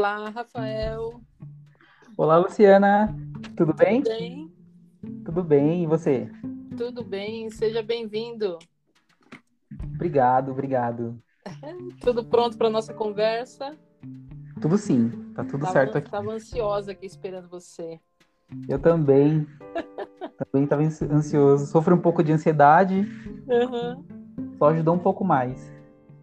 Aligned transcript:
Olá, 0.00 0.30
Rafael. 0.30 1.20
Olá, 2.16 2.38
Luciana. 2.38 3.14
Tudo 3.54 3.74
bem? 3.74 4.02
Tudo 4.02 4.16
bem? 4.16 4.52
Tudo 5.26 5.44
bem, 5.44 5.82
e 5.82 5.86
você? 5.86 6.32
Tudo 6.74 7.04
bem, 7.04 7.50
seja 7.50 7.82
bem-vindo. 7.82 8.58
Obrigado, 9.94 10.52
obrigado. 10.52 11.22
Tudo 12.00 12.24
pronto 12.24 12.56
para 12.56 12.70
nossa 12.70 12.94
conversa? 12.94 13.76
Tudo 14.62 14.78
sim, 14.78 15.10
tá 15.34 15.44
tudo 15.44 15.66
tava, 15.66 15.72
certo 15.74 15.98
aqui. 15.98 16.06
Estava 16.06 16.32
ansiosa 16.32 16.92
aqui 16.92 17.04
esperando 17.04 17.50
você. 17.50 18.00
Eu 18.66 18.78
também. 18.78 19.46
também 20.50 20.64
estava 20.64 20.82
ansioso. 20.82 21.66
Sofri 21.66 21.92
um 21.92 22.00
pouco 22.00 22.24
de 22.24 22.32
ansiedade. 22.32 23.06
Uhum. 23.46 24.02
Só 24.56 24.70
ajudou 24.70 24.94
um 24.94 24.98
pouco 24.98 25.26
mais. 25.26 25.70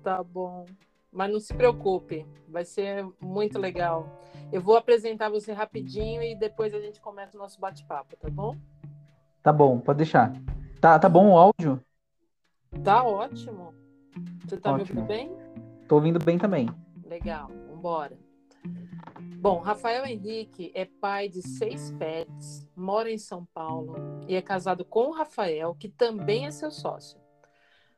Tá 0.02 0.24
bom. 0.24 0.66
Mas 1.12 1.32
não 1.32 1.40
se 1.40 1.54
preocupe, 1.54 2.26
vai 2.48 2.66
ser 2.66 3.06
muito 3.22 3.58
legal. 3.58 4.22
Eu 4.52 4.62
vou 4.62 4.76
apresentar 4.76 5.30
você 5.30 5.52
rapidinho 5.54 6.22
e 6.22 6.36
depois 6.36 6.74
a 6.74 6.80
gente 6.80 7.02
começa 7.02 7.38
o 7.38 7.40
nosso 7.40 7.60
bate-papo, 7.60 8.16
tá 8.18 8.30
bom? 8.30 8.56
Tá 9.42 9.52
bom, 9.52 9.80
pode 9.80 9.98
deixar. 9.98 10.34
Tá, 10.80 11.00
tá 11.00 11.10
bom 11.10 11.32
o 11.32 11.38
áudio? 11.38 11.82
Tá 12.84 13.04
ótimo. 13.04 13.74
Você 14.46 14.58
tá 14.58 14.72
Ótimo. 14.72 14.96
me 14.96 15.02
ouvindo 15.02 15.08
bem? 15.08 15.38
Tô 15.88 15.96
ouvindo 15.96 16.20
bem 16.20 16.38
também. 16.38 16.70
Legal, 17.06 17.50
vambora. 17.70 18.18
Bom, 19.40 19.60
Rafael 19.60 20.06
Henrique 20.06 20.72
é 20.74 20.86
pai 20.86 21.30
de 21.30 21.42
seis 21.42 21.92
pets, 21.92 22.68
mora 22.76 23.10
em 23.12 23.18
São 23.18 23.46
Paulo 23.54 23.96
e 24.28 24.36
é 24.36 24.42
casado 24.42 24.84
com 24.84 25.08
o 25.08 25.12
Rafael, 25.12 25.76
que 25.76 25.88
também 25.88 26.46
é 26.46 26.52
seu 26.52 26.72
sócio. 26.72 27.20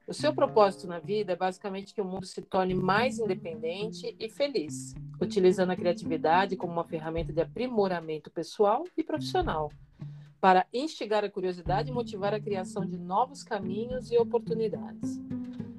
O 0.09 0.13
seu 0.13 0.33
propósito 0.33 0.87
na 0.87 0.97
vida 0.97 1.33
é 1.33 1.35
basicamente 1.35 1.93
que 1.93 2.01
o 2.01 2.03
mundo 2.03 2.25
se 2.25 2.41
torne 2.41 2.73
mais 2.73 3.19
independente 3.19 4.15
e 4.19 4.27
feliz, 4.27 4.95
utilizando 5.21 5.69
a 5.69 5.75
criatividade 5.75 6.57
como 6.57 6.73
uma 6.73 6.83
ferramenta 6.83 7.31
de 7.31 7.39
aprimoramento 7.39 8.31
pessoal 8.31 8.85
e 8.97 9.03
profissional, 9.03 9.71
para 10.41 10.65
instigar 10.73 11.23
a 11.23 11.29
curiosidade 11.29 11.91
e 11.91 11.93
motivar 11.93 12.33
a 12.33 12.39
criação 12.39 12.87
de 12.87 12.97
novos 12.97 13.43
caminhos 13.43 14.11
e 14.11 14.17
oportunidades. 14.17 15.21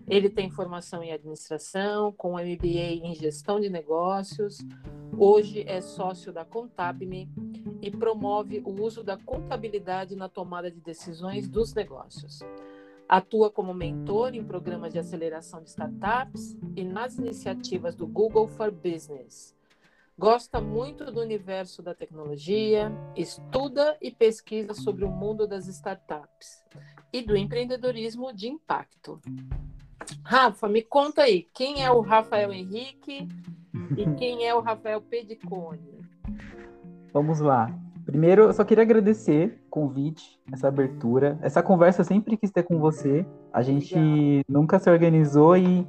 Ele 0.06 0.30
tem 0.30 0.48
formação 0.48 1.02
em 1.02 1.12
administração, 1.12 2.12
com 2.12 2.34
MBA 2.34 3.02
em 3.02 3.16
gestão 3.16 3.58
de 3.58 3.68
negócios. 3.68 4.58
Hoje 5.18 5.64
é 5.66 5.80
sócio 5.80 6.32
da 6.32 6.44
Contabme 6.44 7.28
e 7.82 7.90
promove 7.90 8.62
o 8.64 8.80
uso 8.80 9.02
da 9.02 9.16
contabilidade 9.16 10.14
na 10.14 10.28
tomada 10.28 10.70
de 10.70 10.78
decisões 10.78 11.48
dos 11.48 11.74
negócios. 11.74 12.38
Atua 13.10 13.50
como 13.50 13.74
mentor 13.74 14.36
em 14.36 14.44
programas 14.44 14.92
de 14.92 14.98
aceleração 15.00 15.60
de 15.60 15.68
startups 15.68 16.56
e 16.76 16.84
nas 16.84 17.18
iniciativas 17.18 17.96
do 17.96 18.06
Google 18.06 18.46
for 18.46 18.70
Business. 18.70 19.52
Gosta 20.16 20.60
muito 20.60 21.10
do 21.10 21.20
universo 21.20 21.82
da 21.82 21.92
tecnologia, 21.92 22.92
estuda 23.16 23.98
e 24.00 24.12
pesquisa 24.12 24.74
sobre 24.74 25.04
o 25.04 25.10
mundo 25.10 25.44
das 25.44 25.66
startups 25.66 26.64
e 27.12 27.20
do 27.20 27.36
empreendedorismo 27.36 28.32
de 28.32 28.46
impacto. 28.46 29.20
Rafa, 30.22 30.68
me 30.68 30.80
conta 30.80 31.22
aí, 31.22 31.48
quem 31.52 31.84
é 31.84 31.90
o 31.90 32.02
Rafael 32.02 32.52
Henrique 32.52 33.26
e 33.98 34.14
quem 34.16 34.46
é 34.46 34.54
o 34.54 34.60
Rafael 34.60 35.02
Pedicone? 35.02 35.98
Vamos 37.12 37.40
lá. 37.40 37.76
Primeiro, 38.10 38.42
eu 38.42 38.52
só 38.52 38.64
queria 38.64 38.82
agradecer 38.82 39.62
o 39.66 39.70
convite, 39.70 40.40
essa 40.52 40.66
abertura. 40.66 41.38
Essa 41.42 41.62
conversa 41.62 42.00
eu 42.00 42.04
sempre 42.04 42.36
quis 42.36 42.50
ter 42.50 42.64
com 42.64 42.78
você. 42.80 43.24
A 43.52 43.62
gente 43.62 43.94
Legal. 43.94 44.42
nunca 44.48 44.80
se 44.80 44.90
organizou 44.90 45.56
e, 45.56 45.86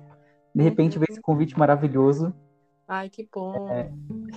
de 0.53 0.61
repente, 0.63 0.99
veio 0.99 1.07
esse 1.09 1.19
convite 1.21 1.57
maravilhoso. 1.57 2.31
Ai, 2.87 3.09
que 3.09 3.27
bom. 3.33 3.67
É. 3.69 3.89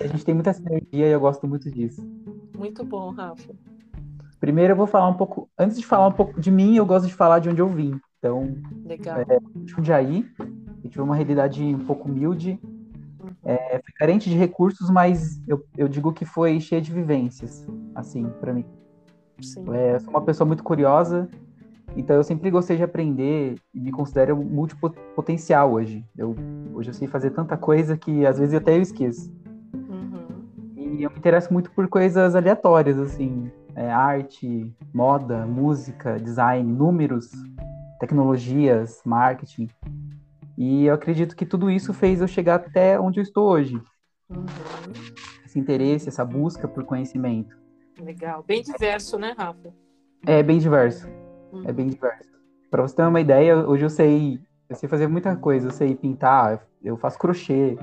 A 0.03 0.07
gente 0.07 0.25
tem 0.25 0.33
muita 0.33 0.51
sinergia 0.51 1.07
e 1.07 1.11
eu 1.11 1.19
gosto 1.19 1.47
muito 1.47 1.69
disso. 1.69 2.01
Muito 2.57 2.83
bom, 2.83 3.11
Rafa. 3.11 3.53
Primeiro, 4.39 4.73
eu 4.73 4.77
vou 4.77 4.87
falar 4.87 5.07
um 5.07 5.13
pouco. 5.13 5.47
Antes 5.57 5.77
de 5.77 5.85
falar 5.85 6.07
um 6.07 6.11
pouco 6.11 6.41
de 6.41 6.49
mim, 6.49 6.75
eu 6.75 6.85
gosto 6.87 7.07
de 7.07 7.13
falar 7.13 7.37
de 7.39 7.49
onde 7.49 7.61
eu 7.61 7.69
vim. 7.69 7.99
Então, 8.17 8.55
Legal. 8.83 9.19
é, 9.19 9.37
Jundiaí, 9.65 10.25
eu 10.83 10.89
tive 10.89 11.01
uma 11.01 11.15
realidade 11.15 11.63
um 11.63 11.85
pouco 11.85 12.09
humilde, 12.09 12.59
Uhum. 13.21 13.31
é, 13.43 13.79
fui 13.83 13.93
carente 13.95 14.29
de 14.29 14.35
recursos, 14.35 14.89
mas 14.89 15.41
eu, 15.47 15.65
eu 15.75 15.87
digo 15.87 16.13
que 16.13 16.25
foi 16.25 16.59
cheia 16.59 16.79
de 16.81 16.91
vivências, 16.91 17.65
assim, 18.05 18.23
para 18.39 18.53
mim. 18.53 18.65
Sim. 19.41 19.65
É, 19.73 19.95
eu 19.95 19.99
sou 19.99 20.09
uma 20.11 20.21
pessoa 20.21 20.47
muito 20.47 20.63
curiosa, 20.63 21.27
então 21.95 22.15
eu 22.15 22.23
sempre 22.23 22.49
gostei 22.49 22.77
de 22.77 22.83
aprender 22.83 23.55
e 23.73 23.79
me 23.79 23.91
considero 23.91 24.37
multipotencial 24.37 25.73
hoje. 25.73 26.05
Eu, 26.17 26.35
hoje 26.73 26.89
eu 26.89 26.93
sei 26.93 27.07
fazer 27.07 27.31
tanta 27.31 27.57
coisa 27.57 27.97
que 27.97 28.25
às 28.25 28.39
vezes 28.39 28.53
até 28.53 28.77
eu 28.77 28.81
esqueço. 28.81 29.31
Uhum. 29.73 30.45
E 30.77 31.03
eu 31.03 31.09
me 31.09 31.17
interesso 31.17 31.51
muito 31.51 31.71
por 31.71 31.87
coisas 31.87 32.35
aleatórias, 32.35 32.97
assim, 32.97 33.51
é, 33.75 33.91
arte, 33.91 34.73
moda, 34.93 35.45
música, 35.45 36.17
design, 36.17 36.71
números, 36.71 37.31
tecnologias, 37.99 39.01
marketing. 39.05 39.67
E 40.57 40.85
eu 40.85 40.93
acredito 40.93 41.35
que 41.35 41.45
tudo 41.45 41.69
isso 41.69 41.93
fez 41.93 42.21
eu 42.21 42.27
chegar 42.27 42.55
até 42.55 42.97
onde 42.99 43.19
eu 43.19 43.23
estou 43.23 43.49
hoje. 43.49 43.75
Uhum. 44.29 44.45
Esse 45.45 45.59
interesse, 45.59 46.07
essa 46.07 46.23
busca 46.23 46.67
por 46.67 46.85
conhecimento. 46.85 47.64
Legal. 47.99 48.43
Bem 48.43 48.61
diverso, 48.61 49.17
né, 49.17 49.33
Rafa? 49.37 49.73
É 50.25 50.41
bem 50.41 50.57
diverso, 50.57 51.07
Uhum. 51.51 51.63
é 51.65 51.71
bem 51.71 51.87
diverso. 51.87 52.29
Para 52.69 52.81
você 52.81 52.95
ter 52.95 53.03
uma 53.03 53.21
ideia, 53.21 53.57
hoje 53.57 53.85
eu 53.85 53.89
sei, 53.89 54.39
eu 54.69 54.75
sei 54.75 54.89
fazer 54.89 55.07
muita 55.07 55.35
coisa. 55.35 55.67
Eu 55.67 55.71
sei 55.71 55.95
pintar, 55.95 56.67
eu 56.83 56.97
faço 56.97 57.17
crochê, 57.17 57.77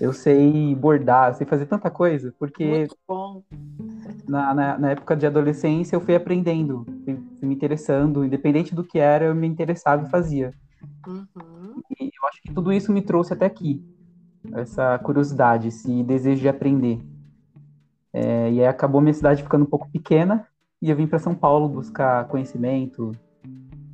eu 0.00 0.12
sei 0.12 0.74
bordar, 0.74 1.30
eu 1.30 1.34
sei 1.34 1.46
fazer 1.46 1.66
tanta 1.66 1.90
coisa, 1.90 2.32
porque 2.38 2.64
Muito 2.64 2.96
bom. 3.06 3.42
na, 4.26 4.54
na, 4.54 4.78
na 4.78 4.90
época 4.92 5.16
de 5.16 5.26
adolescência 5.26 5.96
eu 5.96 6.00
fui 6.00 6.14
aprendendo, 6.14 6.86
fui, 7.04 7.18
fui 7.38 7.48
me 7.48 7.54
interessando, 7.54 8.24
independente 8.24 8.74
do 8.74 8.84
que 8.84 8.98
era, 8.98 9.26
eu 9.26 9.34
me 9.34 9.46
interessava 9.46 10.06
e 10.06 10.10
fazia. 10.10 10.54
Uhum. 11.06 11.82
E 12.00 12.04
eu 12.04 12.28
acho 12.28 12.40
que 12.42 12.54
tudo 12.54 12.72
isso 12.72 12.92
me 12.92 13.02
trouxe 13.02 13.32
até 13.34 13.44
aqui, 13.46 13.84
essa 14.52 14.98
curiosidade, 15.00 15.68
esse 15.68 16.02
desejo 16.04 16.40
de 16.40 16.48
aprender. 16.48 17.00
É, 18.12 18.50
e 18.50 18.60
aí 18.60 18.66
acabou 18.66 19.00
minha 19.00 19.14
cidade 19.14 19.42
ficando 19.42 19.62
um 19.62 19.68
pouco 19.68 19.88
pequena 19.90 20.46
e 20.82 20.90
eu 20.90 20.96
vim 20.96 21.06
para 21.06 21.18
São 21.18 21.34
Paulo 21.34 21.68
buscar 21.68 22.26
conhecimento, 22.28 23.12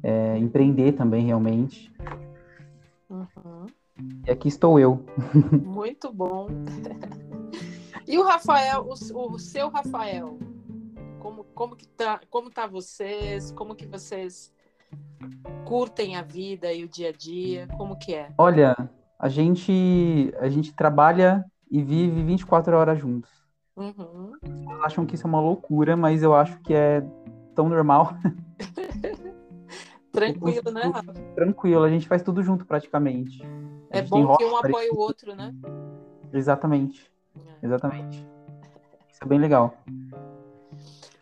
é, 0.03 0.39
empreender 0.39 0.93
também 0.93 1.27
realmente. 1.27 1.93
Uhum. 3.11 3.67
E 4.27 4.31
aqui 4.31 4.49
estou 4.49 4.79
eu. 4.79 5.05
Muito 5.65 6.13
bom. 6.13 6.47
E 8.09 8.19
o 8.19 8.23
Rafael, 8.23 8.87
o, 8.87 9.35
o 9.35 9.37
seu 9.37 9.69
Rafael, 9.69 10.39
como, 11.19 11.43
como 11.43 11.75
que 11.75 11.89
tá, 11.89 12.21
como 12.31 12.49
tá 12.49 12.65
vocês? 12.65 13.51
Como 13.51 13.75
que 13.75 13.85
vocês 13.85 14.53
curtem 15.65 16.15
a 16.15 16.23
vida 16.23 16.73
e 16.73 16.85
o 16.85 16.89
dia 16.89 17.09
a 17.09 17.13
dia? 17.13 17.67
Como 17.77 17.99
que 17.99 18.15
é? 18.15 18.33
Olha, 18.39 18.77
a 19.19 19.29
gente 19.29 20.33
a 20.39 20.49
gente 20.49 20.73
trabalha 20.73 21.45
e 21.69 21.83
vive 21.83 22.23
24 22.23 22.77
horas 22.77 22.97
juntos. 23.01 23.31
Uhum. 23.77 24.33
Acham 24.83 25.05
que 25.05 25.15
isso 25.15 25.27
é 25.27 25.29
uma 25.29 25.41
loucura, 25.41 25.97
mas 25.97 26.23
eu 26.23 26.35
acho 26.35 26.59
que 26.61 26.73
é 26.73 27.03
tão 27.55 27.69
normal. 27.69 28.15
Tranquilo, 30.11 30.71
né, 30.71 30.83
Rafa? 30.83 31.13
Tranquilo, 31.35 31.83
a 31.85 31.91
gente 31.91 32.09
faz 32.09 32.23
tudo 32.23 32.43
junto 32.43 32.65
praticamente. 32.65 33.43
É 33.91 34.01
bom 34.01 34.37
que 34.37 34.45
um 34.45 34.57
apoia 34.57 34.91
o 34.93 34.99
outro, 34.99 35.35
né? 35.35 35.55
Exatamente, 36.33 37.11
exatamente. 37.63 38.27
Isso 39.11 39.21
é 39.23 39.27
bem 39.27 39.39
legal. 39.39 39.77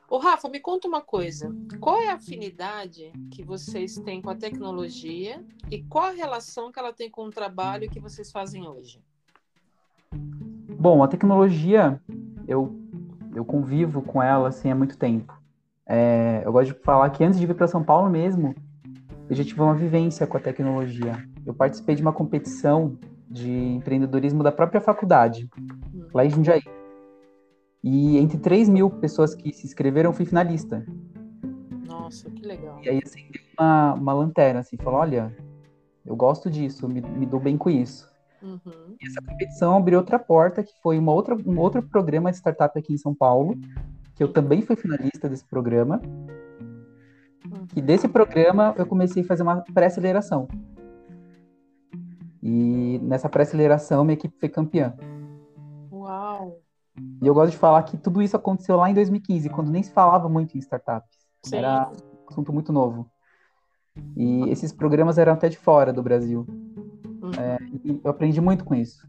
Ô, 0.09 0.19
Rafa, 0.19 0.49
me 0.49 0.61
conta 0.61 0.87
uma 0.87 1.01
coisa. 1.01 1.53
Qual 1.81 2.01
é 2.01 2.11
a 2.11 2.15
afinidade 2.15 3.13
que 3.33 3.43
vocês 3.43 3.97
têm 3.97 4.23
com 4.23 4.31
a 4.31 4.37
tecnologia 4.37 5.45
e 5.69 5.83
qual 5.83 6.05
a 6.05 6.11
relação 6.11 6.71
que 6.71 6.79
ela 6.79 6.93
tem 6.93 7.11
com 7.11 7.25
o 7.25 7.31
trabalho 7.31 7.91
que 7.91 7.99
vocês 7.99 8.31
fazem 8.31 8.69
hoje? 8.69 9.03
Bom, 10.79 11.03
a 11.03 11.09
tecnologia, 11.09 12.01
eu, 12.47 12.75
eu 13.35 13.45
convivo 13.45 14.03
com 14.03 14.23
ela 14.23 14.49
assim 14.49 14.71
há 14.71 14.75
muito 14.75 14.97
tempo. 14.97 15.33
É, 15.87 16.43
eu 16.45 16.53
gosto 16.53 16.73
de 16.73 16.81
falar 16.81 17.11
que 17.11 17.23
antes 17.23 17.39
de 17.39 17.47
vir 17.47 17.55
para 17.55 17.69
São 17.69 17.83
Paulo 17.83 18.09
mesmo, 18.09 18.55
eu 19.29 19.37
já 19.37 19.45
tive 19.45 19.61
uma 19.61 19.75
vivência 19.75 20.27
com 20.27 20.37
a 20.37 20.41
tecnologia. 20.41 21.17
Eu 21.45 21.55
participei 21.55 21.95
de 21.95 22.03
uma 22.03 22.13
competição 22.13 22.97
de 23.29 23.51
empreendedorismo 23.51 24.43
da 24.43 24.53
própria 24.53 24.81
faculdade, 24.81 25.49
lá 26.13 26.25
em 26.25 26.31
Jundiaí. 26.31 26.63
E 27.83 28.17
entre 28.17 28.39
3 28.39 28.69
mil 28.69 28.89
pessoas 28.89 29.35
que 29.35 29.53
se 29.53 29.67
inscreveram, 29.67 30.11
eu 30.11 30.15
fui 30.15 30.25
finalista. 30.25 30.85
Nossa, 31.87 32.31
que 32.31 32.47
legal. 32.47 32.81
E 32.83 32.89
aí 32.89 33.01
acendeu 33.05 33.43
uma, 33.59 33.95
uma 33.95 34.13
lanterna, 34.15 34.61
assim, 34.61 34.77
falou, 34.77 35.01
olha, 35.01 35.35
eu 36.05 36.17
gosto 36.17 36.51
disso, 36.51 36.89
me, 36.89 37.01
me 37.01 37.27
dou 37.27 37.41
bem 37.41 37.59
com 37.59 37.69
isso. 37.69 38.11
Uhum. 38.45 38.97
E 39.01 39.07
essa 39.07 39.23
competição 39.23 39.77
abriu 39.77 39.99
outra 39.99 40.19
porta, 40.19 40.63
que 40.63 40.73
foi 40.83 40.99
uma 40.99 41.13
outra, 41.13 41.35
um 41.35 41.59
outro 41.59 41.83
programa 41.83 42.31
de 42.31 42.37
startup 42.37 42.79
aqui 42.79 42.93
em 42.93 42.99
São 42.99 43.15
Paulo, 43.15 43.57
que 44.15 44.23
eu 44.23 44.29
também 44.31 44.61
fui 44.61 44.77
finalista 44.77 45.29
desse 45.29 45.45
programa. 45.45 46.01
E 47.75 47.81
desse 47.81 48.07
programa 48.07 48.75
eu 48.77 48.87
comecei 48.87 49.23
a 49.23 49.27
fazer 49.27 49.43
uma 49.43 49.63
pré-aceleração. 49.63 50.47
E 52.43 53.01
nessa 53.03 53.29
pré-aceleração 53.29 54.05
minha 54.05 54.15
equipe 54.15 54.39
foi 54.39 54.49
campeã. 54.51 54.95
E 57.23 57.27
eu 57.27 57.35
gosto 57.35 57.53
de 57.53 57.57
falar 57.57 57.83
que 57.85 57.97
tudo 57.97 58.23
isso 58.23 58.37
aconteceu 58.37 58.77
lá 58.77 58.91
em 58.91 58.95
2015, 58.95 59.49
quando 59.49 59.71
nem 59.71 59.83
se 59.83 59.91
falava 59.91 60.29
muito 60.29 60.55
em 60.57 60.59
startups. 60.59 61.19
Sim. 61.43 61.57
Era 61.57 61.91
um 61.91 62.29
assunto 62.31 62.53
muito 62.53 62.73
novo. 62.73 63.11
E 64.17 64.51
esses 64.51 64.73
programas 64.73 65.19
eram 65.19 65.33
até 65.33 65.49
de 65.49 65.57
fora 65.57 65.93
do 65.93 66.03
Brasil. 66.03 66.47
Uhum. 67.25 67.33
É, 67.39 67.59
eu 68.05 68.11
aprendi 68.11 68.41
muito 68.41 68.65
com 68.65 68.75
isso. 68.75 69.09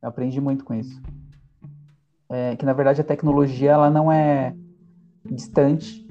Eu 0.00 0.08
aprendi 0.08 0.40
muito 0.40 0.64
com 0.64 0.72
isso. 0.72 1.00
É, 2.28 2.56
que 2.56 2.64
na 2.64 2.72
verdade 2.72 3.02
a 3.02 3.04
tecnologia 3.04 3.72
ela 3.72 3.90
não 3.90 4.10
é 4.10 4.54
distante. 5.24 6.06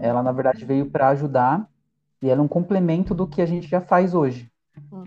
Ela 0.00 0.22
na 0.22 0.32
verdade 0.32 0.64
veio 0.64 0.86
para 0.86 1.08
ajudar 1.08 1.68
e 2.22 2.30
ela 2.30 2.40
é 2.40 2.44
um 2.44 2.48
complemento 2.48 3.14
do 3.14 3.26
que 3.26 3.42
a 3.42 3.46
gente 3.46 3.68
já 3.68 3.80
faz 3.80 4.14
hoje. 4.14 4.50
Uhum. 4.90 5.04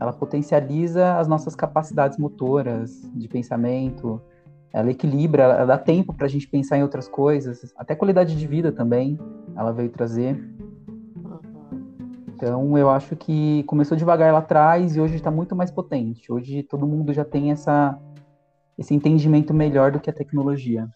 Ela 0.00 0.12
potencializa 0.12 1.18
as 1.18 1.28
nossas 1.28 1.54
capacidades 1.54 2.16
motoras, 2.16 3.02
de 3.14 3.28
pensamento, 3.28 4.20
ela 4.72 4.90
equilibra, 4.90 5.42
ela 5.42 5.66
dá 5.66 5.78
tempo 5.78 6.14
para 6.14 6.26
a 6.26 6.28
gente 6.28 6.48
pensar 6.48 6.78
em 6.78 6.82
outras 6.82 7.06
coisas, 7.06 7.72
até 7.76 7.94
qualidade 7.94 8.34
de 8.34 8.46
vida 8.46 8.72
também, 8.72 9.18
ela 9.54 9.70
veio 9.70 9.90
trazer. 9.90 10.42
Então, 12.42 12.76
eu 12.76 12.90
acho 12.90 13.14
que 13.14 13.62
começou 13.68 13.96
devagar 13.96 14.32
lá 14.32 14.40
atrás 14.40 14.96
e 14.96 15.00
hoje 15.00 15.14
está 15.14 15.30
muito 15.30 15.54
mais 15.54 15.70
potente. 15.70 16.32
Hoje 16.32 16.64
todo 16.64 16.88
mundo 16.88 17.12
já 17.12 17.24
tem 17.24 17.52
essa, 17.52 17.96
esse 18.76 18.92
entendimento 18.92 19.54
melhor 19.54 19.92
do 19.92 20.00
que 20.00 20.10
a 20.10 20.12
tecnologia. 20.12 20.88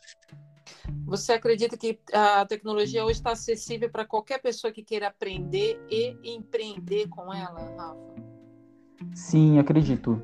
Você 1.05 1.35
acredita 1.35 1.77
que 1.77 2.01
a 2.13 2.45
tecnologia 2.47 3.05
hoje 3.05 3.21
está 3.21 3.31
acessível 3.31 3.89
para 3.89 4.05
qualquer 4.05 4.43
pessoa 4.43 4.73
que 4.73 4.83
queira 4.83 5.07
aprender 5.07 5.81
e 5.89 6.17
empreender 6.25 7.07
com 7.07 7.33
ela, 7.33 7.61
Rafa? 7.77 7.97
Sim, 9.15 9.61
acredito. 9.61 10.21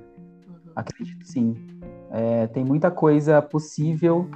Uhum. 0.48 0.72
Acredito 0.74 1.24
sim. 1.24 1.54
É, 2.10 2.48
tem 2.48 2.64
muita 2.64 2.90
coisa 2.90 3.40
possível 3.40 4.28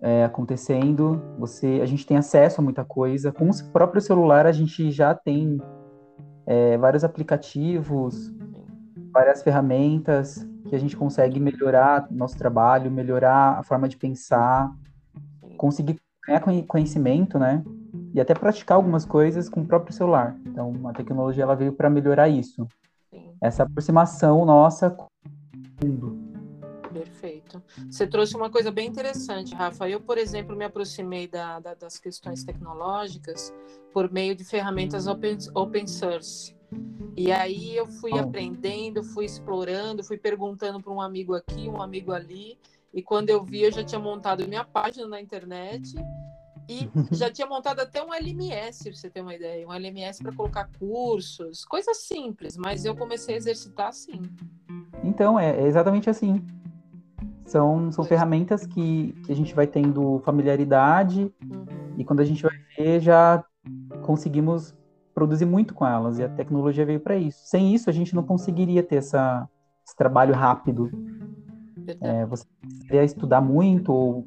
é, 0.00 0.24
acontecendo. 0.24 1.22
Você, 1.38 1.78
a 1.80 1.86
gente 1.86 2.04
tem 2.04 2.16
acesso 2.16 2.60
a 2.60 2.64
muita 2.64 2.84
coisa. 2.84 3.30
Com 3.30 3.48
o 3.48 3.72
próprio 3.72 4.00
celular, 4.02 4.48
a 4.48 4.52
gente 4.52 4.90
já 4.90 5.14
tem 5.14 5.60
é, 6.46 6.76
vários 6.76 7.04
aplicativos, 7.04 8.32
várias 9.12 9.42
ferramentas 9.42 10.46
que 10.68 10.74
a 10.74 10.78
gente 10.78 10.96
consegue 10.96 11.38
melhorar 11.38 12.06
nosso 12.10 12.36
trabalho, 12.36 12.90
melhorar 12.90 13.58
a 13.58 13.62
forma 13.62 13.88
de 13.88 13.96
pensar, 13.96 14.72
conseguir 15.56 16.00
ganhar 16.26 16.40
conhecimento, 16.66 17.38
né? 17.38 17.62
E 18.14 18.20
até 18.20 18.34
praticar 18.34 18.76
algumas 18.76 19.04
coisas 19.04 19.48
com 19.48 19.60
o 19.60 19.66
próprio 19.66 19.94
celular. 19.94 20.36
Então, 20.46 20.72
a 20.88 20.92
tecnologia 20.92 21.42
ela 21.42 21.56
veio 21.56 21.72
para 21.72 21.90
melhorar 21.90 22.28
isso. 22.28 22.66
Essa 23.40 23.64
aproximação 23.64 24.44
nossa 24.44 24.90
com 24.90 25.06
o 25.82 25.86
mundo. 25.86 26.21
Perfeito. 26.92 27.62
Você 27.90 28.06
trouxe 28.06 28.36
uma 28.36 28.50
coisa 28.50 28.70
bem 28.70 28.88
interessante, 28.88 29.54
Rafa. 29.54 29.88
Eu, 29.88 30.00
por 30.00 30.18
exemplo, 30.18 30.56
me 30.56 30.64
aproximei 30.64 31.26
da, 31.26 31.58
da, 31.60 31.74
das 31.74 31.98
questões 31.98 32.44
tecnológicas 32.44 33.52
por 33.92 34.10
meio 34.10 34.34
de 34.34 34.44
ferramentas 34.44 35.06
open, 35.06 35.38
open 35.54 35.86
source. 35.86 36.56
E 37.16 37.30
aí 37.30 37.76
eu 37.76 37.86
fui 37.86 38.18
aprendendo, 38.18 39.02
fui 39.02 39.26
explorando, 39.26 40.02
fui 40.02 40.16
perguntando 40.16 40.80
para 40.80 40.92
um 40.92 41.00
amigo 41.00 41.34
aqui, 41.34 41.68
um 41.68 41.82
amigo 41.82 42.12
ali. 42.12 42.58
E 42.92 43.02
quando 43.02 43.30
eu 43.30 43.42
vi, 43.44 43.62
eu 43.62 43.72
já 43.72 43.84
tinha 43.84 44.00
montado 44.00 44.46
minha 44.48 44.64
página 44.64 45.06
na 45.06 45.20
internet 45.20 45.94
e 46.68 46.88
já 47.14 47.30
tinha 47.30 47.46
montado 47.46 47.80
até 47.80 48.02
um 48.02 48.12
LMS, 48.12 48.84
pra 48.84 48.94
você 48.94 49.10
ter 49.10 49.20
uma 49.20 49.34
ideia. 49.34 49.66
Um 49.66 49.72
LMS 49.72 50.22
para 50.22 50.34
colocar 50.34 50.68
cursos, 50.78 51.64
coisas 51.64 51.98
simples, 51.98 52.56
mas 52.56 52.84
eu 52.84 52.96
comecei 52.96 53.34
a 53.34 53.38
exercitar 53.38 53.88
assim. 53.88 54.22
Então, 55.04 55.38
é, 55.38 55.60
é 55.60 55.66
exatamente 55.66 56.08
assim. 56.08 56.42
São, 57.52 57.92
são 57.92 58.02
ferramentas 58.02 58.64
que, 58.64 59.12
que 59.26 59.30
a 59.30 59.36
gente 59.36 59.54
vai 59.54 59.66
tendo 59.66 60.22
familiaridade 60.24 61.30
uhum. 61.44 61.66
e 61.98 62.02
quando 62.02 62.20
a 62.20 62.24
gente 62.24 62.42
vai 62.42 62.54
ver, 62.74 62.98
já 62.98 63.44
conseguimos 64.00 64.74
produzir 65.14 65.44
muito 65.44 65.74
com 65.74 65.86
elas 65.86 66.18
e 66.18 66.24
a 66.24 66.30
tecnologia 66.30 66.86
veio 66.86 66.98
para 66.98 67.14
isso. 67.14 67.40
Sem 67.44 67.74
isso, 67.74 67.90
a 67.90 67.92
gente 67.92 68.14
não 68.14 68.22
conseguiria 68.22 68.82
ter 68.82 68.96
essa, 68.96 69.46
esse 69.86 69.94
trabalho 69.94 70.34
rápido. 70.34 70.90
É, 72.00 72.24
você 72.24 72.46
precisaria 72.58 73.04
estudar 73.04 73.42
muito 73.42 73.92
ou 73.92 74.26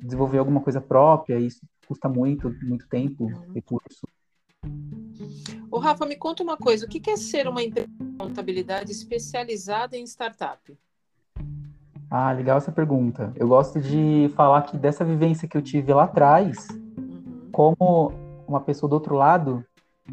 desenvolver 0.00 0.38
alguma 0.38 0.60
coisa 0.60 0.80
própria, 0.80 1.40
isso 1.40 1.60
custa 1.88 2.08
muito, 2.08 2.54
muito 2.62 2.86
tempo, 2.86 3.32
recurso. 3.52 4.06
O 5.72 5.78
Rafa, 5.80 6.06
me 6.06 6.14
conta 6.14 6.44
uma 6.44 6.56
coisa, 6.56 6.86
o 6.86 6.88
que 6.88 7.10
é 7.10 7.16
ser 7.16 7.48
uma 7.48 7.64
empresa 7.64 7.88
de 7.88 8.16
contabilidade 8.16 8.92
especializada 8.92 9.96
em 9.96 10.04
startup? 10.04 10.72
Ah, 12.16 12.30
legal 12.30 12.58
essa 12.58 12.70
pergunta. 12.70 13.32
Eu 13.34 13.48
gosto 13.48 13.80
de 13.80 14.30
falar 14.36 14.62
que 14.62 14.78
dessa 14.78 15.04
vivência 15.04 15.48
que 15.48 15.56
eu 15.56 15.60
tive 15.60 15.92
lá 15.92 16.04
atrás, 16.04 16.68
uhum. 16.70 17.48
como 17.50 18.12
uma 18.46 18.60
pessoa 18.60 18.88
do 18.88 18.92
outro 18.92 19.16
lado, 19.16 19.64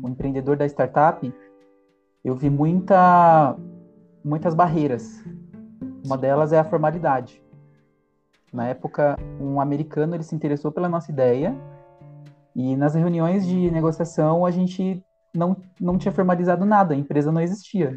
um 0.01 0.09
empreendedor 0.09 0.57
da 0.57 0.65
startup, 0.65 1.31
eu 2.25 2.33
vi 2.33 2.49
muita, 2.49 3.55
muitas 4.25 4.55
barreiras. 4.55 5.23
Uma 6.03 6.17
delas 6.17 6.51
é 6.51 6.57
a 6.57 6.63
formalidade. 6.63 7.39
Na 8.51 8.67
época, 8.67 9.15
um 9.39 9.61
americano 9.61 10.15
ele 10.15 10.23
se 10.23 10.33
interessou 10.33 10.71
pela 10.71 10.89
nossa 10.89 11.11
ideia 11.11 11.55
e 12.55 12.75
nas 12.75 12.95
reuniões 12.95 13.45
de 13.45 13.69
negociação 13.69 14.43
a 14.43 14.49
gente 14.49 15.05
não, 15.35 15.55
não 15.79 15.99
tinha 15.99 16.11
formalizado 16.11 16.65
nada, 16.65 16.95
a 16.95 16.97
empresa 16.97 17.31
não 17.31 17.41
existia. 17.41 17.95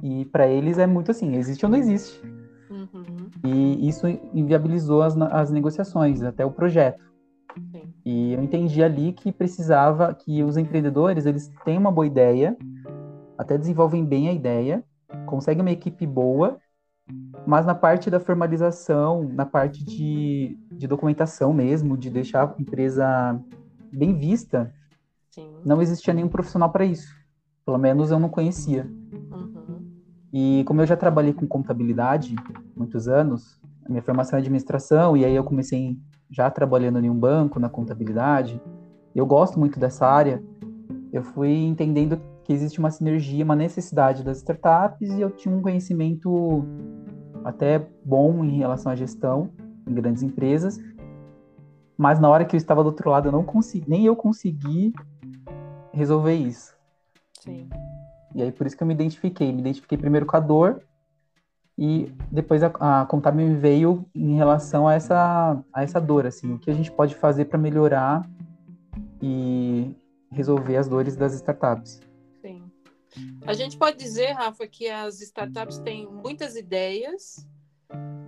E 0.00 0.24
para 0.26 0.46
eles 0.46 0.78
é 0.78 0.86
muito 0.86 1.10
assim, 1.10 1.34
existe 1.34 1.66
ou 1.66 1.72
não 1.72 1.76
existe. 1.76 2.35
Uhum. 2.70 3.30
E 3.44 3.88
isso 3.88 4.06
inviabilizou 4.34 5.02
as, 5.02 5.16
as 5.16 5.50
negociações, 5.50 6.22
até 6.22 6.44
o 6.44 6.50
projeto. 6.50 7.04
Sim. 7.72 7.92
E 8.04 8.32
eu 8.32 8.42
entendi 8.42 8.82
ali 8.82 9.12
que 9.12 9.32
precisava 9.32 10.12
que 10.14 10.42
os 10.42 10.56
empreendedores 10.56 11.26
eles 11.26 11.50
têm 11.64 11.78
uma 11.78 11.90
boa 11.90 12.06
ideia, 12.06 12.56
até 13.38 13.56
desenvolvem 13.56 14.04
bem 14.04 14.28
a 14.28 14.32
ideia, 14.32 14.84
conseguem 15.26 15.62
uma 15.62 15.70
equipe 15.70 16.06
boa, 16.06 16.58
mas 17.46 17.64
na 17.64 17.74
parte 17.74 18.10
da 18.10 18.18
formalização, 18.18 19.28
na 19.28 19.46
parte 19.46 19.84
de, 19.84 20.58
de 20.72 20.86
documentação 20.86 21.52
mesmo, 21.52 21.96
de 21.96 22.10
deixar 22.10 22.48
a 22.48 22.60
empresa 22.60 23.40
bem 23.92 24.12
vista, 24.18 24.72
Sim. 25.30 25.48
não 25.64 25.80
existia 25.80 26.12
nenhum 26.12 26.28
profissional 26.28 26.70
para 26.70 26.84
isso. 26.84 27.14
Pelo 27.64 27.78
menos 27.78 28.10
eu 28.10 28.18
não 28.18 28.28
conhecia. 28.28 28.90
E 30.38 30.64
como 30.64 30.82
eu 30.82 30.86
já 30.86 30.98
trabalhei 30.98 31.32
com 31.32 31.46
contabilidade 31.46 32.36
muitos 32.76 33.08
anos, 33.08 33.58
a 33.86 33.88
minha 33.88 34.02
formação 34.02 34.36
é 34.36 34.42
administração, 34.42 35.16
e 35.16 35.24
aí 35.24 35.34
eu 35.34 35.42
comecei 35.42 35.96
já 36.30 36.50
trabalhando 36.50 37.02
em 37.02 37.08
um 37.08 37.18
banco, 37.18 37.58
na 37.58 37.70
contabilidade. 37.70 38.60
Eu 39.14 39.24
gosto 39.24 39.58
muito 39.58 39.80
dessa 39.80 40.06
área. 40.06 40.44
Eu 41.10 41.22
fui 41.22 41.54
entendendo 41.64 42.20
que 42.44 42.52
existe 42.52 42.78
uma 42.78 42.90
sinergia, 42.90 43.42
uma 43.46 43.56
necessidade 43.56 44.22
das 44.22 44.36
startups, 44.36 45.08
e 45.10 45.22
eu 45.22 45.30
tinha 45.30 45.56
um 45.56 45.62
conhecimento 45.62 46.66
até 47.42 47.88
bom 48.04 48.44
em 48.44 48.58
relação 48.58 48.92
à 48.92 48.94
gestão 48.94 49.48
em 49.88 49.94
grandes 49.94 50.22
empresas. 50.22 50.78
Mas 51.96 52.20
na 52.20 52.28
hora 52.28 52.44
que 52.44 52.54
eu 52.54 52.58
estava 52.58 52.82
do 52.82 52.88
outro 52.88 53.08
lado, 53.08 53.28
eu 53.28 53.32
não 53.32 53.42
consegui, 53.42 53.88
nem 53.88 54.04
eu 54.04 54.14
consegui 54.14 54.92
resolver 55.94 56.34
isso. 56.34 56.76
Sim. 57.40 57.70
E 58.36 58.42
aí 58.42 58.52
por 58.52 58.66
isso 58.66 58.76
que 58.76 58.82
eu 58.82 58.86
me 58.86 58.92
identifiquei. 58.92 59.50
Me 59.50 59.60
identifiquei 59.60 59.96
primeiro 59.96 60.26
com 60.26 60.36
a 60.36 60.40
dor 60.40 60.82
e 61.78 62.12
depois 62.30 62.62
a, 62.62 62.66
a 62.66 63.06
contábil 63.06 63.48
me 63.48 63.56
veio 63.56 64.04
em 64.14 64.34
relação 64.34 64.86
a 64.86 64.92
essa, 64.92 65.58
a 65.72 65.82
essa 65.82 65.98
dor, 65.98 66.26
assim, 66.26 66.52
o 66.52 66.58
que 66.58 66.70
a 66.70 66.74
gente 66.74 66.92
pode 66.92 67.14
fazer 67.14 67.46
para 67.46 67.58
melhorar 67.58 68.28
e 69.22 69.90
resolver 70.30 70.76
as 70.76 70.86
dores 70.86 71.16
das 71.16 71.32
startups. 71.32 72.02
Sim. 72.42 72.70
A 73.46 73.54
gente 73.54 73.78
pode 73.78 73.96
dizer, 73.96 74.32
Rafa, 74.32 74.66
que 74.66 74.86
as 74.86 75.22
startups 75.22 75.78
têm 75.78 76.06
muitas 76.06 76.56
ideias, 76.56 77.46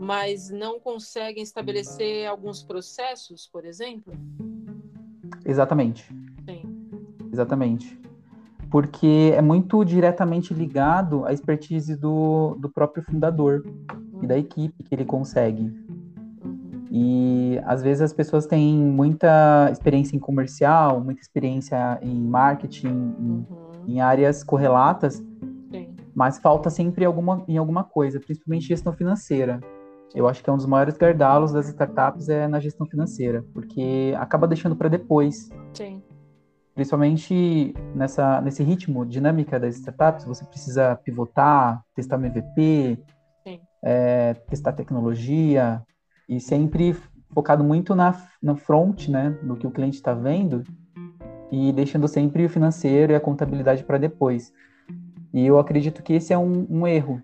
mas 0.00 0.48
não 0.48 0.80
conseguem 0.80 1.42
estabelecer 1.42 2.26
alguns 2.26 2.62
processos, 2.62 3.46
por 3.46 3.66
exemplo? 3.66 4.14
Exatamente. 5.44 6.04
Sim. 6.46 6.62
Exatamente 7.30 7.97
porque 8.70 9.32
é 9.34 9.40
muito 9.40 9.84
diretamente 9.84 10.52
ligado 10.52 11.24
à 11.24 11.32
expertise 11.32 11.96
do, 11.96 12.56
do 12.60 12.68
próprio 12.68 13.02
fundador 13.02 13.64
e 14.22 14.26
da 14.26 14.36
equipe 14.36 14.82
que 14.82 14.94
ele 14.94 15.04
consegue. 15.04 15.72
E 16.90 17.60
às 17.64 17.82
vezes 17.82 18.02
as 18.02 18.12
pessoas 18.12 18.46
têm 18.46 18.76
muita 18.76 19.68
experiência 19.70 20.16
em 20.16 20.18
comercial, 20.18 21.00
muita 21.00 21.20
experiência 21.20 21.98
em 22.02 22.14
marketing, 22.14 22.86
em, 22.86 22.90
uhum. 22.90 23.46
em 23.86 24.00
áreas 24.00 24.42
correlatas, 24.42 25.22
Sim. 25.70 25.94
mas 26.14 26.38
falta 26.38 26.70
sempre 26.70 27.04
alguma, 27.04 27.44
em 27.46 27.58
alguma 27.58 27.84
coisa, 27.84 28.18
principalmente 28.18 28.66
gestão 28.66 28.92
financeira. 28.92 29.60
Eu 30.14 30.26
acho 30.26 30.42
que 30.42 30.48
é 30.48 30.52
um 30.52 30.56
dos 30.56 30.64
maiores 30.64 30.96
gargalos 30.96 31.52
das 31.52 31.68
startups 31.68 32.30
é 32.30 32.48
na 32.48 32.58
gestão 32.58 32.86
financeira, 32.86 33.44
porque 33.52 34.14
acaba 34.18 34.46
deixando 34.46 34.74
para 34.74 34.88
depois. 34.88 35.50
Sim 35.74 36.02
principalmente 36.78 37.74
nessa, 37.92 38.40
nesse 38.40 38.62
ritmo 38.62 39.04
dinâmica 39.04 39.58
das 39.58 39.74
startups, 39.74 40.24
você 40.24 40.44
precisa 40.44 40.94
pivotar, 40.94 41.82
testar 41.92 42.16
um 42.16 42.24
MVP, 42.24 42.96
é, 43.82 44.34
testar 44.48 44.72
tecnologia 44.74 45.82
e 46.28 46.38
sempre 46.38 46.94
focado 47.34 47.64
muito 47.64 47.96
na, 47.96 48.16
na 48.40 48.54
front, 48.54 49.08
né, 49.08 49.30
do 49.42 49.56
que 49.56 49.66
o 49.66 49.72
cliente 49.72 49.96
está 49.96 50.14
vendo 50.14 50.62
e 51.50 51.72
deixando 51.72 52.06
sempre 52.06 52.44
o 52.44 52.48
financeiro 52.48 53.12
e 53.12 53.16
a 53.16 53.20
contabilidade 53.20 53.82
para 53.82 53.98
depois. 53.98 54.52
E 55.34 55.44
eu 55.44 55.58
acredito 55.58 56.00
que 56.00 56.12
esse 56.12 56.32
é 56.32 56.38
um, 56.38 56.64
um 56.70 56.86
erro, 56.86 57.20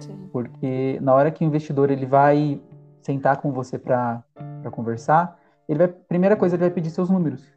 Sim. 0.00 0.30
porque 0.32 0.98
na 1.02 1.12
hora 1.12 1.30
que 1.30 1.44
o 1.44 1.46
investidor 1.46 1.90
ele 1.90 2.06
vai 2.06 2.58
sentar 3.02 3.36
com 3.36 3.52
você 3.52 3.78
para 3.78 4.24
conversar, 4.70 5.38
ele 5.68 5.80
vai, 5.80 5.88
primeira 5.88 6.36
coisa 6.36 6.56
ele 6.56 6.62
vai 6.62 6.70
pedir 6.70 6.88
seus 6.88 7.10
números. 7.10 7.52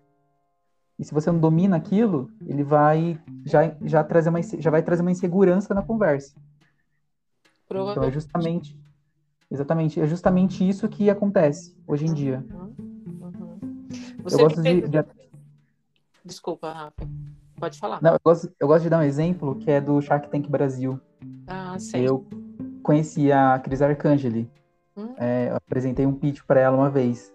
E 0.98 1.04
se 1.04 1.14
você 1.14 1.30
não 1.32 1.40
domina 1.40 1.75
aquilo, 1.75 2.30
ele 2.48 2.64
vai 2.64 3.20
já, 3.46 3.75
já 3.82 4.04
trazer 4.04 4.30
uma 4.30 4.42
já 4.42 4.72
vai 4.72 4.82
trazer 4.82 5.02
uma 5.02 5.12
insegurança 5.12 5.74
na 5.74 5.82
conversa. 5.82 6.36
Então 7.70 8.04
é 8.04 8.12
justamente 8.12 8.78
exatamente 9.52 10.00
é 10.00 10.08
justamente 10.08 10.68
isso 10.68 10.88
que 10.88 11.10
acontece 11.10 11.75
hoje 11.86 12.06
em 12.06 12.14
dia. 12.14 12.46
Uhum. 12.50 12.74
Uhum. 13.22 13.88
Eu 14.32 14.38
gosto 14.38 14.62
de, 14.62 14.88
de, 14.88 15.06
Desculpa, 16.24 16.72
Rafa. 16.72 17.08
Pode 17.60 17.80
falar. 17.80 18.02
Não, 18.02 18.14
eu 18.14 18.20
gosto, 18.24 18.52
eu 18.60 18.68
gosto 18.68 18.84
de 18.84 18.90
dar 18.90 19.00
um 19.00 19.04
exemplo 19.04 19.56
que 19.56 19.70
é 19.70 19.80
do 19.80 20.02
Shark 20.02 20.30
Tank 20.30 20.50
Brasil. 20.50 21.00
Ah, 21.48 21.78
sim. 21.78 22.00
Eu 22.00 22.25
conheci 22.82 23.32
a 23.32 23.60
Cris 23.60 23.82
Arcangeli. 23.82 24.50
Hum? 24.98 25.14
É, 25.18 25.52
apresentei 25.54 26.06
um 26.06 26.14
pitch 26.14 26.42
para 26.48 26.60
ela 26.60 26.75
uma 26.75 26.90
vez 26.90 27.32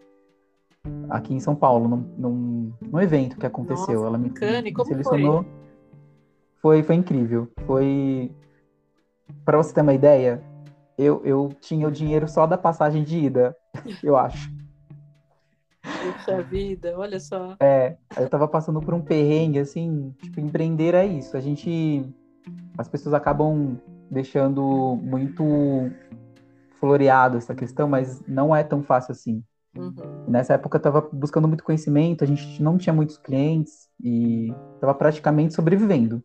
aqui 1.09 1.35
em 1.35 1.41
São 1.41 1.55
Paulo, 1.55 1.89
num, 1.89 2.15
num, 2.17 2.73
num 2.81 3.01
evento 3.01 3.37
que 3.37 3.47
aconteceu. 3.47 3.95
Nossa, 3.95 4.07
ela 4.07 4.19
me, 4.19 4.31
me 4.31 4.85
selecionou. 4.85 5.43
Foi? 5.43 5.53
foi? 6.61 6.83
Foi 6.83 6.95
incrível. 6.97 7.49
Foi. 7.67 8.33
Para 9.45 9.59
você 9.59 9.73
ter 9.73 9.83
uma 9.83 9.95
ideia, 9.95 10.43
eu, 10.99 11.23
eu 11.25 11.51
tinha 11.61 11.87
o 11.87 11.91
dinheiro 11.91 12.29
só 12.29 12.47
da 12.47 12.59
passagem 12.59 13.03
de 13.03 13.19
ida, 13.19 13.57
eu 14.03 14.17
acho. 14.17 14.51
Puxa 15.83 16.43
vida, 16.43 16.95
olha 16.97 17.19
só. 17.21 17.57
É, 17.61 17.97
eu 18.19 18.29
tava 18.29 18.47
passando 18.49 18.81
por 18.81 18.95
um 18.95 19.01
perrengue, 19.01 19.59
assim, 19.59 20.15
tipo, 20.21 20.41
empreender 20.41 20.95
é 20.95 21.07
isso. 21.07 21.37
A 21.37 21.41
gente. 21.41 22.05
As 22.77 22.89
pessoas 22.89 23.15
acabam 23.15 23.79
deixando 24.11 24.99
muito 25.03 25.91
floreado 26.79 27.37
essa 27.37 27.55
questão, 27.55 27.87
mas 27.87 28.23
não 28.27 28.57
é 28.57 28.65
tão 28.65 28.83
fácil 28.83 29.13
assim. 29.13 29.45
Uhum. 29.77 30.25
Nessa 30.27 30.55
época 30.55 30.77
eu 30.77 30.81
estava 30.81 31.09
buscando 31.13 31.47
muito 31.47 31.63
conhecimento, 31.63 32.25
a 32.25 32.27
gente 32.27 32.63
não 32.63 32.77
tinha 32.77 32.93
muitos 32.93 33.17
clientes 33.17 33.89
e 34.03 34.53
estava 34.75 34.95
praticamente 34.95 35.55
sobrevivendo. 35.55 36.23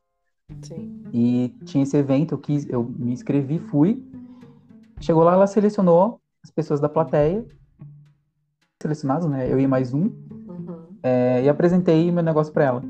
Sim. 0.61 1.03
E 1.13 1.49
tinha 1.63 1.83
esse 1.83 1.97
evento, 1.97 2.33
eu, 2.33 2.37
quis, 2.37 2.67
eu 2.69 2.83
me 2.83 3.11
inscrevi, 3.11 3.59
fui. 3.59 4.03
Chegou 4.99 5.23
lá, 5.23 5.33
ela 5.33 5.47
selecionou 5.47 6.19
as 6.43 6.51
pessoas 6.51 6.79
da 6.79 6.89
plateia, 6.89 7.45
selecionados, 8.81 9.27
né? 9.27 9.51
Eu 9.51 9.59
e 9.59 9.67
mais 9.67 9.93
um, 9.93 10.03
uhum. 10.03 10.87
é, 11.01 11.43
e 11.43 11.49
apresentei 11.49 12.11
meu 12.11 12.23
negócio 12.23 12.53
para 12.53 12.65
ela. 12.65 12.83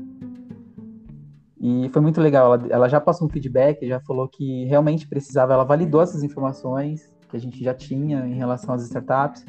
E 1.58 1.88
foi 1.88 2.02
muito 2.02 2.20
legal. 2.20 2.54
Ela, 2.54 2.66
ela 2.68 2.88
já 2.88 3.00
passou 3.00 3.26
um 3.26 3.30
feedback, 3.30 3.86
já 3.86 4.00
falou 4.00 4.28
que 4.28 4.64
realmente 4.66 5.08
precisava, 5.08 5.54
ela 5.54 5.64
validou 5.64 6.00
essas 6.02 6.22
informações 6.22 7.12
que 7.28 7.36
a 7.36 7.40
gente 7.40 7.62
já 7.62 7.74
tinha 7.74 8.26
em 8.26 8.34
relação 8.34 8.74
às 8.74 8.84
startups 8.84 9.44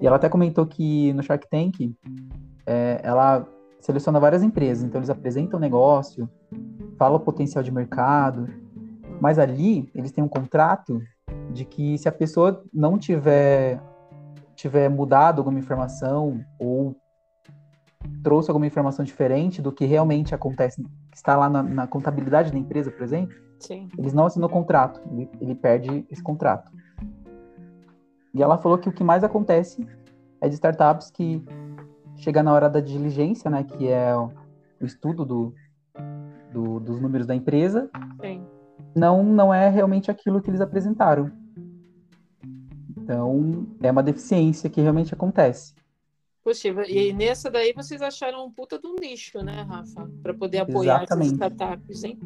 e 0.00 0.06
ela 0.06 0.16
até 0.16 0.28
comentou 0.28 0.66
que 0.66 1.12
no 1.12 1.22
Shark 1.22 1.48
Tank 1.48 1.94
é, 2.66 3.00
ela 3.02 3.46
seleciona 3.80 4.18
várias 4.18 4.42
empresas, 4.42 4.84
então 4.84 4.98
eles 4.98 5.10
apresentam 5.10 5.58
o 5.58 5.60
negócio, 5.60 6.28
falam 6.96 7.16
o 7.16 7.20
potencial 7.20 7.62
de 7.62 7.70
mercado, 7.70 8.48
mas 9.20 9.38
ali 9.38 9.90
eles 9.94 10.10
têm 10.12 10.24
um 10.24 10.28
contrato 10.28 11.00
de 11.52 11.64
que 11.64 11.98
se 11.98 12.08
a 12.08 12.12
pessoa 12.12 12.62
não 12.72 12.98
tiver 12.98 13.80
tiver 14.54 14.90
mudado 14.90 15.40
alguma 15.40 15.58
informação 15.58 16.44
ou 16.58 16.94
trouxe 18.22 18.50
alguma 18.50 18.66
informação 18.66 19.04
diferente 19.04 19.62
do 19.62 19.72
que 19.72 19.86
realmente 19.86 20.34
acontece, 20.34 20.82
que 21.10 21.16
está 21.16 21.34
lá 21.36 21.48
na, 21.48 21.62
na 21.62 21.86
contabilidade 21.86 22.52
da 22.52 22.58
empresa, 22.58 22.90
por 22.90 23.02
exemplo, 23.02 23.34
Sim. 23.58 23.88
eles 23.96 24.12
não 24.12 24.26
assinam 24.26 24.48
o 24.48 24.50
contrato, 24.50 25.00
ele, 25.10 25.30
ele 25.40 25.54
perde 25.54 26.06
esse 26.10 26.22
contrato. 26.22 26.70
E 28.34 28.42
ela 28.42 28.58
falou 28.58 28.78
que 28.78 28.88
o 28.88 28.92
que 28.92 29.02
mais 29.02 29.24
acontece 29.24 29.86
é 30.40 30.48
de 30.48 30.54
startups 30.54 31.10
que 31.10 31.42
chega 32.16 32.42
na 32.42 32.52
hora 32.52 32.68
da 32.68 32.80
diligência, 32.80 33.50
né, 33.50 33.64
que 33.64 33.88
é 33.88 34.14
o 34.16 34.30
estudo 34.80 35.24
do, 35.24 35.54
do, 36.52 36.80
dos 36.80 37.00
números 37.00 37.26
da 37.26 37.34
empresa, 37.34 37.90
Sim. 38.20 38.46
não 38.94 39.22
não 39.22 39.52
é 39.52 39.68
realmente 39.68 40.10
aquilo 40.10 40.40
que 40.40 40.50
eles 40.50 40.60
apresentaram. 40.60 41.30
Então, 42.96 43.66
é 43.82 43.90
uma 43.90 44.02
deficiência 44.02 44.70
que 44.70 44.80
realmente 44.80 45.12
acontece. 45.12 45.74
Poxa, 46.42 46.68
e 46.88 47.12
nessa 47.12 47.50
daí 47.50 47.72
vocês 47.74 48.00
acharam 48.00 48.46
um 48.46 48.50
puta 48.50 48.78
do 48.78 48.94
nicho, 48.98 49.42
né, 49.42 49.62
Rafa? 49.62 50.10
Para 50.22 50.32
poder 50.32 50.58
apoiar 50.58 51.02
Exatamente. 51.02 51.26
essas 51.26 51.52
startups, 51.52 52.04
hein? 52.04 52.18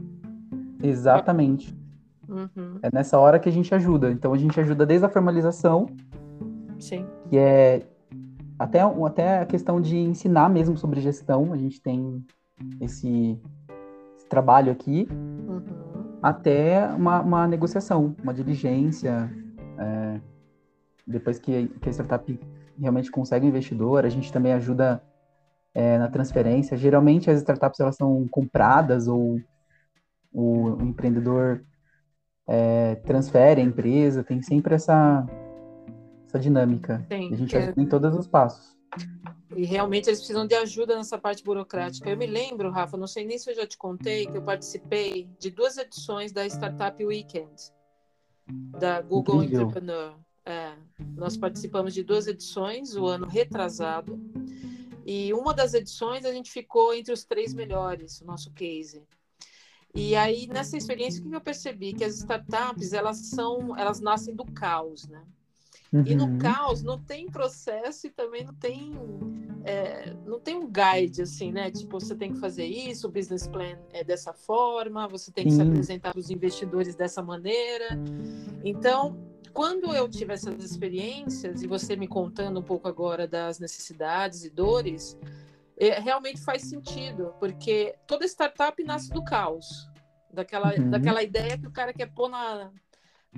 Exatamente. 0.82 1.83
Uhum. 2.28 2.78
É 2.82 2.90
nessa 2.92 3.18
hora 3.18 3.38
que 3.38 3.48
a 3.48 3.52
gente 3.52 3.74
ajuda. 3.74 4.10
Então 4.10 4.32
a 4.32 4.38
gente 4.38 4.58
ajuda 4.58 4.84
desde 4.86 5.06
a 5.06 5.08
formalização, 5.08 5.86
Sim. 6.78 7.06
que 7.28 7.38
é 7.38 7.86
até, 8.58 8.80
até 8.80 9.38
a 9.40 9.46
questão 9.46 9.80
de 9.80 9.96
ensinar 9.96 10.48
mesmo 10.48 10.76
sobre 10.76 11.00
gestão. 11.00 11.52
A 11.52 11.56
gente 11.56 11.80
tem 11.80 12.24
esse, 12.80 13.38
esse 14.16 14.26
trabalho 14.28 14.72
aqui, 14.72 15.08
uhum. 15.10 15.62
até 16.22 16.86
uma, 16.88 17.20
uma, 17.20 17.48
negociação, 17.48 18.14
uma 18.22 18.34
diligência. 18.34 19.30
É, 19.78 20.20
depois 21.06 21.38
que, 21.38 21.68
que 21.80 21.88
a 21.88 21.92
startup 21.92 22.40
realmente 22.78 23.10
consegue 23.10 23.46
um 23.46 23.48
investidor, 23.48 24.04
a 24.04 24.08
gente 24.08 24.32
também 24.32 24.52
ajuda 24.52 25.02
é, 25.74 25.98
na 25.98 26.08
transferência. 26.08 26.76
Geralmente 26.76 27.30
as 27.30 27.38
startups 27.38 27.80
elas 27.80 27.96
são 27.96 28.26
compradas 28.28 29.08
ou 29.08 29.40
o 30.32 30.78
empreendedor 30.82 31.64
é, 32.46 32.96
transfere 32.96 33.60
a 33.60 33.64
empresa, 33.64 34.22
tem 34.22 34.42
sempre 34.42 34.74
essa, 34.74 35.26
essa 36.26 36.38
dinâmica. 36.38 37.06
A 37.10 37.36
gente 37.36 37.56
ajuda 37.56 37.80
em 37.80 37.86
todos 37.86 38.14
os 38.14 38.26
passos. 38.26 38.74
E 39.56 39.64
realmente 39.64 40.08
eles 40.08 40.18
precisam 40.18 40.46
de 40.46 40.54
ajuda 40.54 40.96
nessa 40.96 41.16
parte 41.16 41.44
burocrática. 41.44 42.10
Eu 42.10 42.16
me 42.16 42.26
lembro, 42.26 42.70
Rafa, 42.70 42.96
não 42.96 43.06
sei 43.06 43.24
nem 43.24 43.38
se 43.38 43.50
eu 43.50 43.54
já 43.54 43.66
te 43.66 43.78
contei, 43.78 44.26
que 44.26 44.36
eu 44.36 44.42
participei 44.42 45.28
de 45.38 45.50
duas 45.50 45.78
edições 45.78 46.32
da 46.32 46.44
Startup 46.46 47.04
Weekend, 47.04 47.72
da 48.78 49.00
Google 49.00 49.44
Incrível. 49.44 49.62
Entrepreneur. 49.62 50.14
É, 50.44 50.72
nós 51.16 51.36
participamos 51.36 51.94
de 51.94 52.02
duas 52.02 52.26
edições, 52.26 52.96
o 52.96 53.06
ano 53.06 53.26
retrasado, 53.26 54.20
e 55.06 55.32
uma 55.32 55.54
das 55.54 55.72
edições 55.72 56.24
a 56.24 56.32
gente 56.32 56.50
ficou 56.50 56.92
entre 56.92 57.12
os 57.12 57.24
três 57.24 57.54
melhores, 57.54 58.20
o 58.20 58.26
nosso 58.26 58.50
case. 58.52 59.02
E 59.94 60.16
aí 60.16 60.46
nessa 60.48 60.76
experiência 60.76 61.22
o 61.22 61.28
que 61.28 61.36
eu 61.36 61.40
percebi 61.40 61.92
que 61.92 62.04
as 62.04 62.16
startups 62.16 62.92
elas 62.92 63.18
são 63.18 63.76
elas 63.78 64.00
nascem 64.00 64.34
do 64.34 64.44
caos, 64.44 65.06
né? 65.06 65.22
Uhum. 65.92 66.04
E 66.04 66.14
no 66.16 66.24
uhum. 66.24 66.38
caos 66.38 66.82
não 66.82 66.98
tem 66.98 67.26
processo 67.30 68.08
e 68.08 68.10
também 68.10 68.44
não 68.44 68.54
tem 68.54 68.92
é, 69.64 70.12
não 70.26 70.40
tem 70.40 70.56
um 70.56 70.68
guide 70.70 71.22
assim, 71.22 71.52
né? 71.52 71.70
Tipo 71.70 72.00
você 72.00 72.14
tem 72.14 72.32
que 72.32 72.40
fazer 72.40 72.66
isso, 72.66 73.06
o 73.06 73.10
business 73.10 73.46
plan 73.46 73.78
é 73.92 74.02
dessa 74.02 74.32
forma, 74.32 75.06
você 75.06 75.30
tem 75.30 75.44
que 75.44 75.50
Sim. 75.50 75.56
se 75.56 75.62
apresentar 75.62 76.10
para 76.10 76.18
os 76.20 76.30
investidores 76.30 76.96
dessa 76.96 77.22
maneira. 77.22 77.98
Então 78.64 79.16
quando 79.54 79.94
eu 79.94 80.08
tive 80.08 80.32
essas 80.32 80.64
experiências 80.64 81.62
e 81.62 81.68
você 81.68 81.94
me 81.94 82.08
contando 82.08 82.58
um 82.58 82.62
pouco 82.62 82.88
agora 82.88 83.28
das 83.28 83.60
necessidades 83.60 84.44
e 84.44 84.50
dores, 84.50 85.16
realmente 85.78 86.40
faz 86.42 86.62
sentido, 86.62 87.34
porque 87.38 87.94
toda 88.06 88.26
startup 88.26 88.82
nasce 88.84 89.10
do 89.10 89.24
caos, 89.24 89.88
daquela, 90.32 90.74
uhum. 90.74 90.90
daquela 90.90 91.22
ideia 91.22 91.58
que 91.58 91.66
o 91.66 91.72
cara 91.72 91.92
quer 91.92 92.06
pôr, 92.06 92.28
na, 92.28 92.70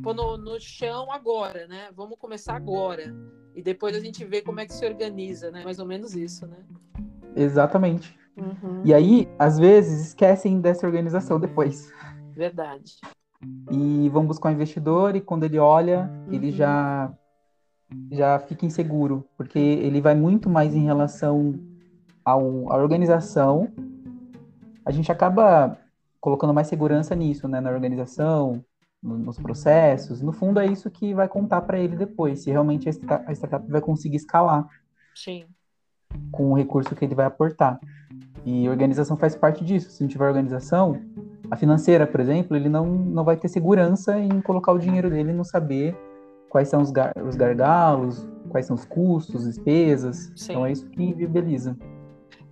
pôr 0.03 0.15
no, 0.15 0.37
no 0.37 0.61
chão 0.61 1.11
agora, 1.11 1.67
né? 1.67 1.89
Vamos 1.95 2.19
começar 2.19 2.55
agora. 2.55 3.15
E 3.55 3.63
depois 3.63 3.97
a 3.97 4.01
gente 4.01 4.25
vê 4.25 4.43
como 4.43 4.61
é 4.61 4.67
que 4.67 4.75
se 4.75 4.85
organiza, 4.87 5.51
né? 5.51 5.65
Mais 5.65 5.79
ou 5.79 5.87
menos 5.87 6.15
isso, 6.15 6.47
né? 6.47 6.59
Exatamente. 7.35 8.19
Uhum. 8.37 8.83
E 8.85 8.93
aí, 8.93 9.29
às 9.39 9.59
vezes, 9.59 10.09
esquecem 10.09 10.61
dessa 10.61 10.87
organização 10.87 11.41
depois. 11.41 11.91
Verdade. 12.33 12.97
E 13.71 14.09
vão 14.11 14.27
buscar 14.27 14.51
um 14.51 14.53
investidor 14.53 15.17
e 15.17 15.21
quando 15.21 15.45
ele 15.45 15.59
olha, 15.59 16.11
uhum. 16.27 16.33
ele 16.33 16.51
já 16.51 17.13
já 18.11 18.39
fica 18.41 18.67
inseguro, 18.67 19.25
porque 19.37 19.59
ele 19.59 20.01
vai 20.01 20.15
muito 20.15 20.51
mais 20.51 20.75
em 20.75 20.85
relação 20.85 21.55
ao, 22.27 22.73
a 22.73 22.77
organização, 22.77 23.69
a 24.85 24.91
gente 24.91 25.13
acaba 25.13 25.79
colocando 26.21 26.53
mais 26.53 26.67
segurança 26.67 27.15
nisso, 27.15 27.47
né, 27.47 27.61
na 27.61 27.71
organização, 27.71 28.65
no, 29.01 29.17
nos 29.17 29.39
processos. 29.39 30.21
No 30.21 30.33
fundo, 30.33 30.59
é 30.59 30.67
isso 30.67 30.91
que 30.91 31.15
vai 31.15 31.29
contar 31.29 31.61
para 31.61 31.79
ele 31.79 31.95
depois, 31.95 32.41
se 32.41 32.51
realmente 32.51 32.89
a, 32.89 33.33
startup 33.33 33.71
vai 33.71 33.81
conseguir 33.81 34.17
escalar. 34.17 34.67
Sim. 35.15 35.45
Com 36.33 36.51
o 36.51 36.57
recurso 36.57 36.97
que 36.97 37.05
ele 37.05 37.15
vai 37.15 37.27
aportar. 37.27 37.79
E 38.45 38.69
organização 38.69 39.17
faz 39.17 39.37
parte 39.37 39.65
disso. 39.65 39.91
Se 39.91 40.03
não 40.03 40.09
tiver 40.09 40.27
organização, 40.27 41.01
a 41.49 41.57
financeira, 41.57 42.07
por 42.09 42.19
exemplo, 42.19 42.57
ele 42.57 42.69
não, 42.69 42.87
não 42.87 43.25
vai 43.25 43.37
ter 43.37 43.49
segurança 43.49 44.19
em 44.19 44.41
colocar 44.41 44.73
o 44.73 44.79
dinheiro 44.79 45.11
dele 45.11 45.31
e 45.31 45.35
não 45.35 45.45
saber 45.45 45.97
quais 46.49 46.69
são 46.69 46.83
os, 46.83 46.91
gar 46.91 47.13
os 47.25 47.37
gargalos, 47.37 48.29
quais 48.49 48.67
são 48.67 48.75
os 48.75 48.85
custos, 48.85 49.45
despesas. 49.45 50.33
Sim. 50.35 50.53
Então 50.53 50.67
é 50.67 50.73
isso 50.73 50.89
que 50.91 51.03
inviabiliza. 51.03 51.77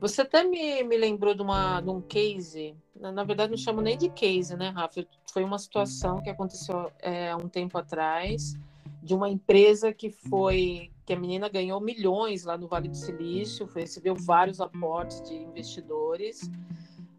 Você 0.04 0.20
até 0.20 0.44
me, 0.44 0.82
me 0.82 0.98
lembrou 0.98 1.32
de, 1.34 1.40
uma, 1.40 1.80
de 1.80 1.88
um 1.88 1.98
case, 1.98 2.76
na, 2.94 3.10
na, 3.10 3.24
verdade 3.24 3.50
não 3.50 3.56
chamo 3.56 3.80
nem 3.80 3.96
de 3.96 4.10
case, 4.10 4.54
né, 4.54 4.68
Rafa? 4.68 5.06
Foi 5.32 5.42
uma 5.42 5.58
situação 5.58 6.20
que 6.20 6.28
aconteceu 6.28 6.92
é, 7.00 7.30
há 7.30 7.36
um 7.38 7.48
tempo 7.48 7.78
atrás, 7.78 8.54
de 9.02 9.14
uma 9.14 9.30
empresa 9.30 9.94
que 9.94 10.10
foi 10.10 10.90
que 11.06 11.14
a 11.14 11.18
menina 11.18 11.48
ganhou 11.48 11.80
milhões 11.80 12.44
lá 12.44 12.58
no 12.58 12.68
Vale 12.68 12.86
do 12.86 12.96
Silício, 12.98 13.64
recebeu 13.64 14.14
vários 14.14 14.60
aportes 14.60 15.22
de 15.22 15.36
investidores 15.36 16.50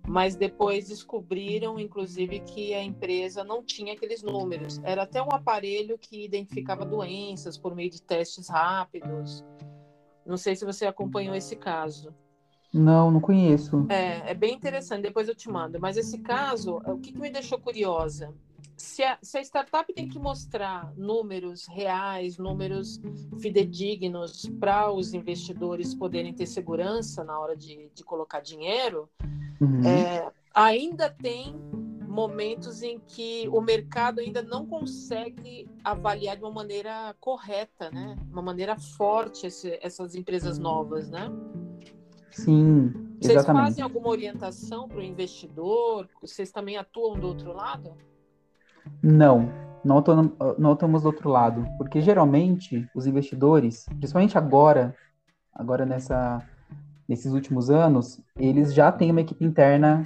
mas 0.07 0.35
depois 0.35 0.87
descobriram, 0.87 1.79
inclusive, 1.79 2.39
que 2.41 2.75
a 2.75 2.83
empresa 2.83 3.43
não 3.43 3.63
tinha 3.63 3.93
aqueles 3.93 4.21
números. 4.21 4.79
Era 4.83 5.01
até 5.01 5.19
um 5.19 5.31
aparelho 5.31 5.97
que 5.97 6.23
identificava 6.23 6.85
doenças 6.85 7.57
por 7.57 7.73
meio 7.73 7.89
de 7.89 7.99
testes 8.03 8.47
rápidos. 8.47 9.43
Não 10.23 10.37
sei 10.37 10.55
se 10.55 10.63
você 10.63 10.85
acompanhou 10.85 11.33
esse 11.33 11.55
caso. 11.55 12.13
Não, 12.79 13.09
não 13.09 13.19
conheço. 13.19 13.85
É, 13.89 14.31
é 14.31 14.33
bem 14.33 14.53
interessante, 14.53 15.03
depois 15.03 15.27
eu 15.27 15.35
te 15.35 15.49
mando. 15.49 15.79
Mas 15.79 15.97
esse 15.97 16.19
caso, 16.19 16.81
o 16.85 16.97
que, 16.99 17.11
que 17.11 17.19
me 17.19 17.29
deixou 17.29 17.59
curiosa? 17.59 18.33
Se 18.77 19.03
a, 19.03 19.17
se 19.21 19.37
a, 19.37 19.41
startup 19.41 19.91
tem 19.93 20.07
que 20.07 20.19
mostrar 20.19 20.91
números 20.97 21.65
reais, 21.65 22.37
números 22.37 22.99
fidedignos 23.39 24.49
para 24.59 24.91
os 24.91 25.13
investidores 25.13 25.95
poderem 25.95 26.33
ter 26.33 26.45
segurança 26.45 27.23
na 27.23 27.39
hora 27.39 27.55
de, 27.55 27.89
de 27.93 28.03
colocar 28.03 28.41
dinheiro, 28.41 29.09
Uhum. 29.59 29.85
É, 29.85 30.31
ainda 30.53 31.09
tem 31.09 31.55
momentos 32.07 32.81
em 32.81 32.99
que 32.99 33.47
o 33.49 33.59
mercado 33.59 34.19
ainda 34.19 34.41
não 34.41 34.65
consegue 34.65 35.67
avaliar 35.83 36.37
de 36.37 36.43
uma 36.43 36.51
maneira 36.51 37.13
correta, 37.19 37.91
né? 37.91 38.17
Uma 38.31 38.41
maneira 38.41 38.77
forte 38.77 39.47
esse, 39.47 39.77
essas 39.81 40.15
empresas 40.15 40.57
novas, 40.57 41.09
né? 41.09 41.29
Sim, 42.35 42.93
exatamente. 43.21 43.21
Vocês 43.21 43.45
fazem 43.45 43.83
alguma 43.83 44.09
orientação 44.09 44.89
para 44.89 44.97
o 44.97 45.01
investidor? 45.01 46.09
Vocês 46.21 46.51
também 46.51 46.75
atuam 46.75 47.17
do 47.17 47.27
outro 47.27 47.53
lado? 47.53 47.93
Não, 49.01 49.49
não 49.83 49.99
atuamos, 49.99 50.31
não 50.57 50.71
atuamos 50.73 51.03
do 51.03 51.05
outro 51.05 51.29
lado, 51.29 51.65
porque 51.77 52.01
geralmente 52.01 52.87
os 52.93 53.07
investidores, 53.07 53.85
principalmente 53.99 54.37
agora, 54.37 54.93
agora 55.53 55.85
nessa 55.85 56.45
nesses 57.07 57.31
últimos 57.31 57.69
anos, 57.69 58.19
eles 58.35 58.73
já 58.73 58.91
têm 58.91 59.11
uma 59.11 59.21
equipe 59.21 59.45
interna 59.45 60.05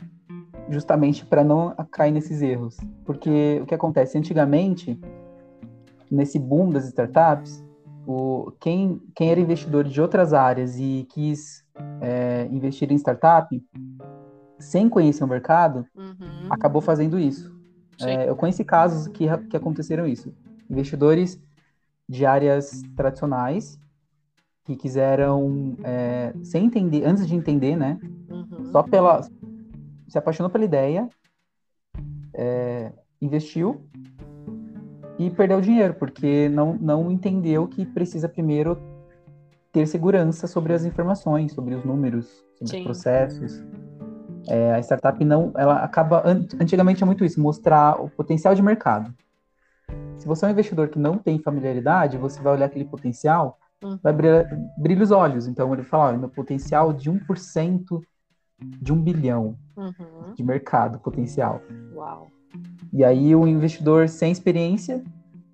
justamente 0.69 1.25
para 1.25 1.43
não 1.43 1.73
cair 1.89 2.11
nesses 2.11 2.41
erros. 2.41 2.77
Porque 3.05 3.59
o 3.63 3.65
que 3.65 3.73
acontece? 3.73 4.17
Antigamente, 4.17 4.99
nesse 6.11 6.37
boom 6.37 6.69
das 6.69 6.85
startups, 6.87 7.63
o, 8.05 8.51
quem, 8.59 9.01
quem 9.15 9.31
era 9.31 9.39
investidor 9.39 9.85
de 9.85 10.01
outras 10.01 10.33
áreas 10.33 10.77
e 10.77 11.07
quis 11.09 11.63
é, 12.01 12.47
investir 12.51 12.91
em 12.91 12.95
startup, 12.95 13.63
sem 14.59 14.89
conhecer 14.89 15.23
o 15.23 15.27
mercado, 15.27 15.85
uhum. 15.95 16.47
acabou 16.49 16.81
fazendo 16.81 17.17
isso. 17.17 17.57
É, 18.01 18.29
eu 18.29 18.35
conheci 18.35 18.63
casos 18.63 19.07
que, 19.07 19.25
que 19.49 19.57
aconteceram 19.57 20.07
isso. 20.07 20.33
Investidores 20.69 21.39
de 22.07 22.25
áreas 22.25 22.81
tradicionais 22.95 23.79
que 24.63 24.75
quiseram, 24.75 25.75
é, 25.83 26.33
sem 26.43 26.65
entender, 26.65 27.05
antes 27.05 27.27
de 27.27 27.35
entender, 27.35 27.75
né? 27.75 27.99
Uhum. 28.29 28.71
Só 28.71 28.83
pela. 28.83 29.27
Se 30.07 30.17
apaixonou 30.17 30.49
pela 30.49 30.65
ideia, 30.65 31.07
é, 32.33 32.91
investiu 33.21 33.81
e 35.19 35.29
perdeu 35.29 35.59
dinheiro, 35.59 35.93
porque 35.93 36.49
não, 36.49 36.73
não 36.73 37.11
entendeu 37.11 37.67
que 37.67 37.85
precisa 37.85 38.29
primeiro 38.29 38.75
ter 39.71 39.85
segurança 39.85 40.47
sobre 40.47 40.73
as 40.73 40.83
informações, 40.83 41.51
sobre 41.53 41.75
os 41.75 41.83
números, 41.83 42.43
sobre 42.55 42.71
Sim. 42.71 42.77
os 42.79 42.83
processos. 42.83 43.63
É, 44.47 44.73
a 44.73 44.79
startup 44.79 45.23
não, 45.23 45.51
ela 45.55 45.83
acaba, 45.83 46.23
antigamente 46.59 47.03
é 47.03 47.05
muito 47.05 47.23
isso, 47.23 47.39
mostrar 47.41 48.01
o 48.01 48.09
potencial 48.09 48.55
de 48.55 48.61
mercado. 48.61 49.13
Se 50.17 50.27
você 50.27 50.45
é 50.45 50.47
um 50.47 50.51
investidor 50.51 50.89
que 50.89 50.97
não 50.97 51.17
tem 51.17 51.39
familiaridade, 51.39 52.17
você 52.17 52.41
vai 52.41 52.53
olhar 52.53 52.65
aquele 52.65 52.85
potencial 52.85 53.59
Uhum. 53.83 53.97
vai 54.03 54.11
brilhar, 54.11 54.45
brilha 54.77 55.03
os 55.03 55.11
olhos. 55.11 55.47
Então 55.47 55.73
ele 55.73 55.83
fala, 55.83 56.07
olha, 56.07 56.17
meu 56.17 56.29
potencial 56.29 56.91
de 56.91 57.09
1% 57.09 58.01
de 58.59 58.91
um 58.91 59.01
bilhão 59.01 59.57
uhum. 59.75 60.33
de 60.35 60.43
mercado 60.43 60.99
potencial. 60.99 61.61
Uau. 61.93 62.27
E 62.91 63.03
aí 63.03 63.35
o 63.35 63.47
investidor 63.47 64.09
sem 64.09 64.31
experiência 64.31 65.03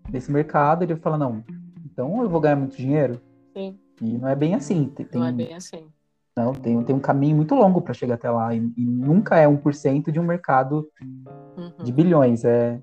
nesse 0.10 0.32
mercado, 0.32 0.84
ele 0.84 0.96
fala, 0.96 1.18
não, 1.18 1.44
então 1.86 2.24
eu 2.24 2.30
vou 2.30 2.42
ganhar 2.42 2.56
muito 2.56 2.76
dinheiro? 2.76 3.22
Sim. 3.54 3.78
E 4.02 4.18
não 4.18 4.28
é 4.28 4.36
bem 4.36 4.56
assim. 4.56 4.88
Tem, 4.90 5.08
não 5.14 5.26
é 5.26 5.32
bem 5.32 5.54
assim. 5.54 5.88
Não, 6.36 6.54
tem, 6.54 6.84
tem 6.84 6.96
um 6.96 7.00
caminho 7.00 7.36
muito 7.36 7.56
longo 7.56 7.82
para 7.82 7.94
chegar 7.94 8.16
até 8.16 8.30
lá. 8.30 8.54
E, 8.54 8.60
e, 8.78 8.86
nunca 8.86 9.38
é 9.38 9.48
1% 9.48 10.12
de 10.12 10.20
um 10.20 10.24
mercado 10.24 10.90
uhum. 11.02 11.84
de 11.84 11.92
bilhões. 11.92 12.44
É, 12.44 12.82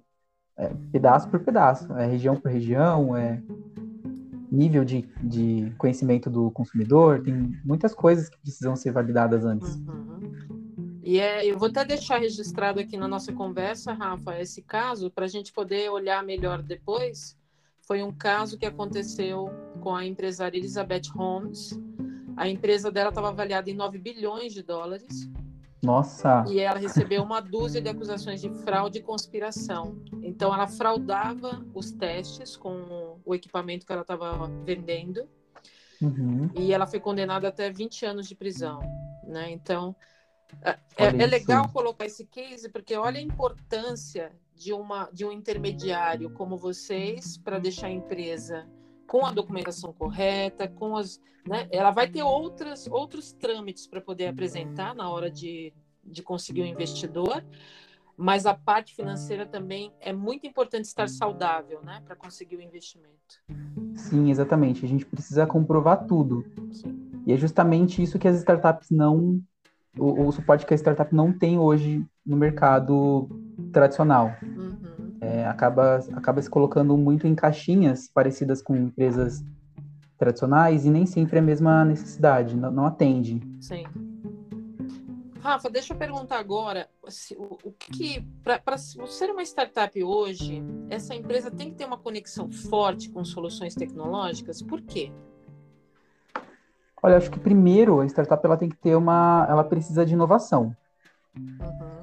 é, 0.56 0.70
pedaço 0.90 1.28
por 1.28 1.40
pedaço. 1.40 1.92
É 1.94 2.06
região 2.06 2.36
por 2.36 2.50
região, 2.50 3.16
é 3.16 3.42
nível 4.50 4.84
de, 4.84 5.08
de 5.22 5.72
conhecimento 5.78 6.28
do 6.28 6.50
consumidor, 6.50 7.22
tem 7.22 7.58
muitas 7.64 7.94
coisas 7.94 8.28
que 8.28 8.38
precisam 8.38 8.76
ser 8.76 8.92
validadas 8.92 9.46
antes. 9.46 9.76
Uhum. 9.76 10.12
E 11.02 11.18
é, 11.18 11.44
eu 11.44 11.58
vou 11.58 11.68
até 11.68 11.84
deixar 11.84 12.18
registrado 12.18 12.78
aqui 12.78 12.96
na 12.96 13.08
nossa 13.08 13.32
conversa, 13.32 13.92
Rafa, 13.92 14.38
esse 14.40 14.62
caso, 14.62 15.10
para 15.10 15.24
a 15.24 15.28
gente 15.28 15.52
poder 15.52 15.90
olhar 15.90 16.22
melhor 16.22 16.62
depois. 16.62 17.36
Foi 17.86 18.02
um 18.02 18.12
caso 18.12 18.56
que 18.56 18.66
aconteceu 18.66 19.50
com 19.80 19.94
a 19.94 20.04
empresária 20.04 20.56
Elizabeth 20.56 21.08
Holmes. 21.14 21.78
A 22.36 22.48
empresa 22.48 22.90
dela 22.90 23.08
estava 23.08 23.28
avaliada 23.28 23.70
em 23.70 23.74
9 23.74 23.98
bilhões 23.98 24.52
de 24.54 24.62
dólares. 24.62 25.28
Nossa! 25.82 26.44
E 26.48 26.60
ela 26.60 26.78
recebeu 26.78 27.22
uma 27.22 27.40
dúzia 27.40 27.82
de 27.82 27.88
acusações 27.88 28.40
de 28.40 28.48
fraude 28.62 28.98
e 28.98 29.02
conspiração. 29.02 30.00
Então, 30.22 30.54
ela 30.54 30.68
fraudava 30.68 31.66
os 31.74 31.90
testes 31.90 32.56
com 32.56 33.18
o 33.24 33.34
equipamento 33.34 33.84
que 33.84 33.92
ela 33.92 34.02
estava 34.02 34.46
vendendo. 34.64 35.28
Uhum. 36.00 36.50
E 36.54 36.72
ela 36.72 36.86
foi 36.86 37.00
condenada 37.00 37.48
até 37.48 37.68
20 37.68 38.06
anos 38.06 38.28
de 38.28 38.36
prisão. 38.36 38.80
Né? 39.24 39.50
Então, 39.50 39.94
é, 40.62 40.78
é, 40.96 41.06
é 41.06 41.26
legal 41.26 41.68
colocar 41.70 42.06
esse 42.06 42.26
case, 42.26 42.68
porque 42.68 42.94
olha 42.96 43.18
a 43.18 43.22
importância 43.22 44.30
de, 44.62 44.72
uma, 44.72 45.08
de 45.12 45.24
um 45.24 45.32
intermediário 45.32 46.30
como 46.30 46.56
vocês 46.56 47.36
para 47.36 47.58
deixar 47.58 47.88
a 47.88 47.90
empresa 47.90 48.68
com 49.06 49.26
a 49.26 49.32
documentação 49.32 49.92
correta, 49.92 50.68
com 50.68 50.96
as, 50.96 51.20
né, 51.46 51.66
ela 51.70 51.90
vai 51.90 52.08
ter 52.08 52.22
outras, 52.22 52.86
outros 52.86 53.32
trâmites 53.32 53.86
para 53.86 54.00
poder 54.00 54.28
apresentar 54.28 54.94
na 54.94 55.10
hora 55.10 55.30
de, 55.30 55.72
de 56.04 56.22
conseguir 56.22 56.62
um 56.62 56.66
investidor, 56.66 57.44
mas 58.16 58.46
a 58.46 58.54
parte 58.54 58.94
financeira 58.94 59.44
também 59.44 59.92
é 60.00 60.12
muito 60.12 60.46
importante 60.46 60.84
estar 60.84 61.08
saudável, 61.08 61.82
né, 61.82 62.00
para 62.04 62.14
conseguir 62.14 62.56
o 62.56 62.62
investimento. 62.62 63.42
Sim, 63.96 64.30
exatamente. 64.30 64.84
A 64.84 64.88
gente 64.88 65.04
precisa 65.04 65.46
comprovar 65.46 66.06
tudo. 66.06 66.44
Sim. 66.70 67.10
E 67.26 67.32
é 67.32 67.36
justamente 67.36 68.02
isso 68.02 68.18
que 68.18 68.28
as 68.28 68.36
startups 68.36 68.90
não, 68.90 69.42
o, 69.98 70.26
o 70.26 70.32
suporte 70.32 70.64
que 70.64 70.72
a 70.72 70.76
startup 70.76 71.12
não 71.14 71.36
tem 71.36 71.58
hoje 71.58 72.06
no 72.24 72.36
mercado 72.36 73.28
tradicional. 73.72 74.34
Uhum 74.42 74.72
é, 75.22 75.46
acaba, 75.46 76.00
acaba 76.14 76.42
se 76.42 76.50
colocando 76.50 76.96
muito 76.96 77.28
em 77.28 77.34
caixinhas 77.34 78.08
parecidas 78.12 78.60
com 78.60 78.74
empresas 78.74 79.44
tradicionais 80.18 80.84
e 80.84 80.90
nem 80.90 81.06
sempre 81.06 81.36
é 81.36 81.38
a 81.38 81.42
mesma 81.42 81.84
necessidade, 81.84 82.56
não, 82.56 82.72
não 82.72 82.86
atende. 82.86 83.40
Sim. 83.60 83.84
Rafa, 85.40 85.70
deixa 85.70 85.92
eu 85.92 85.96
perguntar 85.96 86.38
agora, 86.38 86.88
se, 87.08 87.36
o, 87.36 87.56
o, 87.64 87.72
que 87.72 88.20
para 88.42 88.76
ser 88.76 89.30
uma 89.30 89.42
startup 89.42 90.02
hoje, 90.02 90.60
essa 90.90 91.14
empresa 91.14 91.52
tem 91.52 91.70
que 91.70 91.76
ter 91.76 91.84
uma 91.84 91.98
conexão 91.98 92.50
forte 92.50 93.08
com 93.08 93.24
soluções 93.24 93.74
tecnológicas? 93.76 94.60
Por 94.60 94.80
quê? 94.80 95.12
Olha, 97.00 97.16
acho 97.16 97.30
que 97.30 97.38
primeiro 97.38 98.00
a 98.00 98.06
startup 98.06 98.44
ela 98.44 98.56
tem 98.56 98.68
que 98.68 98.76
ter 98.76 98.96
uma, 98.96 99.46
ela 99.48 99.62
precisa 99.62 100.04
de 100.04 100.14
inovação. 100.14 100.76
Uhum 101.36 102.01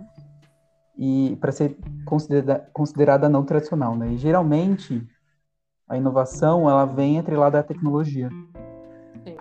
e 1.01 1.37
para 1.39 1.53
ser 1.53 1.77
considerada, 2.03 2.69
considerada 2.73 3.29
não 3.29 3.45
tradicional, 3.45 3.95
né? 3.95 4.11
E 4.11 4.17
geralmente 4.17 5.07
a 5.87 5.97
inovação 5.97 6.69
ela 6.69 6.83
vem 6.83 7.17
atrelada 7.17 7.57
à 7.57 7.63
tecnologia, 7.63 8.29
Sim. 9.23 9.37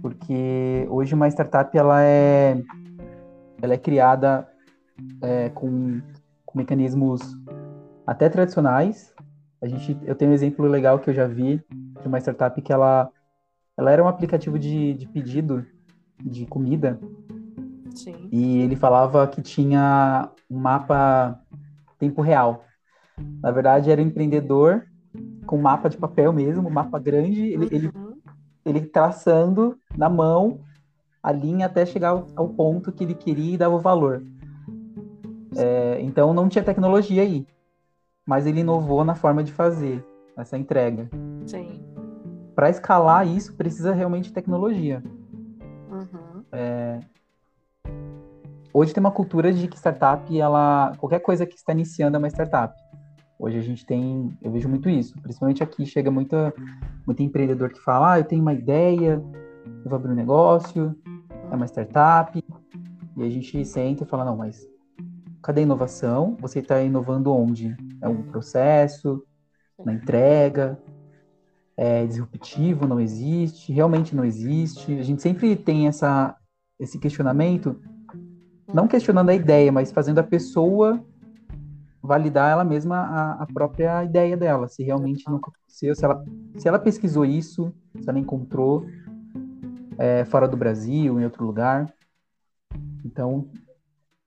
porque 0.00 0.86
hoje 0.88 1.12
uma 1.12 1.26
startup 1.26 1.76
ela 1.76 2.00
é 2.00 2.62
ela 3.60 3.74
é 3.74 3.78
criada 3.78 4.48
é, 5.20 5.48
com, 5.48 6.00
com, 6.46 6.58
mecanismos 6.58 7.20
até 8.06 8.28
tradicionais. 8.28 9.12
A 9.60 9.66
gente, 9.66 9.98
eu 10.04 10.14
tenho 10.14 10.30
um 10.30 10.34
exemplo 10.34 10.64
legal 10.66 11.00
que 11.00 11.10
eu 11.10 11.14
já 11.14 11.26
vi 11.26 11.60
de 12.00 12.06
uma 12.06 12.20
startup 12.20 12.60
que 12.62 12.72
ela 12.72 13.10
ela 13.76 13.90
era 13.90 14.04
um 14.04 14.06
aplicativo 14.06 14.60
de, 14.60 14.94
de 14.94 15.08
pedido 15.08 15.66
de 16.22 16.46
comida 16.46 17.00
Sim. 17.94 18.28
E 18.30 18.60
ele 18.60 18.76
falava 18.76 19.26
que 19.26 19.40
tinha 19.40 20.30
um 20.50 20.58
mapa 20.58 21.40
tempo 21.98 22.20
real. 22.22 22.64
Na 23.42 23.50
verdade, 23.50 23.90
era 23.90 24.02
um 24.02 24.06
empreendedor 24.06 24.86
com 25.46 25.56
mapa 25.58 25.88
de 25.88 25.96
papel 25.96 26.32
mesmo, 26.32 26.68
um 26.68 26.72
mapa 26.72 26.98
grande, 26.98 27.40
ele, 27.40 27.68
ele, 27.70 27.90
Uhum. 27.94 28.16
ele 28.64 28.80
traçando 28.82 29.78
na 29.96 30.08
mão 30.08 30.60
a 31.22 31.30
linha 31.30 31.66
até 31.66 31.86
chegar 31.86 32.10
ao, 32.10 32.26
ao 32.34 32.48
ponto 32.48 32.92
que 32.92 33.04
ele 33.04 33.14
queria 33.14 33.54
e 33.54 33.58
dava 33.58 33.74
o 33.74 33.80
valor. 33.80 34.22
É, 35.56 36.00
então 36.00 36.34
não 36.34 36.48
tinha 36.48 36.64
tecnologia 36.64 37.22
aí, 37.22 37.46
mas 38.26 38.46
ele 38.46 38.60
inovou 38.60 39.04
na 39.04 39.14
forma 39.14 39.44
de 39.44 39.52
fazer 39.52 40.04
essa 40.36 40.58
entrega. 40.58 41.08
Sim. 41.46 41.80
Para 42.54 42.70
escalar 42.70 43.26
isso, 43.26 43.54
precisa 43.54 43.92
realmente 43.92 44.24
de 44.26 44.32
tecnologia. 44.32 45.02
Uhum. 45.90 46.44
Hoje 48.76 48.92
tem 48.92 49.00
uma 49.00 49.12
cultura 49.12 49.52
de 49.52 49.68
que 49.68 49.76
startup, 49.76 50.36
ela 50.36 50.92
qualquer 50.98 51.20
coisa 51.20 51.46
que 51.46 51.54
está 51.54 51.72
iniciando 51.72 52.16
é 52.16 52.18
uma 52.18 52.26
startup. 52.26 52.74
Hoje 53.38 53.56
a 53.56 53.60
gente 53.60 53.86
tem, 53.86 54.36
eu 54.42 54.50
vejo 54.50 54.68
muito 54.68 54.90
isso, 54.90 55.14
principalmente 55.22 55.62
aqui 55.62 55.86
chega 55.86 56.10
muita, 56.10 56.52
muito 57.06 57.22
empreendedor 57.22 57.70
que 57.70 57.78
fala, 57.78 58.14
ah, 58.14 58.18
eu 58.18 58.24
tenho 58.24 58.42
uma 58.42 58.52
ideia, 58.52 59.22
eu 59.64 59.88
vou 59.88 59.94
abrir 59.94 60.10
um 60.10 60.16
negócio, 60.16 60.92
é 61.52 61.54
uma 61.54 61.66
startup, 61.66 62.36
e 63.16 63.22
a 63.22 63.30
gente 63.30 63.64
senta 63.64 64.02
e 64.02 64.06
fala, 64.08 64.24
não, 64.24 64.36
mas 64.36 64.66
cadê 65.40 65.60
a 65.60 65.62
inovação? 65.62 66.36
Você 66.40 66.58
está 66.58 66.82
inovando 66.82 67.32
onde? 67.32 67.76
É 68.00 68.08
um 68.08 68.24
processo, 68.24 69.22
na 69.84 69.92
entrega, 69.92 70.76
é 71.76 72.04
disruptivo, 72.06 72.88
não 72.88 72.98
existe, 72.98 73.72
realmente 73.72 74.16
não 74.16 74.24
existe. 74.24 74.98
A 74.98 75.02
gente 75.04 75.22
sempre 75.22 75.54
tem 75.54 75.86
essa, 75.86 76.36
esse 76.80 76.98
questionamento, 76.98 77.80
não 78.72 78.86
questionando 78.88 79.30
a 79.30 79.34
ideia, 79.34 79.70
mas 79.70 79.92
fazendo 79.92 80.18
a 80.18 80.22
pessoa 80.22 81.02
validar 82.02 82.50
ela 82.50 82.64
mesma 82.64 82.98
a, 82.98 83.42
a 83.42 83.46
própria 83.46 84.04
ideia 84.04 84.36
dela, 84.36 84.68
se 84.68 84.82
realmente 84.82 85.24
nunca 85.26 85.50
aconteceu, 85.50 85.94
se 85.94 86.04
ela, 86.04 86.24
se 86.56 86.68
ela 86.68 86.78
pesquisou 86.78 87.24
isso, 87.24 87.72
se 87.98 88.08
ela 88.08 88.18
encontrou 88.18 88.86
é, 89.96 90.24
fora 90.26 90.46
do 90.46 90.56
Brasil, 90.56 91.18
em 91.18 91.24
outro 91.24 91.46
lugar. 91.46 91.90
Então, 93.04 93.48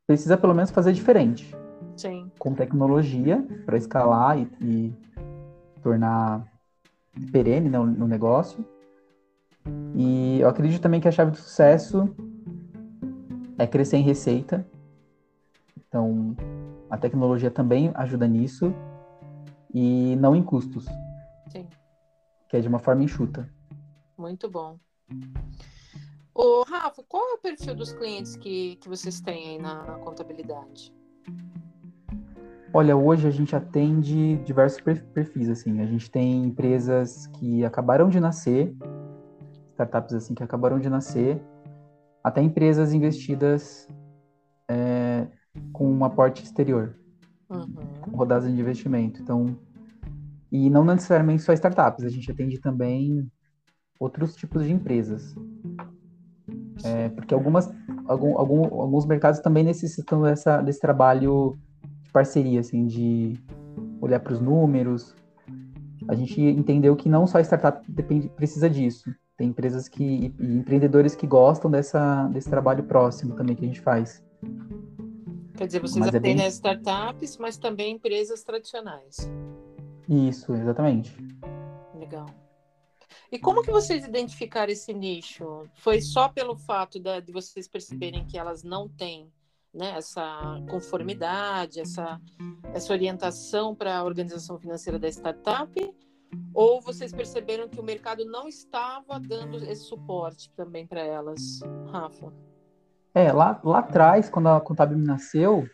precisa 0.08 0.38
pelo 0.38 0.56
menos 0.56 0.72
fazer 0.72 0.92
diferente, 0.92 1.56
Sim. 1.96 2.32
com 2.40 2.54
tecnologia 2.54 3.46
para 3.66 3.78
escalar 3.78 4.40
e, 4.40 4.48
e 4.60 4.94
tornar 5.84 6.48
perene 7.32 7.70
né, 7.70 7.78
no 7.78 8.08
negócio. 8.08 8.66
E 9.96 10.40
eu 10.40 10.50
acredito 10.50 10.82
também 10.82 11.00
que 11.00 11.08
a 11.08 11.12
chave 11.12 11.32
do 11.32 11.38
sucesso 11.38 12.10
é 13.58 13.66
crescer 13.66 13.98
em 13.98 14.04
receita. 14.04 14.66
Então, 15.88 16.36
a 16.90 16.98
tecnologia 16.98 17.50
também 17.50 17.92
ajuda 17.96 18.28
nisso. 18.28 18.74
E 19.74 20.16
não 20.16 20.36
em 20.36 20.42
custos, 20.42 20.86
Sim. 21.50 21.68
que 22.50 22.58
é 22.58 22.62
de 22.62 22.68
uma 22.68 22.80
forma 22.80 23.04
enxuta. 23.04 23.48
Muito 24.18 24.50
bom. 24.50 24.80
Ô, 26.34 26.64
Rafa, 26.64 27.04
qual 27.04 27.32
é 27.32 27.34
o 27.34 27.38
perfil 27.38 27.76
dos 27.76 27.92
clientes 27.92 28.36
que, 28.36 28.78
que 28.78 28.88
vocês 28.88 29.20
têm 29.20 29.50
aí 29.50 29.58
na, 29.60 29.84
na 29.84 30.00
contabilidade? 30.00 30.94
Olha, 32.74 32.96
hoje 32.96 33.28
a 33.28 33.32
gente 33.32 33.56
atende 33.56 34.38
diversos 34.38 34.80
per- 34.82 35.04
perfis, 35.08 35.50
assim. 35.50 35.82
A 35.82 35.86
gente 35.86 36.10
tem 36.10 36.46
empresas 36.46 37.28
que 37.28 37.66
acabaram 37.66 38.10
de 38.10 38.20
nascer, 38.20 38.76
startups 39.74 40.14
assim 40.14 40.34
que 40.34 40.44
acabaram 40.44 40.80
de 40.80 40.90
nascer, 40.90 41.42
até 42.28 42.42
empresas 42.42 42.94
investidas 42.94 43.88
é, 44.70 45.28
com 45.72 45.90
um 45.90 46.04
aporte 46.04 46.44
exterior, 46.44 46.96
Uhum. 47.50 47.74
com 48.02 48.12
rodadas 48.12 48.52
de 48.54 48.60
investimento. 48.60 49.22
Então, 49.22 49.58
e 50.52 50.70
não 50.70 50.84
necessariamente 50.84 51.42
só 51.42 51.54
startups, 51.54 52.04
a 52.04 52.10
gente 52.10 52.30
atende 52.30 52.60
também 52.60 53.26
outros 53.98 54.36
tipos 54.36 54.66
de 54.66 54.74
empresas. 54.74 55.34
É, 56.84 57.08
porque 57.10 57.34
algumas, 57.34 57.74
algum, 58.06 58.38
algum, 58.38 58.82
alguns 58.82 59.06
mercados 59.06 59.40
também 59.40 59.64
necessitam 59.64 60.22
dessa, 60.22 60.62
desse 60.62 60.82
trabalho 60.82 61.58
de 62.04 62.12
parceria, 62.12 62.60
assim, 62.60 62.86
de 62.86 63.40
olhar 64.02 64.20
para 64.20 64.34
os 64.34 64.42
números. 64.42 65.16
A 66.10 66.16
gente 66.16 66.42
entendeu 66.42 66.96
que 66.98 67.08
não 67.08 67.26
só 67.26 67.40
startup 67.40 67.90
depende, 67.90 68.28
precisa 68.28 68.70
disso. 68.70 69.10
Tem 69.38 69.50
empresas 69.50 69.88
que 69.88 70.04
e, 70.04 70.36
e 70.40 70.58
empreendedores 70.58 71.16
que 71.16 71.28
gostam 71.28 71.70
dessa, 71.70 72.28
desse 72.30 72.50
trabalho 72.50 72.84
próximo 72.84 73.36
também 73.36 73.56
que 73.56 73.64
a 73.64 73.68
gente 73.68 73.80
faz. 73.82 74.24
Quer 75.56 75.68
dizer, 75.68 75.80
vocês 75.80 75.98
Mas 75.98 76.08
é 76.14 76.18
atendem 76.18 76.38
bem- 76.38 76.46
as 76.48 76.54
startups, 76.56 77.38
mas 77.38 77.58
também 77.58 77.94
empresas 77.96 78.44
tradicionais. 78.44 79.18
Isso, 80.10 80.54
exatamente. 80.56 81.16
Legal. 81.96 82.26
E 83.32 83.38
como 83.38 83.62
que 83.62 83.72
vocês 83.72 84.06
identificaram 84.06 84.72
esse 84.72 84.94
nicho? 84.94 85.66
Foi 85.76 86.02
só 86.02 86.30
pelo 86.30 86.56
fato 86.56 87.00
da- 87.00 87.20
de 87.20 87.32
vocês 87.32 87.68
perceberem 87.68 88.26
que 88.26 88.38
elas 88.38 88.64
não 88.64 88.88
têm 88.90 89.32
né, 89.74 89.94
essa 89.98 90.60
conformidade, 90.70 91.80
essa, 91.80 92.20
essa 92.74 92.92
orientação 92.94 93.76
para 93.76 93.98
a 93.98 94.04
organização 94.04 94.58
financeira 94.58 94.98
da 94.98 95.08
startup? 95.10 95.70
Ou 96.54 96.82
vocês 96.82 97.14
perceberam 97.14 97.70
que 97.70 97.80
o 97.80 97.84
mercado 97.84 98.26
não 98.26 98.48
estava 98.48 99.20
dando 99.20 99.58
esse 99.58 99.84
suporte 99.84 100.52
também 100.56 100.86
para 100.86 101.02
elas, 101.02 101.60
Rafa? 101.92 102.34
É, 103.14 103.32
lá, 103.32 103.60
lá 103.64 103.80
atrás, 103.80 104.30
quando 104.30 104.48
a 104.48 104.62
Contábil 104.62 104.98
nasceu, 104.98 105.68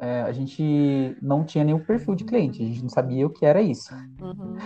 é, 0.00 0.22
a 0.22 0.32
gente 0.32 1.16
não 1.22 1.44
tinha 1.44 1.62
nenhum 1.62 1.78
perfil 1.78 2.14
de 2.14 2.24
cliente, 2.24 2.62
a 2.62 2.66
gente 2.66 2.82
não 2.82 2.88
sabia 2.88 3.26
o 3.26 3.30
que 3.30 3.46
era 3.46 3.62
isso. 3.62 3.94
Uhum. 4.20 4.56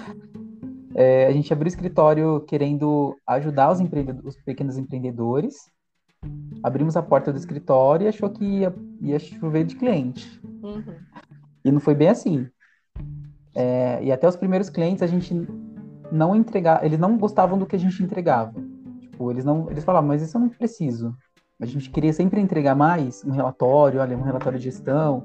É, 0.94 1.26
a 1.26 1.32
gente 1.32 1.52
abriu 1.52 1.66
o 1.66 1.68
escritório 1.68 2.40
querendo 2.40 3.16
ajudar 3.26 3.70
os, 3.70 3.78
os 4.24 4.36
pequenos 4.42 4.78
empreendedores. 4.78 5.54
Abrimos 6.62 6.96
a 6.96 7.02
porta 7.02 7.32
do 7.32 7.38
escritório 7.38 8.06
e 8.06 8.08
achou 8.08 8.30
que 8.30 8.44
ia, 8.44 8.74
ia 9.00 9.18
chover 9.18 9.64
de 9.64 9.76
cliente. 9.76 10.40
Uhum. 10.62 10.96
E 11.64 11.70
não 11.70 11.78
foi 11.78 11.94
bem 11.94 12.08
assim. 12.08 12.48
É, 13.60 13.98
e 14.04 14.12
até 14.12 14.28
os 14.28 14.36
primeiros 14.36 14.70
clientes 14.70 15.02
a 15.02 15.06
gente 15.08 15.34
não 16.12 16.36
entregava, 16.36 16.86
eles 16.86 16.96
não 16.96 17.18
gostavam 17.18 17.58
do 17.58 17.66
que 17.66 17.74
a 17.74 17.78
gente 17.78 18.00
entregava. 18.00 18.54
Tipo, 19.00 19.32
eles 19.32 19.44
não, 19.44 19.68
eles 19.68 19.82
falavam, 19.82 20.06
mas 20.06 20.22
isso 20.22 20.36
eu 20.36 20.40
não 20.40 20.48
preciso. 20.48 21.12
A 21.60 21.66
gente 21.66 21.90
queria 21.90 22.12
sempre 22.12 22.40
entregar 22.40 22.76
mais, 22.76 23.24
um 23.24 23.32
relatório, 23.32 24.00
olha, 24.00 24.16
um 24.16 24.22
relatório 24.22 24.60
de 24.60 24.66
gestão, 24.66 25.24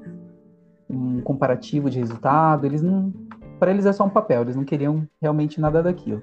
um 0.90 1.20
comparativo 1.20 1.88
de 1.88 2.00
resultado. 2.00 2.66
Eles 2.66 2.82
não, 2.82 3.12
para 3.60 3.70
eles 3.70 3.86
é 3.86 3.92
só 3.92 4.04
um 4.04 4.10
papel, 4.10 4.42
eles 4.42 4.56
não 4.56 4.64
queriam 4.64 5.06
realmente 5.22 5.60
nada 5.60 5.80
daquilo. 5.80 6.20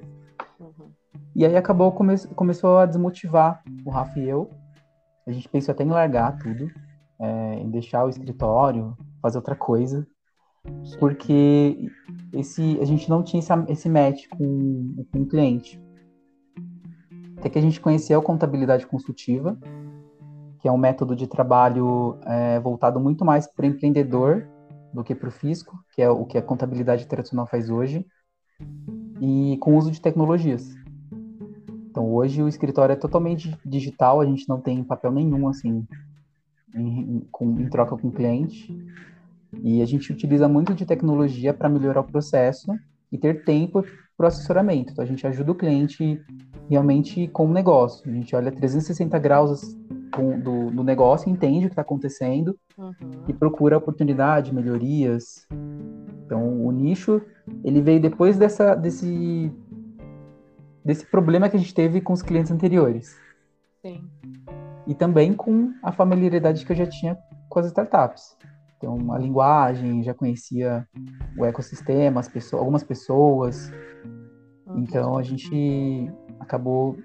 Uhum. 0.59 0.91
E 1.33 1.45
aí 1.45 1.55
acabou, 1.55 1.93
come, 1.93 2.17
começou 2.35 2.77
a 2.77 2.85
desmotivar 2.85 3.63
o 3.85 3.89
Rafa 3.89 4.19
e 4.19 4.27
eu. 4.27 4.49
A 5.25 5.31
gente 5.31 5.47
pensou 5.47 5.71
até 5.71 5.85
em 5.85 5.87
largar 5.87 6.37
tudo, 6.37 6.69
é, 7.17 7.53
em 7.53 7.69
deixar 7.69 8.03
o 8.03 8.09
escritório, 8.09 8.97
fazer 9.21 9.37
outra 9.37 9.55
coisa. 9.55 10.05
Porque 10.99 11.89
esse, 12.33 12.79
a 12.79 12.85
gente 12.85 13.09
não 13.09 13.23
tinha 13.23 13.39
esse, 13.39 13.51
esse 13.69 13.89
match 13.89 14.27
com, 14.29 15.05
com 15.11 15.21
o 15.21 15.25
cliente. 15.25 15.81
Até 17.37 17.49
que 17.49 17.57
a 17.57 17.61
gente 17.61 17.79
conheceu 17.79 18.21
contabilidade 18.21 18.85
consultiva, 18.85 19.57
que 20.59 20.67
é 20.67 20.71
um 20.71 20.77
método 20.77 21.15
de 21.15 21.25
trabalho 21.25 22.19
é, 22.25 22.59
voltado 22.59 22.99
muito 22.99 23.25
mais 23.25 23.47
para 23.47 23.63
o 23.63 23.69
empreendedor 23.69 24.47
do 24.93 25.03
que 25.03 25.15
para 25.15 25.29
o 25.29 25.31
fisco, 25.31 25.83
que 25.93 26.01
é 26.01 26.09
o 26.09 26.25
que 26.25 26.37
a 26.37 26.41
contabilidade 26.41 27.07
tradicional 27.07 27.47
faz 27.47 27.69
hoje, 27.69 28.05
e 29.19 29.57
com 29.59 29.75
uso 29.75 29.89
de 29.89 29.99
tecnologias. 29.99 30.75
Então 31.89 32.13
hoje 32.13 32.43
o 32.43 32.47
escritório 32.47 32.93
é 32.93 32.95
totalmente 32.95 33.57
digital, 33.65 34.21
a 34.21 34.25
gente 34.25 34.47
não 34.47 34.61
tem 34.61 34.83
papel 34.83 35.11
nenhum 35.11 35.47
assim 35.47 35.85
em, 36.75 36.99
em, 36.99 37.27
com, 37.31 37.59
em 37.59 37.67
troca 37.69 37.97
com 37.97 38.07
o 38.07 38.11
cliente. 38.11 38.71
E 39.61 39.81
a 39.81 39.85
gente 39.85 40.11
utiliza 40.11 40.47
muito 40.47 40.73
de 40.73 40.85
tecnologia 40.85 41.53
para 41.53 41.69
melhorar 41.69 42.01
o 42.01 42.05
processo 42.05 42.71
e 43.11 43.17
ter 43.17 43.43
tempo 43.43 43.83
para 44.17 44.25
o 44.25 44.27
assessoramento. 44.27 44.91
Então 44.91 45.03
a 45.03 45.07
gente 45.07 45.25
ajuda 45.27 45.51
o 45.51 45.55
cliente 45.55 46.21
realmente 46.69 47.27
com 47.27 47.47
o 47.47 47.53
negócio. 47.53 48.09
A 48.09 48.13
gente 48.13 48.35
olha 48.35 48.51
360 48.51 49.17
graus 49.19 49.75
do, 50.43 50.71
do 50.71 50.83
negócio, 50.83 51.29
entende 51.29 51.65
o 51.65 51.69
que 51.69 51.73
está 51.73 51.81
acontecendo 51.81 52.57
Uhum. 52.77 53.25
e 53.27 53.33
procura 53.33 53.77
oportunidade, 53.77 54.53
melhorias. 54.53 55.45
Então 56.25 56.65
o 56.65 56.71
nicho 56.71 57.21
ele 57.63 57.81
veio 57.81 58.01
depois 58.01 58.37
dessa, 58.37 58.73
desse 58.73 59.51
desse 60.83 61.05
problema 61.05 61.47
que 61.47 61.55
a 61.55 61.59
gente 61.59 61.73
teve 61.75 62.01
com 62.01 62.13
os 62.13 62.21
clientes 62.23 62.51
anteriores. 62.51 63.15
Sim. 63.85 64.09
E 64.87 64.95
também 64.95 65.33
com 65.33 65.73
a 65.83 65.91
familiaridade 65.91 66.65
que 66.65 66.71
eu 66.71 66.75
já 66.75 66.87
tinha 66.87 67.17
com 67.47 67.59
as 67.59 67.67
startups. 67.67 68.35
Então, 68.81 69.13
a 69.13 69.19
linguagem, 69.19 70.01
já 70.01 70.11
conhecia 70.11 70.87
o 71.37 71.45
ecossistema, 71.45 72.19
as 72.19 72.27
pessoas, 72.27 72.59
algumas 72.59 72.83
pessoas. 72.83 73.71
Uhum. 74.65 74.79
Então, 74.79 75.17
a 75.19 75.21
gente 75.21 76.11
acabou 76.39 76.97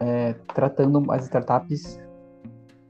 é, 0.00 0.32
tratando 0.54 1.12
as 1.12 1.24
startups 1.24 2.00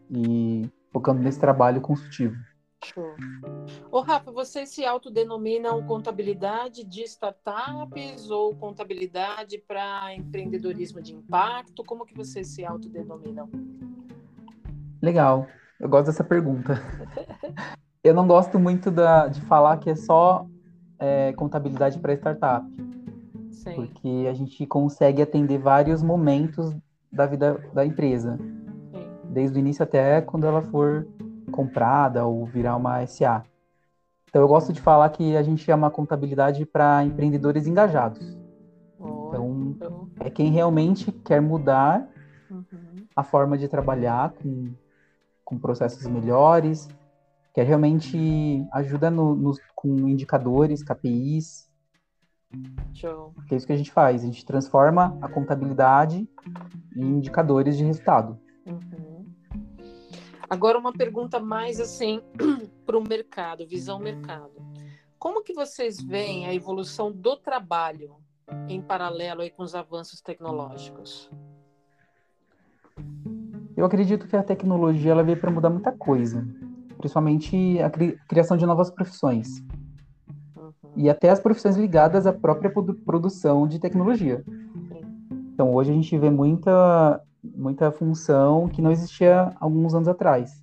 e 0.08 0.70
focando 0.92 1.20
nesse 1.20 1.40
trabalho 1.40 1.80
consultivo. 1.80 2.36
Show. 2.84 3.16
Ô, 3.90 4.02
Rafa, 4.02 4.30
vocês 4.30 4.68
se 4.68 4.84
autodenominam 4.86 5.84
contabilidade 5.84 6.84
de 6.84 7.02
startups 7.02 8.30
ou 8.30 8.54
contabilidade 8.54 9.58
para 9.58 10.14
empreendedorismo 10.14 11.02
de 11.02 11.12
impacto? 11.12 11.82
Como 11.84 12.06
que 12.06 12.14
vocês 12.14 12.46
se 12.46 12.64
autodenominam? 12.64 13.50
Legal, 15.02 15.48
eu 15.80 15.88
gosto 15.88 16.06
dessa 16.06 16.24
pergunta. 16.24 16.80
eu 18.02 18.14
não 18.14 18.26
gosto 18.26 18.58
muito 18.58 18.90
da, 18.90 19.26
de 19.26 19.40
falar 19.42 19.76
que 19.78 19.90
é 19.90 19.94
só 19.94 20.46
é, 20.98 21.32
contabilidade 21.32 21.98
para 21.98 22.12
startup. 22.14 22.66
Sim. 23.50 23.74
Porque 23.74 24.26
a 24.28 24.34
gente 24.34 24.66
consegue 24.66 25.22
atender 25.22 25.58
vários 25.58 26.02
momentos 26.02 26.74
da 27.12 27.26
vida 27.26 27.60
da 27.72 27.84
empresa. 27.84 28.36
Sim. 28.36 29.06
Desde 29.24 29.58
o 29.58 29.60
início 29.60 29.82
até 29.82 30.20
quando 30.20 30.46
ela 30.46 30.62
for 30.62 31.06
comprada 31.50 32.26
ou 32.26 32.44
virar 32.46 32.76
uma 32.76 33.04
SA. 33.06 33.44
Então 34.28 34.42
eu 34.42 34.48
gosto 34.48 34.72
de 34.72 34.80
falar 34.80 35.08
que 35.10 35.36
a 35.36 35.42
gente 35.42 35.64
chama 35.64 35.90
contabilidade 35.90 36.66
para 36.66 37.02
empreendedores 37.04 37.66
engajados. 37.66 38.36
Oh, 38.98 39.28
então, 39.28 39.74
então, 39.74 40.10
é 40.20 40.28
quem 40.28 40.50
realmente 40.50 41.10
quer 41.10 41.40
mudar 41.40 42.06
uhum. 42.50 42.64
a 43.16 43.22
forma 43.22 43.56
de 43.56 43.68
trabalhar 43.68 44.32
com, 44.32 44.72
com 45.48 45.58
processos 45.58 46.06
melhores, 46.06 46.90
quer 47.54 47.66
realmente 47.66 48.68
ajuda 48.70 49.10
no, 49.10 49.54
com 49.74 50.06
indicadores, 50.06 50.82
KPIs. 50.82 51.66
Show. 52.92 53.34
é 53.50 53.56
isso 53.56 53.66
que 53.66 53.72
a 53.72 53.76
gente 53.76 53.90
faz, 53.90 54.22
a 54.22 54.26
gente 54.26 54.44
transforma 54.44 55.18
a 55.22 55.28
contabilidade 55.28 56.28
em 56.94 57.02
indicadores 57.02 57.78
de 57.78 57.84
resultado. 57.84 58.38
Agora 60.50 60.78
uma 60.78 60.92
pergunta 60.92 61.40
mais 61.40 61.80
assim 61.80 62.20
para 62.84 62.98
o 62.98 63.02
mercado, 63.02 63.66
visão 63.66 63.98
mercado. 63.98 64.52
Como 65.18 65.42
que 65.42 65.54
vocês 65.54 65.98
veem 65.98 66.46
a 66.46 66.52
evolução 66.52 67.10
do 67.10 67.36
trabalho 67.36 68.16
em 68.68 68.82
paralelo 68.82 69.40
aí 69.40 69.50
com 69.50 69.62
os 69.62 69.74
avanços 69.74 70.20
tecnológicos? 70.20 71.30
Eu 73.78 73.84
acredito 73.84 74.26
que 74.26 74.34
a 74.34 74.42
tecnologia 74.42 75.12
ela 75.12 75.22
veio 75.22 75.38
para 75.38 75.52
mudar 75.52 75.70
muita 75.70 75.92
coisa, 75.92 76.44
principalmente 76.96 77.80
a 77.80 77.88
cri 77.88 78.18
criação 78.28 78.56
de 78.56 78.66
novas 78.66 78.90
profissões. 78.90 79.62
Uhum. 80.56 80.72
E 80.96 81.08
até 81.08 81.30
as 81.30 81.38
profissões 81.38 81.76
ligadas 81.76 82.26
à 82.26 82.32
própria 82.32 82.72
produção 82.72 83.68
de 83.68 83.78
tecnologia. 83.78 84.44
Então, 85.54 85.72
hoje 85.72 85.92
a 85.92 85.94
gente 85.94 86.18
vê 86.18 86.28
muita 86.28 87.22
muita 87.56 87.92
função 87.92 88.66
que 88.66 88.82
não 88.82 88.90
existia 88.90 89.52
alguns 89.60 89.94
anos 89.94 90.08
atrás. 90.08 90.60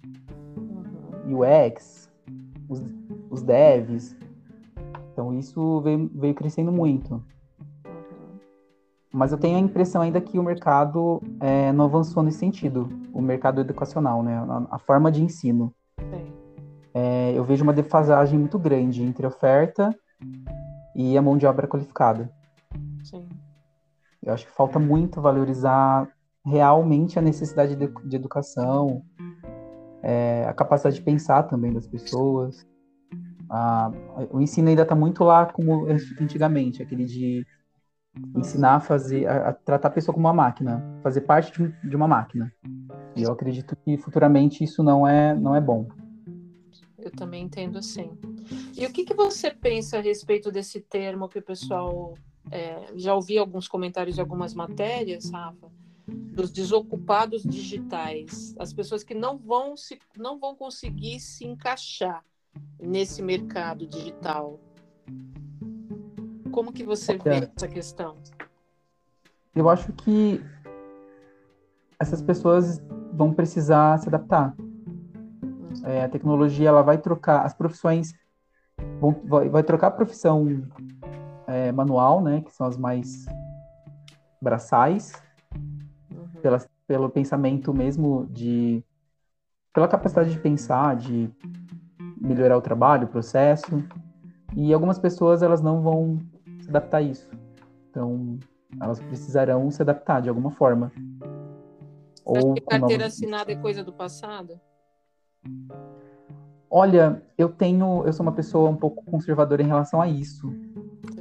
Uhum. 1.26 1.40
UX, 1.40 2.12
os, 2.68 2.84
os 3.30 3.42
devs. 3.42 4.14
Então 5.14 5.34
isso 5.40 5.80
veio, 5.80 6.12
veio 6.14 6.36
crescendo 6.36 6.70
muito. 6.70 7.24
Mas 9.16 9.32
eu 9.32 9.38
tenho 9.38 9.56
a 9.56 9.62
impressão 9.62 10.02
ainda 10.02 10.20
que 10.20 10.38
o 10.38 10.44
mercado 10.44 11.22
é, 11.40 11.72
não 11.72 11.86
avançou 11.86 12.22
nesse 12.22 12.40
sentido, 12.40 12.90
o 13.14 13.22
mercado 13.22 13.62
educacional, 13.62 14.22
né? 14.22 14.36
A, 14.36 14.76
a 14.76 14.78
forma 14.78 15.10
de 15.10 15.24
ensino. 15.24 15.74
É, 16.94 17.32
eu 17.34 17.42
vejo 17.46 17.64
uma 17.64 17.72
defasagem 17.72 18.38
muito 18.38 18.60
grande 18.60 19.02
entre 19.02 19.26
a 19.26 19.30
oferta 19.30 19.98
e 20.94 21.18
a 21.18 21.22
mão 21.22 21.38
de 21.38 21.46
obra 21.46 21.66
qualificada. 21.66 22.30
Sim. 23.06 23.26
Eu 24.22 24.34
acho 24.34 24.46
que 24.46 24.52
falta 24.52 24.80
muito 24.80 25.22
valorizar 25.22 26.10
realmente 26.46 27.18
a 27.18 27.22
necessidade 27.22 27.74
de, 27.74 27.88
de 27.88 28.16
educação, 28.18 29.02
é, 30.04 30.46
a 30.46 30.54
capacidade 30.54 30.98
de 30.98 31.02
pensar 31.02 31.44
também 31.44 31.72
das 31.72 31.88
pessoas. 31.88 32.68
A, 33.50 33.90
o 34.30 34.42
ensino 34.42 34.68
ainda 34.68 34.82
está 34.82 34.94
muito 34.94 35.24
lá 35.24 35.46
como 35.46 35.88
antigamente, 36.20 36.84
aquele 36.84 37.06
de 37.06 37.46
ensinar 38.36 38.76
a 38.76 38.80
fazer, 38.80 39.28
a, 39.28 39.50
a, 39.50 39.54
tratar 39.54 39.90
a 39.90 39.92
pessoa 39.92 40.14
como 40.14 40.28
uma 40.28 40.34
máquina, 40.34 40.84
fazer 41.02 41.22
parte 41.22 41.52
de, 41.52 41.90
de, 41.90 41.96
uma 41.96 42.08
máquina. 42.08 42.54
E 43.16 43.24
eu 43.24 43.32
acredito 43.32 43.76
que 43.76 43.98
futuramente 43.98 44.64
isso 44.64 44.84
não 44.84 45.08
é, 45.08 45.34
não 45.36 45.56
é 45.56 45.62
bom. 45.62 45.88
Eu 46.98 47.12
também 47.12 47.44
entendo 47.44 47.78
assim. 47.78 48.12
E 48.76 48.86
o 48.86 48.92
que, 48.92 49.04
que 49.04 49.14
você 49.14 49.52
pensa 49.52 49.98
a 49.98 50.02
respeito 50.02 50.52
desse 50.52 50.82
termo 50.82 51.30
que 51.30 51.40
o 51.40 51.44
pessoal 51.44 52.14
é, 52.52 52.88
já 52.96 53.14
ouvi 53.14 53.38
alguns 53.38 53.68
comentários 53.68 54.16
de 54.16 54.22
algumas 54.22 54.54
matérias, 54.54 55.30
Rafa? 55.30 55.70
dos 56.08 56.52
desocupados 56.52 57.44
digitais, 57.44 58.54
as 58.60 58.74
pessoas 58.74 59.04
que 59.04 59.14
não 59.14 59.38
vão 59.38 59.76
se 59.76 59.98
não 60.18 60.38
vão 60.38 60.56
conseguir 60.56 61.20
se 61.20 61.46
encaixar 61.46 62.24
nesse 62.80 63.22
mercado 63.22 63.88
digital. 63.88 64.60
Como 66.56 66.72
que 66.72 66.86
você 66.86 67.18
vê 67.18 67.32
é. 67.32 67.52
essa 67.54 67.68
questão? 67.68 68.16
Eu 69.54 69.68
acho 69.70 69.92
que 69.92 70.42
essas 72.00 72.22
pessoas 72.22 72.82
vão 73.12 73.34
precisar 73.34 73.98
se 73.98 74.08
adaptar. 74.08 74.56
É, 75.84 76.06
a 76.06 76.08
tecnologia 76.08 76.70
ela 76.70 76.82
vai 76.82 76.98
trocar 76.98 77.42
as 77.42 77.54
profissões 77.54 78.14
vão, 79.02 79.22
vai, 79.26 79.50
vai 79.50 79.64
trocar 79.64 79.88
a 79.88 79.92
profissão 79.92 80.48
é, 81.46 81.74
manual, 81.74 82.22
né, 82.22 82.40
que 82.40 82.54
são 82.54 82.68
as 82.68 82.78
mais 82.78 83.26
braçais, 84.42 85.12
pela, 86.42 86.66
pelo 86.88 87.10
pensamento 87.10 87.74
mesmo 87.74 88.28
de 88.28 88.82
pela 89.74 89.90
capacidade 89.90 90.32
de 90.32 90.40
pensar, 90.40 90.96
de 90.96 91.30
melhorar 92.16 92.58
o 92.58 92.62
trabalho, 92.62 93.08
o 93.08 93.12
processo. 93.12 93.84
E 94.56 94.74
algumas 94.74 94.98
pessoas 94.98 95.44
elas 95.44 95.62
não 95.62 95.82
vão 95.82 96.18
se 96.66 96.70
adaptar 96.70 96.98
a 96.98 97.02
isso. 97.02 97.30
Então, 97.90 98.38
elas 98.82 99.00
precisarão 99.00 99.70
se 99.72 99.82
adaptar 99.82 100.22
de 100.22 100.30
alguma 100.30 100.52
forma. 100.52 100.92
Ou 102.26 102.56
que 102.56 102.62
carteira 102.62 103.04
novos... 103.04 103.18
assinada 103.18 103.52
é 103.52 103.56
coisa 103.56 103.84
do 103.84 103.94
passado? 103.94 104.60
Olha, 106.70 107.24
eu 107.38 107.50
tenho, 107.50 108.04
eu 108.06 108.12
sou 108.12 108.26
uma 108.26 108.34
pessoa 108.34 108.70
um 108.70 108.76
pouco 108.76 109.06
conservadora 109.06 109.62
em 109.62 109.68
relação 109.68 110.02
a 110.02 110.08
isso. 110.08 110.52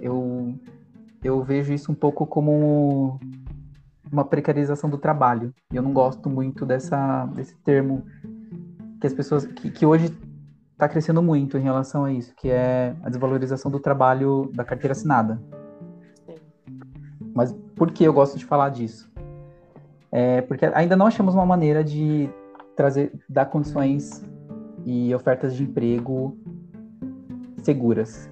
Eu 0.00 0.58
eu 1.22 1.42
vejo 1.42 1.72
isso 1.72 1.90
um 1.90 1.94
pouco 1.94 2.26
como 2.26 3.18
uma 4.12 4.24
precarização 4.24 4.90
do 4.90 4.98
trabalho. 4.98 5.54
E 5.72 5.76
eu 5.76 5.82
não 5.82 5.92
gosto 5.92 6.28
muito 6.28 6.66
dessa, 6.66 7.26
desse 7.26 7.56
termo 7.56 8.04
que 9.00 9.06
as 9.06 9.14
pessoas. 9.14 9.46
que, 9.46 9.70
que 9.70 9.86
hoje 9.86 10.10
está 10.74 10.88
crescendo 10.88 11.22
muito 11.22 11.56
em 11.56 11.62
relação 11.62 12.04
a 12.04 12.12
isso, 12.12 12.34
que 12.34 12.50
é 12.50 12.94
a 13.02 13.08
desvalorização 13.08 13.70
do 13.70 13.78
trabalho 13.78 14.50
da 14.52 14.64
carteira 14.64 14.92
assinada. 14.92 15.40
Mas 17.32 17.52
por 17.74 17.90
que 17.90 18.04
eu 18.04 18.12
gosto 18.12 18.36
de 18.36 18.44
falar 18.44 18.68
disso? 18.70 19.10
É 20.10 20.42
porque 20.42 20.66
ainda 20.66 20.96
não 20.96 21.06
achamos 21.06 21.34
uma 21.34 21.46
maneira 21.46 21.82
de 21.82 22.28
trazer, 22.76 23.12
dar 23.28 23.46
condições 23.46 24.24
e 24.84 25.14
ofertas 25.14 25.54
de 25.54 25.62
emprego 25.62 26.36
seguras. 27.62 28.30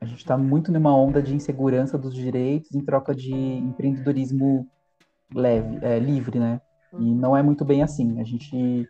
A 0.00 0.06
gente 0.06 0.18
está 0.18 0.36
muito 0.36 0.72
numa 0.72 0.94
onda 0.94 1.22
de 1.22 1.34
insegurança 1.34 1.96
dos 1.96 2.14
direitos 2.14 2.74
em 2.74 2.84
troca 2.84 3.14
de 3.14 3.32
empreendedorismo 3.34 4.66
leve, 5.34 5.78
é, 5.82 5.98
livre, 5.98 6.38
né? 6.38 6.60
E 6.98 7.14
não 7.14 7.36
é 7.36 7.42
muito 7.42 7.64
bem 7.64 7.82
assim. 7.82 8.20
A 8.20 8.24
gente 8.24 8.88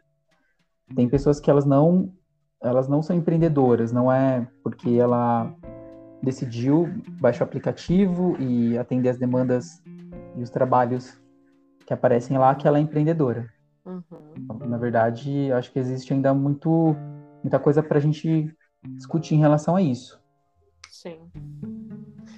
tem 0.95 1.09
pessoas 1.09 1.39
que 1.41 1.51
elas 1.51 1.65
não 1.65 2.13
elas 2.65 2.89
não 2.89 3.03
são 3.03 3.15
empreendedoras, 3.15 3.93
não 3.93 4.11
é 4.11 4.47
porque 4.63 4.91
ela 4.91 5.55
decidiu 6.23 6.89
baixar 7.21 7.45
o 7.45 7.49
aplicativo 7.49 8.37
e 8.41 8.77
atender 8.79 9.11
as 9.11 9.19
demandas 9.19 9.83
e 10.37 10.43
os 10.43 10.51
trabalhos 10.51 11.21
que 11.87 11.93
aparecem 11.93 12.39
lá 12.39 12.55
que 12.55 12.67
ela 12.67 12.79
é 12.79 12.81
empreendedora. 12.81 13.53
Uhum. 13.85 14.67
Na 14.67 14.79
verdade, 14.79 15.53
acho 15.53 15.71
que 15.71 15.79
existe 15.79 16.13
ainda 16.15 16.33
muito 16.33 16.97
muita 17.43 17.59
coisa 17.59 17.83
para 17.83 17.99
a 17.99 18.01
gente 18.01 18.51
discutir 18.97 19.35
em 19.35 19.41
relação 19.41 19.77
a 19.77 19.83
isso. 19.83 20.19
Sim. 20.89 21.19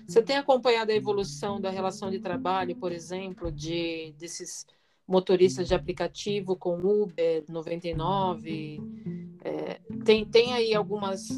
Você 0.06 0.20
tem 0.20 0.36
acompanhado 0.36 0.90
a 0.90 0.94
evolução 0.94 1.60
da 1.60 1.70
relação 1.70 2.10
de 2.10 2.18
trabalho, 2.18 2.74
por 2.76 2.90
exemplo, 2.90 3.52
de 3.52 4.12
desses 4.18 4.66
motoristas 5.06 5.68
de 5.68 5.74
aplicativo 5.74 6.56
com 6.56 6.76
Uber 6.78 7.44
99? 7.48 8.80
É, 9.44 9.80
tem, 10.04 10.24
tem 10.24 10.52
aí 10.52 10.74
algumas, 10.74 11.28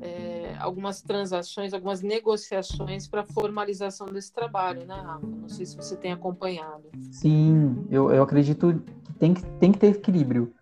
é, 0.00 0.54
algumas 0.58 1.02
transações, 1.02 1.74
algumas 1.74 2.02
negociações 2.02 3.08
para 3.08 3.24
formalização 3.24 4.06
desse 4.06 4.32
trabalho, 4.32 4.86
né, 4.86 4.94
Rafa? 4.94 5.26
Não 5.26 5.48
sei 5.48 5.66
se 5.66 5.76
você 5.76 5.96
tem 5.96 6.12
acompanhado. 6.12 6.84
Sim, 7.10 7.86
eu, 7.90 8.10
eu 8.10 8.22
acredito 8.22 8.80
que 9.04 9.12
tem, 9.14 9.34
que 9.34 9.42
tem 9.58 9.72
que 9.72 9.78
ter 9.78 9.88
equilíbrio. 9.88 10.52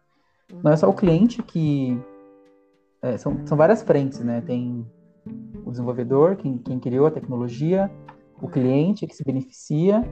Não 0.63 0.73
é 0.73 0.77
só 0.77 0.89
o 0.89 0.95
cliente 0.95 1.43
que. 1.43 1.99
É, 3.03 3.17
são, 3.17 3.47
são 3.47 3.57
várias 3.57 3.83
frentes, 3.83 4.21
né? 4.21 4.41
Tem 4.41 4.85
o 5.65 5.71
desenvolvedor, 5.71 6.37
quem, 6.37 6.59
quem 6.59 6.81
criou 6.81 7.07
a 7.07 7.11
tecnologia, 7.11 7.91
o 8.41 8.49
cliente 8.49 9.07
que 9.07 9.15
se 9.15 9.23
beneficia, 9.23 10.03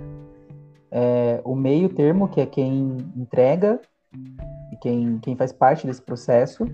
é, 0.98 1.42
o 1.44 1.54
meio 1.54 1.90
termo, 1.90 2.26
que 2.26 2.40
é 2.40 2.46
quem 2.46 2.96
entrega 3.14 3.78
quem, 4.76 5.18
quem 5.18 5.36
faz 5.36 5.52
parte 5.52 5.86
desse 5.86 6.02
processo, 6.02 6.64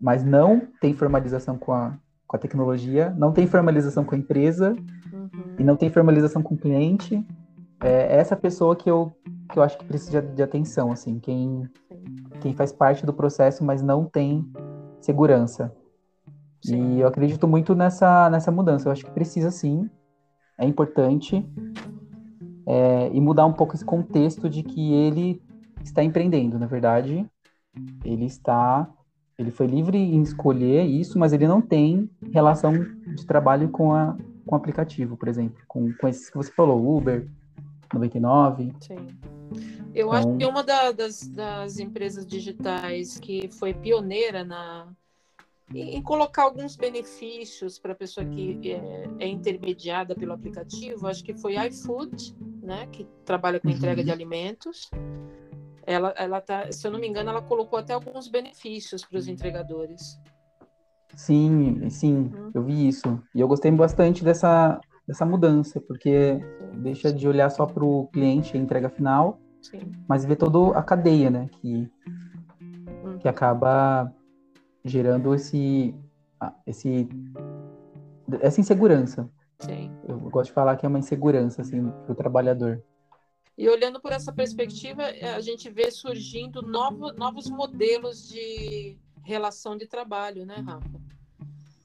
mas 0.00 0.24
não 0.24 0.60
tem 0.80 0.94
formalização 0.94 1.58
com 1.58 1.72
a, 1.72 1.94
com 2.26 2.36
a 2.36 2.38
tecnologia, 2.38 3.10
não 3.16 3.32
tem 3.32 3.46
formalização 3.46 4.04
com 4.04 4.14
a 4.14 4.18
empresa 4.18 4.76
uhum. 5.12 5.30
e 5.58 5.64
não 5.64 5.76
tem 5.76 5.90
formalização 5.90 6.42
com 6.42 6.54
o 6.54 6.58
cliente. 6.58 7.24
É 7.80 8.16
essa 8.16 8.36
pessoa 8.36 8.74
que 8.76 8.90
eu, 8.90 9.12
que 9.50 9.58
eu 9.58 9.62
acho 9.62 9.78
que 9.78 9.84
precisa 9.84 10.20
de, 10.20 10.34
de 10.34 10.42
atenção, 10.42 10.92
assim, 10.92 11.18
quem, 11.18 11.68
quem 12.40 12.54
faz 12.54 12.72
parte 12.72 13.06
do 13.06 13.12
processo, 13.12 13.64
mas 13.64 13.82
não 13.82 14.04
tem 14.04 14.44
segurança. 15.00 15.74
Sim. 16.62 16.96
E 16.96 17.00
eu 17.00 17.08
acredito 17.08 17.46
muito 17.46 17.74
nessa, 17.74 18.28
nessa 18.30 18.50
mudança. 18.50 18.88
Eu 18.88 18.92
acho 18.92 19.04
que 19.04 19.12
precisa 19.12 19.50
sim, 19.50 19.88
é 20.58 20.66
importante. 20.66 21.48
É, 22.70 23.10
e 23.14 23.20
mudar 23.20 23.46
um 23.46 23.52
pouco 23.52 23.74
esse 23.74 23.84
contexto 23.84 24.48
de 24.48 24.62
que 24.62 24.92
ele 24.92 25.40
está 25.82 26.02
empreendendo, 26.04 26.58
na 26.58 26.66
verdade. 26.66 27.26
Ele 28.04 28.26
está. 28.26 28.88
Ele 29.38 29.50
foi 29.50 29.66
livre 29.66 29.96
em 29.96 30.20
escolher 30.20 30.84
isso, 30.84 31.18
mas 31.18 31.32
ele 31.32 31.46
não 31.46 31.62
tem 31.62 32.10
relação 32.32 32.72
de 32.74 33.24
trabalho 33.24 33.68
com, 33.70 33.94
a, 33.94 34.16
com 34.44 34.54
o 34.54 34.58
aplicativo, 34.58 35.16
por 35.16 35.28
exemplo, 35.28 35.62
com, 35.68 35.92
com 35.94 36.08
esses 36.08 36.28
que 36.28 36.36
você 36.36 36.50
falou, 36.50 36.96
Uber, 36.96 37.26
99. 37.94 38.72
Sim. 38.80 38.96
Eu 39.94 40.08
então... 40.08 40.10
acho 40.12 40.36
que 40.36 40.44
uma 40.44 40.62
da, 40.62 40.92
das, 40.92 41.26
das 41.28 41.78
empresas 41.78 42.26
digitais 42.26 43.18
que 43.18 43.48
foi 43.48 43.72
pioneira 43.72 44.44
na, 44.44 44.88
em, 45.74 46.02
colocar 46.02 46.44
alguns 46.44 46.76
benefícios 46.76 47.78
para 47.78 47.92
a 47.92 47.96
pessoa 47.96 48.24
que 48.26 48.72
é, 48.72 49.08
é, 49.18 49.26
intermediada 49.28 50.14
pelo 50.14 50.32
aplicativo, 50.32 51.06
acho 51.06 51.22
que 51.22 51.34
foi 51.34 51.56
iFood, 51.66 52.34
né, 52.62 52.86
que 52.86 53.06
trabalha 53.24 53.60
com 53.60 53.68
entrega 53.68 54.00
uhum. 54.00 54.06
de 54.06 54.10
alimentos. 54.10 54.90
Ela, 55.86 56.14
ela 56.16 56.40
tá, 56.40 56.70
se 56.70 56.86
eu 56.86 56.90
não 56.90 56.98
me 56.98 57.08
engano, 57.08 57.30
ela 57.30 57.42
colocou 57.42 57.78
até 57.78 57.94
alguns 57.94 58.28
benefícios 58.28 59.04
para 59.04 59.18
os 59.18 59.28
entregadores. 59.28 60.20
Sim, 61.14 61.88
sim, 61.90 62.30
uhum. 62.34 62.50
eu 62.54 62.62
vi 62.62 62.88
isso. 62.88 63.22
E 63.34 63.40
eu 63.40 63.48
gostei 63.48 63.70
bastante 63.70 64.22
dessa, 64.22 64.80
dessa 65.06 65.24
mudança, 65.24 65.80
porque 65.80 66.38
sim. 66.38 66.82
deixa 66.82 67.12
de 67.12 67.26
olhar 67.26 67.50
só 67.50 67.66
para 67.66 67.84
o 67.84 68.06
cliente, 68.08 68.56
a 68.56 68.60
entrega 68.60 68.90
final, 68.90 69.40
sim. 69.62 69.80
mas 70.06 70.24
ver 70.24 70.36
toda 70.36 70.78
a 70.78 70.82
cadeia, 70.82 71.30
né? 71.30 71.46
Que, 71.60 71.90
uhum. 73.04 73.18
que 73.18 73.28
acaba 73.28 74.12
gerando 74.84 75.34
esse, 75.34 75.94
esse, 76.66 77.08
essa 78.40 78.60
insegurança. 78.60 79.28
Sim. 79.60 79.90
Eu 80.06 80.18
gosto 80.18 80.48
de 80.48 80.54
falar 80.54 80.76
que 80.76 80.86
é 80.86 80.88
uma 80.88 80.98
insegurança 80.98 81.62
assim, 81.62 81.90
para 82.04 82.12
o 82.12 82.14
trabalhador. 82.14 82.82
E 83.56 83.68
olhando 83.68 84.00
por 84.00 84.12
essa 84.12 84.32
perspectiva, 84.32 85.02
a 85.34 85.40
gente 85.40 85.68
vê 85.68 85.90
surgindo 85.90 86.62
novo, 86.62 87.12
novos 87.12 87.50
modelos 87.50 88.28
de 88.28 88.96
relação 89.24 89.76
de 89.76 89.86
trabalho, 89.86 90.46
né, 90.46 90.62
Rafa? 90.64 91.00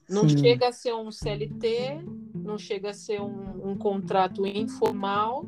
Não 0.08 0.28
Sim. 0.28 0.38
chega 0.38 0.68
a 0.68 0.72
ser 0.72 0.94
um 0.94 1.10
CLT, 1.10 2.00
não 2.34 2.58
chega 2.58 2.90
a 2.90 2.94
ser 2.94 3.20
um, 3.20 3.70
um 3.70 3.76
contrato 3.76 4.46
informal, 4.46 5.44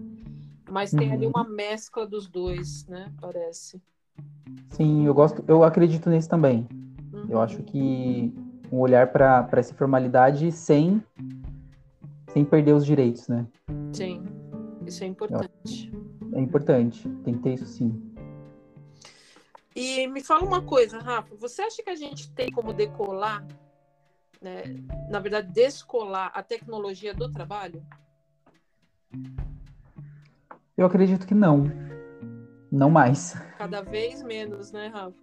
mas 0.68 0.90
tem 0.90 1.08
uhum. 1.08 1.14
ali 1.14 1.26
uma 1.26 1.44
mescla 1.44 2.06
dos 2.06 2.26
dois, 2.26 2.84
né? 2.86 3.12
Parece. 3.20 3.80
Sim, 4.70 5.06
eu 5.06 5.14
gosto, 5.14 5.44
eu 5.46 5.62
acredito 5.62 6.10
nisso 6.10 6.28
também. 6.28 6.66
Eu 7.28 7.40
acho 7.40 7.62
que 7.62 8.32
um 8.70 8.78
olhar 8.78 9.12
para 9.12 9.48
essa 9.52 9.74
formalidade 9.74 10.50
sem 10.52 11.02
sem 12.28 12.44
perder 12.44 12.74
os 12.74 12.84
direitos, 12.84 13.28
né? 13.28 13.46
Sim, 13.92 14.22
isso 14.86 15.02
é 15.02 15.06
importante. 15.06 15.90
É 16.34 16.40
importante, 16.40 17.08
tem 17.24 17.34
que 17.34 17.40
ter 17.40 17.54
isso 17.54 17.66
sim. 17.66 18.14
E 19.74 20.06
me 20.08 20.22
fala 20.22 20.44
uma 20.44 20.62
coisa, 20.62 20.98
Rafa, 20.98 21.34
você 21.36 21.62
acha 21.62 21.82
que 21.82 21.90
a 21.90 21.94
gente 21.94 22.30
tem 22.32 22.50
como 22.50 22.72
decolar, 22.72 23.46
né, 24.40 24.64
na 25.10 25.18
verdade, 25.18 25.52
descolar 25.52 26.30
a 26.34 26.42
tecnologia 26.42 27.14
do 27.14 27.30
trabalho? 27.30 27.82
Eu 30.76 30.84
acredito 30.84 31.26
que 31.26 31.34
não. 31.34 31.85
Não 32.70 32.90
mais. 32.90 33.34
Cada 33.58 33.80
vez 33.82 34.22
menos, 34.22 34.72
né, 34.72 34.88
Rafa? 34.88 35.16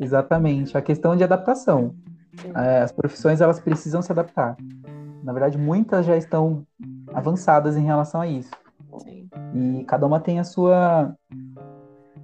Exatamente. 0.00 0.76
A 0.76 0.82
questão 0.82 1.16
de 1.16 1.24
adaptação. 1.24 1.94
É, 2.54 2.82
as 2.82 2.92
profissões 2.92 3.40
elas 3.40 3.60
precisam 3.60 4.02
se 4.02 4.10
adaptar. 4.12 4.56
Na 5.22 5.32
verdade, 5.32 5.58
muitas 5.58 6.06
já 6.06 6.16
estão 6.16 6.66
avançadas 7.12 7.76
em 7.76 7.84
relação 7.84 8.20
a 8.20 8.26
isso. 8.26 8.50
Sim. 8.98 9.28
E 9.54 9.84
cada 9.84 10.06
uma 10.06 10.20
tem 10.20 10.40
a 10.40 10.44
sua 10.44 11.14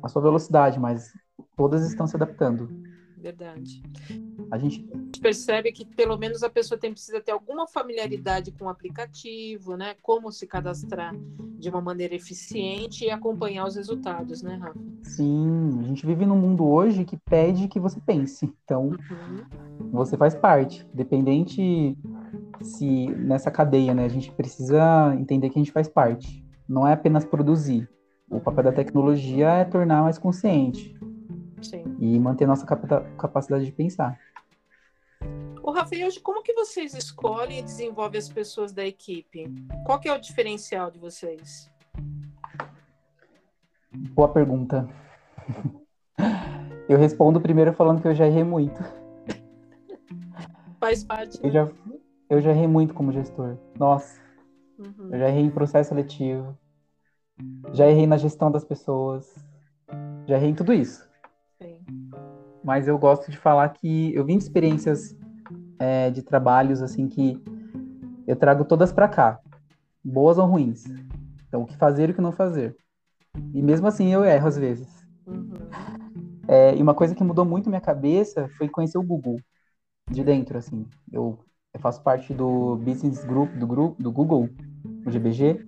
a 0.02 0.08
sua 0.08 0.22
velocidade, 0.22 0.78
mas 0.78 1.12
todas 1.56 1.86
estão 1.86 2.06
se 2.06 2.16
adaptando. 2.16 2.68
Verdade. 3.18 3.82
A 4.50 4.58
gente 4.58 4.86
percebe 5.20 5.72
que 5.72 5.84
pelo 5.84 6.16
menos 6.16 6.42
a 6.42 6.50
pessoa 6.50 6.78
tem 6.78 6.92
precisa 6.92 7.20
ter 7.20 7.32
alguma 7.32 7.66
familiaridade 7.66 8.52
com 8.52 8.66
o 8.66 8.68
aplicativo, 8.68 9.76
né? 9.76 9.96
Como 10.02 10.30
se 10.30 10.46
cadastrar 10.46 11.14
de 11.58 11.68
uma 11.68 11.80
maneira 11.80 12.14
eficiente 12.14 13.04
e 13.04 13.10
acompanhar 13.10 13.66
os 13.66 13.76
resultados, 13.76 14.42
né, 14.42 14.56
Rafa? 14.56 14.78
Sim, 15.02 15.78
a 15.80 15.82
gente 15.82 16.06
vive 16.06 16.26
num 16.26 16.36
mundo 16.36 16.64
hoje 16.64 17.04
que 17.04 17.16
pede 17.16 17.68
que 17.68 17.80
você 17.80 17.98
pense. 18.00 18.52
Então, 18.64 18.88
uhum. 18.90 19.90
você 19.90 20.16
faz 20.16 20.34
parte, 20.34 20.86
dependente 20.92 21.96
se 22.62 23.06
nessa 23.08 23.50
cadeia, 23.50 23.94
né? 23.94 24.04
A 24.04 24.08
gente 24.08 24.30
precisa 24.32 25.14
entender 25.18 25.50
que 25.50 25.58
a 25.58 25.62
gente 25.62 25.72
faz 25.72 25.88
parte. 25.88 26.44
Não 26.68 26.86
é 26.86 26.92
apenas 26.92 27.24
produzir. 27.24 27.88
O 28.28 28.40
papel 28.40 28.64
da 28.64 28.72
tecnologia 28.72 29.48
é 29.48 29.64
tornar 29.64 30.02
mais 30.02 30.18
consciente. 30.18 30.94
Sim. 31.62 31.96
E 31.98 32.18
manter 32.18 32.46
nossa 32.46 32.66
capacidade 32.66 33.64
de 33.64 33.72
pensar. 33.72 34.18
O 35.66 35.72
Rafael, 35.72 36.06
hoje 36.06 36.20
como 36.20 36.44
que 36.44 36.52
vocês 36.52 36.94
escolhem 36.94 37.58
e 37.58 37.62
desenvolvem 37.62 38.20
as 38.20 38.28
pessoas 38.28 38.72
da 38.72 38.86
equipe? 38.86 39.52
Qual 39.84 39.98
que 39.98 40.08
é 40.08 40.14
o 40.14 40.20
diferencial 40.20 40.92
de 40.92 40.98
vocês? 41.00 41.68
Boa 44.14 44.28
pergunta. 44.28 44.88
Eu 46.88 46.96
respondo 46.96 47.40
primeiro 47.40 47.72
falando 47.72 48.00
que 48.00 48.06
eu 48.06 48.14
já 48.14 48.28
errei 48.28 48.44
muito. 48.44 48.80
Faz 50.78 51.02
parte. 51.02 51.36
Eu, 51.38 51.46
né? 51.46 51.50
já, 51.50 51.68
eu 52.30 52.40
já 52.40 52.52
errei 52.52 52.68
muito 52.68 52.94
como 52.94 53.10
gestor. 53.10 53.58
Nossa. 53.76 54.20
Uhum. 54.78 55.08
Eu 55.10 55.18
já 55.18 55.28
errei 55.28 55.42
em 55.42 55.50
processo 55.50 55.88
seletivo. 55.88 56.56
Já 57.72 57.88
errei 57.88 58.06
na 58.06 58.16
gestão 58.16 58.52
das 58.52 58.64
pessoas. 58.64 59.34
Já 60.28 60.36
errei 60.36 60.50
em 60.50 60.54
tudo 60.54 60.72
isso. 60.72 61.10
Sim. 61.60 61.84
Mas 62.62 62.86
eu 62.86 62.96
gosto 62.96 63.32
de 63.32 63.36
falar 63.36 63.68
que 63.70 64.14
eu 64.14 64.24
vim 64.24 64.38
de 64.38 64.44
experiências 64.44 65.16
é, 65.78 66.10
de 66.10 66.22
trabalhos 66.22 66.82
assim 66.82 67.08
que 67.08 67.42
eu 68.26 68.36
trago 68.36 68.64
todas 68.64 68.92
para 68.92 69.08
cá, 69.08 69.40
boas 70.04 70.38
ou 70.38 70.46
ruins. 70.46 70.84
Então, 71.48 71.62
o 71.62 71.66
que 71.66 71.76
fazer 71.76 72.08
e 72.08 72.12
o 72.12 72.14
que 72.14 72.20
não 72.20 72.32
fazer. 72.32 72.76
E 73.54 73.62
mesmo 73.62 73.86
assim 73.86 74.12
eu 74.12 74.24
erro 74.24 74.48
às 74.48 74.56
vezes. 74.56 74.88
Uhum. 75.26 75.48
É, 76.48 76.76
e 76.76 76.82
uma 76.82 76.94
coisa 76.94 77.14
que 77.14 77.24
mudou 77.24 77.44
muito 77.44 77.68
minha 77.68 77.80
cabeça 77.80 78.48
foi 78.56 78.68
conhecer 78.68 78.98
o 78.98 79.02
Google 79.02 79.40
de 80.10 80.22
dentro, 80.22 80.56
assim. 80.56 80.86
Eu, 81.12 81.38
eu 81.74 81.80
faço 81.80 82.02
parte 82.02 82.32
do 82.32 82.76
Business 82.76 83.24
Group 83.24 83.52
do, 83.54 83.66
grupo, 83.66 84.02
do 84.02 84.12
Google, 84.12 84.48
o 85.04 85.10
GBG, 85.10 85.64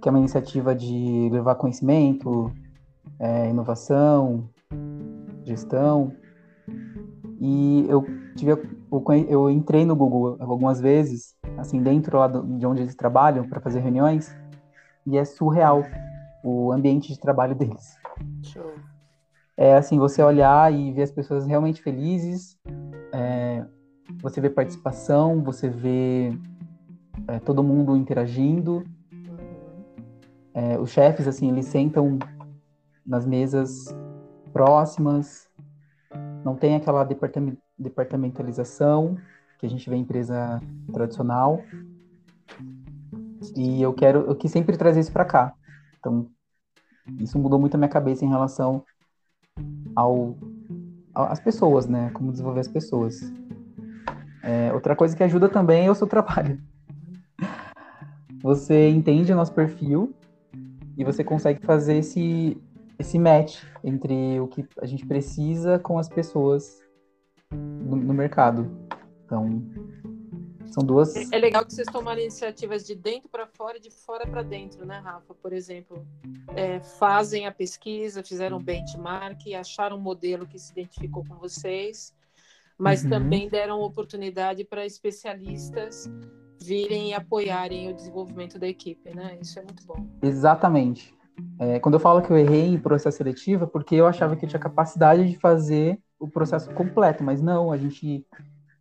que 0.00 0.08
é 0.08 0.10
uma 0.10 0.18
iniciativa 0.18 0.74
de 0.74 1.28
levar 1.30 1.54
conhecimento, 1.54 2.52
é, 3.18 3.48
inovação, 3.48 4.48
gestão. 5.44 6.12
E 7.40 7.86
eu 7.88 8.04
tive 8.36 8.52
eu 9.28 9.50
entrei 9.50 9.84
no 9.84 9.94
Google 9.94 10.36
algumas 10.40 10.80
vezes, 10.80 11.34
assim, 11.56 11.82
dentro 11.82 12.18
lá 12.18 12.28
de 12.28 12.66
onde 12.66 12.82
eles 12.82 12.94
trabalham 12.94 13.48
para 13.48 13.60
fazer 13.60 13.80
reuniões, 13.80 14.34
e 15.06 15.16
é 15.16 15.24
surreal 15.24 15.82
o 16.42 16.72
ambiente 16.72 17.12
de 17.12 17.18
trabalho 17.18 17.54
deles. 17.56 17.96
Show. 18.42 18.74
É 19.56 19.74
assim, 19.74 19.98
você 19.98 20.22
olhar 20.22 20.72
e 20.72 20.92
ver 20.92 21.02
as 21.02 21.10
pessoas 21.10 21.46
realmente 21.46 21.82
felizes, 21.82 22.56
é, 23.12 23.64
você 24.22 24.40
vê 24.40 24.48
participação, 24.48 25.42
você 25.42 25.68
vê 25.68 26.32
é, 27.26 27.38
todo 27.40 27.62
mundo 27.62 27.96
interagindo. 27.96 28.84
Uhum. 29.12 29.84
É, 30.54 30.78
os 30.78 30.90
chefes, 30.90 31.26
assim, 31.26 31.50
eles 31.50 31.66
sentam 31.66 32.18
nas 33.04 33.26
mesas 33.26 33.94
próximas, 34.52 35.48
não 36.44 36.54
tem 36.54 36.76
aquela 36.76 37.04
departamentalização 37.78 39.16
que 39.58 39.66
a 39.66 39.68
gente 39.68 39.88
vê 39.88 39.96
em 39.96 40.00
empresa 40.00 40.60
tradicional. 40.92 41.62
E 43.56 43.82
eu 43.82 43.92
quero, 43.92 44.20
eu 44.20 44.34
quis 44.34 44.50
sempre 44.50 44.76
trazer 44.76 45.00
isso 45.00 45.12
para 45.12 45.24
cá. 45.24 45.54
Então, 45.98 46.28
isso 47.18 47.38
mudou 47.38 47.58
muito 47.58 47.74
a 47.74 47.78
minha 47.78 47.88
cabeça 47.88 48.24
em 48.24 48.28
relação 48.28 48.84
ao 49.94 50.36
às 51.14 51.40
pessoas, 51.40 51.86
né? 51.86 52.10
Como 52.10 52.30
desenvolver 52.30 52.60
as 52.60 52.68
pessoas. 52.68 53.20
É, 54.42 54.72
outra 54.72 54.94
coisa 54.94 55.16
que 55.16 55.22
ajuda 55.22 55.48
também 55.48 55.86
é 55.86 55.90
o 55.90 55.94
seu 55.94 56.06
trabalho. 56.06 56.60
Você 58.40 58.88
entende 58.88 59.32
o 59.32 59.36
nosso 59.36 59.52
perfil 59.52 60.14
e 60.96 61.04
você 61.04 61.24
consegue 61.24 61.64
fazer 61.66 61.98
esse 61.98 62.56
esse 62.98 63.18
match 63.18 63.62
entre 63.82 64.40
o 64.40 64.48
que 64.48 64.66
a 64.80 64.86
gente 64.86 65.06
precisa 65.06 65.78
com 65.78 65.98
as 65.98 66.08
pessoas 66.08 66.80
no, 67.88 67.96
no 67.96 68.14
mercado. 68.14 68.70
Então, 69.24 69.62
são 70.66 70.84
duas. 70.84 71.14
É, 71.16 71.24
é 71.32 71.38
legal 71.38 71.64
que 71.64 71.72
vocês 71.72 71.86
tomarem 71.88 72.24
iniciativas 72.24 72.86
de 72.86 72.94
dentro 72.94 73.28
para 73.28 73.46
fora 73.46 73.78
e 73.78 73.80
de 73.80 73.90
fora 73.90 74.26
para 74.26 74.42
dentro, 74.42 74.84
né, 74.84 74.98
Rafa? 74.98 75.34
Por 75.34 75.52
exemplo, 75.52 76.06
é, 76.54 76.80
fazem 76.80 77.46
a 77.46 77.52
pesquisa, 77.52 78.22
fizeram 78.22 78.62
benchmark, 78.62 79.40
acharam 79.54 79.96
um 79.96 80.00
modelo 80.00 80.46
que 80.46 80.58
se 80.58 80.72
identificou 80.72 81.24
com 81.26 81.36
vocês, 81.36 82.14
mas 82.76 83.02
uhum. 83.02 83.10
também 83.10 83.48
deram 83.48 83.80
oportunidade 83.80 84.64
para 84.64 84.84
especialistas 84.84 86.10
virem 86.60 87.10
e 87.10 87.14
apoiarem 87.14 87.90
o 87.90 87.94
desenvolvimento 87.94 88.58
da 88.58 88.68
equipe, 88.68 89.14
né? 89.14 89.38
Isso 89.40 89.58
é 89.58 89.62
muito 89.62 89.84
bom. 89.86 90.06
Exatamente. 90.22 91.16
É, 91.58 91.78
quando 91.80 91.94
eu 91.94 92.00
falo 92.00 92.22
que 92.22 92.30
eu 92.30 92.36
errei 92.36 92.66
em 92.66 92.78
processo 92.78 93.16
seletivo, 93.16 93.64
é 93.64 93.66
porque 93.66 93.94
eu 93.94 94.06
achava 94.06 94.36
que 94.36 94.44
eu 94.44 94.48
tinha 94.48 94.60
capacidade 94.60 95.28
de 95.28 95.36
fazer 95.36 95.98
o 96.18 96.28
processo 96.28 96.70
completo, 96.70 97.22
mas 97.22 97.40
não, 97.40 97.70
a 97.70 97.76
gente, 97.76 98.26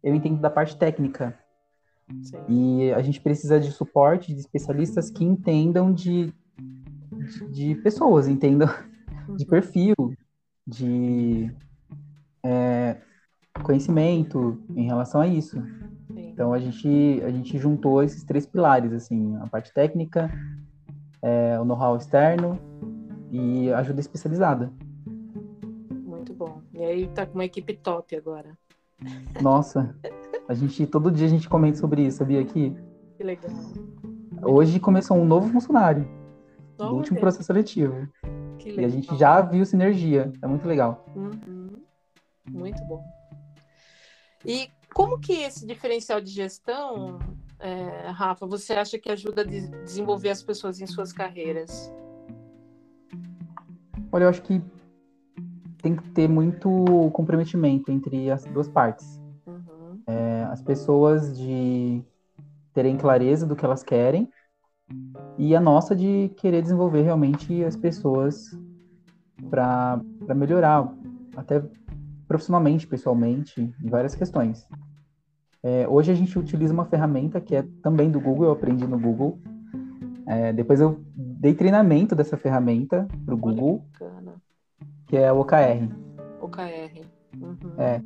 eu 0.04 0.16
entendo 0.16 0.40
da 0.40 0.50
parte 0.50 0.78
técnica. 0.78 1.38
Sim. 2.22 2.38
E 2.48 2.94
a 2.94 3.02
gente 3.02 3.20
precisa 3.20 3.60
de 3.60 3.72
suporte 3.72 4.34
de 4.34 4.40
especialistas 4.40 5.10
que 5.10 5.24
entendam 5.24 5.94
de, 5.94 6.34
de, 7.12 7.48
de 7.50 7.76
pessoas, 7.76 8.28
entendam 8.28 8.70
de 9.36 9.44
uhum. 9.44 9.50
perfil, 9.50 9.96
de 10.66 11.52
é, 12.44 12.98
conhecimento 13.62 14.58
em 14.76 14.86
relação 14.86 15.22
a 15.22 15.28
isso. 15.28 15.62
Sim. 16.08 16.30
Então 16.30 16.54
a 16.54 16.60
gente, 16.60 17.22
a 17.24 17.30
gente 17.30 17.58
juntou 17.58 18.02
esses 18.02 18.24
três 18.24 18.46
pilares, 18.46 18.94
assim, 18.94 19.36
a 19.38 19.48
parte 19.48 19.74
técnica, 19.74 20.32
é, 21.22 21.60
o 21.60 21.66
know-how 21.66 21.96
externo 21.96 22.60
e 23.32 23.72
ajuda 23.74 24.00
especializada. 24.00 24.72
Muito 25.92 26.34
bom. 26.34 26.62
E 26.74 26.84
aí 26.84 27.08
tá 27.08 27.26
com 27.26 27.36
uma 27.36 27.46
equipe 27.46 27.74
top 27.74 28.16
agora. 28.16 28.58
Nossa, 29.42 29.96
a 30.48 30.54
gente 30.54 30.86
todo 30.88 31.12
dia 31.12 31.28
a 31.28 31.30
gente 31.30 31.48
comenta 31.48 31.78
sobre 31.78 32.04
isso, 32.04 32.18
sabia 32.18 32.42
aqui? 32.42 32.76
Que 33.18 33.24
legal. 33.24 33.52
Hoje 34.42 34.80
começou 34.80 35.18
um 35.18 35.26
novo 35.26 35.50
funcionário 35.50 36.08
do 36.78 36.96
último 36.96 37.20
processo 37.20 37.46
seletivo. 37.46 38.08
Que 38.60 38.70
legal. 38.70 38.84
E 38.84 38.86
a 38.86 38.90
gente 38.90 39.18
já 39.18 39.42
viu 39.42 39.66
sinergia. 39.66 40.32
É 40.42 40.48
muito 40.48 40.68
legal. 40.68 41.06
Uhum. 41.16 41.68
Muito 42.50 42.84
bom. 42.86 43.04
E 44.46 44.70
como 44.94 45.20
que 45.20 45.34
esse 45.34 45.66
diferencial 45.66 46.22
de 46.22 46.32
gestão 46.32 47.20
é, 47.60 48.10
Rafa, 48.10 48.46
você 48.46 48.74
acha 48.74 49.00
que 49.00 49.12
ajuda 49.12 49.42
a 49.42 49.46
desenvolver 49.84 50.30
as 50.30 50.44
pessoas 50.44 50.80
em 50.80 50.88
suas 50.88 51.12
carreiras? 51.12 51.92
Olha, 54.12 54.26
eu 54.26 54.30
acho 54.30 54.42
que 54.42 54.62
tem 55.82 55.96
que 55.96 56.10
ter 56.12 56.28
muito 56.28 56.70
comprometimento 57.14 57.92
entre 57.92 58.30
as 58.30 58.46
duas 58.46 58.68
partes. 58.68 59.22
Uhum. 59.46 60.02
É, 60.08 60.44
as 60.52 60.62
pessoas 60.62 61.38
de 61.38 62.02
terem 62.74 62.98
clareza 62.98 63.46
do 63.46 63.56
que 63.56 63.66
elas 63.66 63.84
querem 63.84 64.30
e 65.38 65.56
a 65.56 65.60
nossa 65.60 65.96
de 65.96 66.32
querer 66.38 66.62
desenvolver 66.62 67.02
realmente 67.02 67.64
as 67.64 67.76
pessoas 67.76 68.58
para 69.50 70.02
melhorar, 70.36 70.92
até 71.36 71.64
profissionalmente, 72.28 72.88
pessoalmente, 72.88 73.62
em 73.62 73.90
várias 73.90 74.16
questões. 74.16 74.68
É, 75.64 75.88
hoje 75.88 76.12
a 76.12 76.16
gente 76.16 76.38
utiliza 76.38 76.74
uma 76.74 76.86
ferramenta 76.86 77.42
que 77.42 77.56
é 77.56 77.64
também 77.82 78.10
do 78.10 78.20
Google, 78.20 78.46
eu 78.46 78.52
aprendi 78.52 78.86
no 78.86 79.00
Google. 79.00 79.40
É, 80.26 80.54
depois 80.54 80.80
eu 80.80 81.00
dei 81.16 81.54
treinamento 81.54 82.16
dessa 82.16 82.38
ferramenta 82.38 83.08
para 83.26 83.34
o 83.34 83.38
Google, 83.38 83.84
que 85.08 85.18
é 85.18 85.32
o 85.32 85.40
OKR. 85.40 85.90
OKR. 86.42 87.06
Uhum. 87.40 87.58
É. 87.78 88.02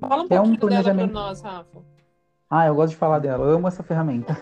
Fala 0.00 0.22
um 0.22 0.26
é 0.26 0.28
pouquinho 0.28 0.54
um 0.54 0.56
planejamento... 0.56 1.12
dela 1.12 1.12
para 1.12 1.28
nós, 1.28 1.40
Rafa. 1.40 1.78
Ah, 2.50 2.66
eu 2.66 2.74
gosto 2.74 2.90
de 2.90 2.96
falar 2.96 3.18
dela, 3.18 3.44
eu 3.44 3.56
amo 3.56 3.68
essa 3.68 3.82
ferramenta. 3.82 4.36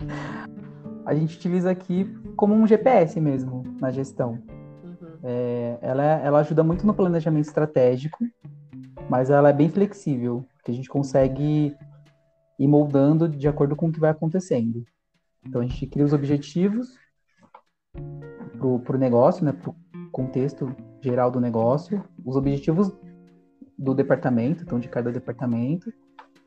a 1.04 1.14
gente 1.14 1.36
utiliza 1.36 1.70
aqui 1.70 2.04
como 2.36 2.54
um 2.54 2.66
GPS 2.66 3.20
mesmo 3.20 3.64
na 3.80 3.90
gestão. 3.90 4.38
Uhum. 4.84 5.18
É, 5.22 5.78
ela, 5.80 6.04
ela 6.04 6.38
ajuda 6.40 6.62
muito 6.62 6.86
no 6.86 6.94
planejamento 6.94 7.46
estratégico, 7.46 8.18
mas 9.08 9.30
ela 9.30 9.48
é 9.48 9.52
bem 9.52 9.68
flexível 9.68 10.44
que 10.66 10.72
a 10.72 10.74
gente 10.74 10.88
consegue 10.88 11.76
ir 12.58 12.66
moldando 12.66 13.28
de 13.28 13.46
acordo 13.46 13.76
com 13.76 13.86
o 13.86 13.92
que 13.92 14.00
vai 14.00 14.10
acontecendo. 14.10 14.84
Então 15.46 15.60
a 15.60 15.64
gente 15.64 15.86
cria 15.86 16.04
os 16.04 16.12
objetivos 16.12 16.98
para 18.58 18.96
o 18.96 18.98
negócio, 18.98 19.44
né, 19.44 19.52
para 19.52 19.70
o 19.70 19.76
contexto 20.10 20.74
geral 21.00 21.30
do 21.30 21.40
negócio, 21.40 22.02
os 22.24 22.34
objetivos 22.34 22.92
do 23.78 23.94
departamento, 23.94 24.64
então 24.64 24.80
de 24.80 24.88
cada 24.88 25.12
departamento, 25.12 25.92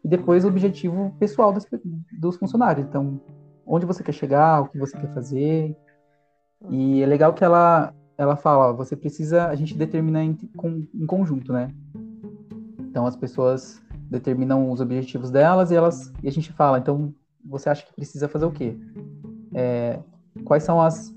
e 0.03 0.07
depois 0.09 0.43
o 0.43 0.49
objetivo 0.49 1.15
pessoal 1.17 1.53
dos, 1.53 1.65
dos 2.19 2.35
funcionários. 2.35 2.85
Então, 2.85 3.21
onde 3.65 3.85
você 3.85 4.03
quer 4.03 4.11
chegar, 4.11 4.61
o 4.61 4.67
que 4.67 4.77
você 4.77 4.97
quer 4.97 5.13
fazer. 5.13 5.77
E 6.69 7.01
é 7.01 7.05
legal 7.05 7.33
que 7.33 7.43
ela, 7.43 7.93
ela 8.17 8.35
fala, 8.35 8.71
ó, 8.71 8.73
você 8.73 8.97
precisa, 8.97 9.47
a 9.47 9.55
gente 9.55 9.77
determina 9.77 10.21
em, 10.21 10.35
com, 10.57 10.85
em 10.93 11.05
conjunto, 11.05 11.53
né? 11.53 11.69
Então 12.79 13.05
as 13.05 13.15
pessoas 13.15 13.81
determinam 14.09 14.71
os 14.71 14.81
objetivos 14.81 15.29
delas 15.29 15.71
e 15.71 15.75
elas 15.75 16.11
e 16.23 16.27
a 16.27 16.31
gente 16.31 16.51
fala, 16.51 16.79
então 16.79 17.13
você 17.45 17.69
acha 17.69 17.85
que 17.85 17.93
precisa 17.93 18.27
fazer 18.27 18.45
o 18.45 18.51
quê? 18.51 18.77
É, 19.53 19.99
quais 20.43 20.63
são 20.63 20.81
as, 20.81 21.13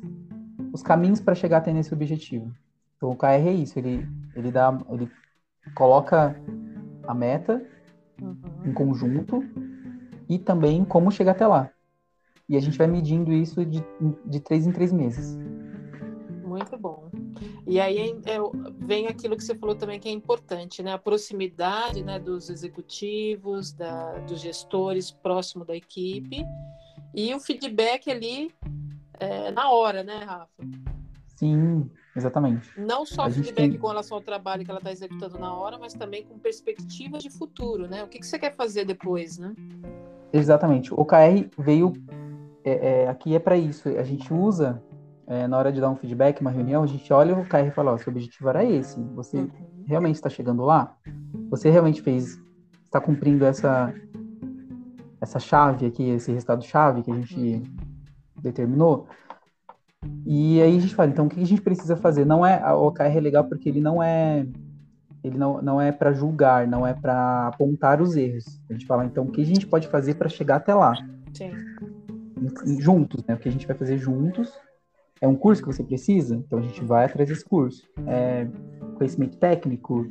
os 0.72 0.82
caminhos 0.82 1.20
para 1.20 1.34
chegar 1.34 1.58
até 1.58 1.72
nesse 1.72 1.92
objetivo? 1.92 2.52
Então 2.96 3.10
o 3.10 3.16
KR 3.16 3.26
é 3.26 3.52
isso, 3.52 3.78
ele, 3.78 4.06
ele 4.36 4.52
dá, 4.52 4.78
ele 4.90 5.10
coloca 5.74 6.36
a 7.06 7.14
meta 7.14 7.64
uhum. 8.20 8.36
em 8.64 8.72
conjunto 8.72 9.42
e 10.28 10.38
também 10.38 10.84
como 10.84 11.10
chegar 11.10 11.32
até 11.32 11.46
lá. 11.46 11.70
E 12.48 12.56
a 12.56 12.60
gente 12.60 12.76
vai 12.76 12.86
medindo 12.86 13.32
isso 13.32 13.64
de, 13.64 13.82
de 14.26 14.40
três 14.40 14.66
em 14.66 14.72
três 14.72 14.92
meses. 14.92 15.38
Muito 16.44 16.76
bom. 16.78 17.10
E 17.66 17.80
aí 17.80 18.14
vem 18.78 19.06
aquilo 19.06 19.36
que 19.36 19.44
você 19.44 19.54
falou 19.54 19.74
também 19.74 19.98
que 19.98 20.08
é 20.08 20.12
importante, 20.12 20.82
né? 20.82 20.92
A 20.92 20.98
proximidade 20.98 22.02
né, 22.02 22.18
dos 22.18 22.50
executivos, 22.50 23.72
da, 23.72 24.18
dos 24.20 24.40
gestores 24.40 25.10
próximo 25.10 25.64
da 25.64 25.74
equipe 25.74 26.44
e 27.14 27.34
o 27.34 27.40
feedback 27.40 28.10
ali 28.10 28.50
é, 29.18 29.50
na 29.50 29.70
hora, 29.70 30.02
né, 30.02 30.24
Rafa? 30.24 30.48
Sim, 31.36 31.90
exatamente. 32.16 32.68
Não 32.78 33.04
só 33.04 33.30
feedback 33.30 33.70
tem... 33.70 33.78
com 33.78 33.88
relação 33.88 34.16
ao 34.16 34.22
trabalho 34.22 34.64
que 34.64 34.70
ela 34.70 34.80
está 34.80 34.90
executando 34.90 35.38
na 35.38 35.54
hora, 35.54 35.78
mas 35.78 35.92
também 35.92 36.24
com 36.24 36.38
perspectivas 36.38 37.22
de 37.22 37.30
futuro, 37.30 37.86
né? 37.86 38.02
O 38.02 38.08
que, 38.08 38.18
que 38.18 38.26
você 38.26 38.38
quer 38.38 38.54
fazer 38.54 38.84
depois, 38.84 39.38
né? 39.38 39.54
Exatamente. 40.32 40.92
O 40.94 41.04
KR 41.04 41.48
veio 41.58 41.92
é, 42.64 43.02
é, 43.02 43.08
aqui 43.08 43.34
é 43.34 43.38
para 43.38 43.56
isso. 43.56 43.88
A 43.88 44.04
gente 44.04 44.32
usa 44.32 44.82
é, 45.32 45.48
na 45.48 45.56
hora 45.56 45.72
de 45.72 45.80
dar 45.80 45.90
um 45.90 45.96
feedback, 45.96 46.40
uma 46.40 46.50
reunião, 46.50 46.82
a 46.82 46.86
gente 46.86 47.10
olha 47.12 47.34
o 47.34 47.46
KR 47.46 47.66
e 47.66 47.70
fala, 47.70 47.92
ó, 47.92 47.98
seu 47.98 48.10
objetivo 48.10 48.48
era 48.48 48.64
esse, 48.64 49.00
você 49.14 49.38
uhum. 49.38 49.50
realmente 49.86 50.16
está 50.16 50.28
chegando 50.28 50.62
lá? 50.62 50.94
Você 51.50 51.70
realmente 51.70 52.02
fez, 52.02 52.38
está 52.84 53.00
cumprindo 53.00 53.44
essa 53.44 53.92
essa 55.20 55.38
chave 55.38 55.86
aqui, 55.86 56.10
esse 56.10 56.32
resultado 56.32 56.64
chave 56.64 57.02
que 57.02 57.10
a 57.10 57.14
gente 57.14 57.38
uhum. 57.38 57.62
determinou? 58.42 59.06
E 60.26 60.60
aí 60.60 60.76
a 60.76 60.80
gente 60.80 60.94
fala, 60.94 61.08
então 61.08 61.26
o 61.26 61.28
que 61.28 61.40
a 61.40 61.46
gente 61.46 61.62
precisa 61.62 61.96
fazer? 61.96 62.26
Não 62.26 62.44
é 62.44 62.60
o 62.74 62.88
OKR 62.88 63.16
é 63.16 63.20
legal 63.20 63.44
porque 63.44 63.68
ele 63.68 63.80
não 63.80 64.02
é 64.02 64.46
ele 65.22 65.38
não, 65.38 65.62
não 65.62 65.80
é 65.80 65.92
para 65.92 66.12
julgar, 66.12 66.66
não 66.66 66.84
é 66.84 66.92
para 66.92 67.46
apontar 67.46 68.02
os 68.02 68.16
erros. 68.16 68.60
A 68.68 68.72
gente 68.72 68.86
fala, 68.86 69.04
então 69.04 69.24
o 69.24 69.30
que 69.30 69.40
a 69.40 69.46
gente 69.46 69.66
pode 69.66 69.86
fazer 69.86 70.14
para 70.14 70.28
chegar 70.28 70.56
até 70.56 70.74
lá? 70.74 70.94
Sim. 71.32 71.52
Juntos, 72.80 73.24
né? 73.24 73.34
O 73.34 73.38
que 73.38 73.48
a 73.48 73.52
gente 73.52 73.66
vai 73.66 73.76
fazer 73.76 73.96
juntos 73.98 74.52
é 75.22 75.28
um 75.28 75.36
curso 75.36 75.62
que 75.62 75.72
você 75.72 75.84
precisa? 75.84 76.34
Então 76.34 76.58
a 76.58 76.62
gente 76.62 76.84
vai 76.84 77.04
atrás 77.04 77.28
desse 77.28 77.44
curso. 77.44 77.88
É 78.08 78.48
conhecimento 78.96 79.36
técnico, 79.38 80.04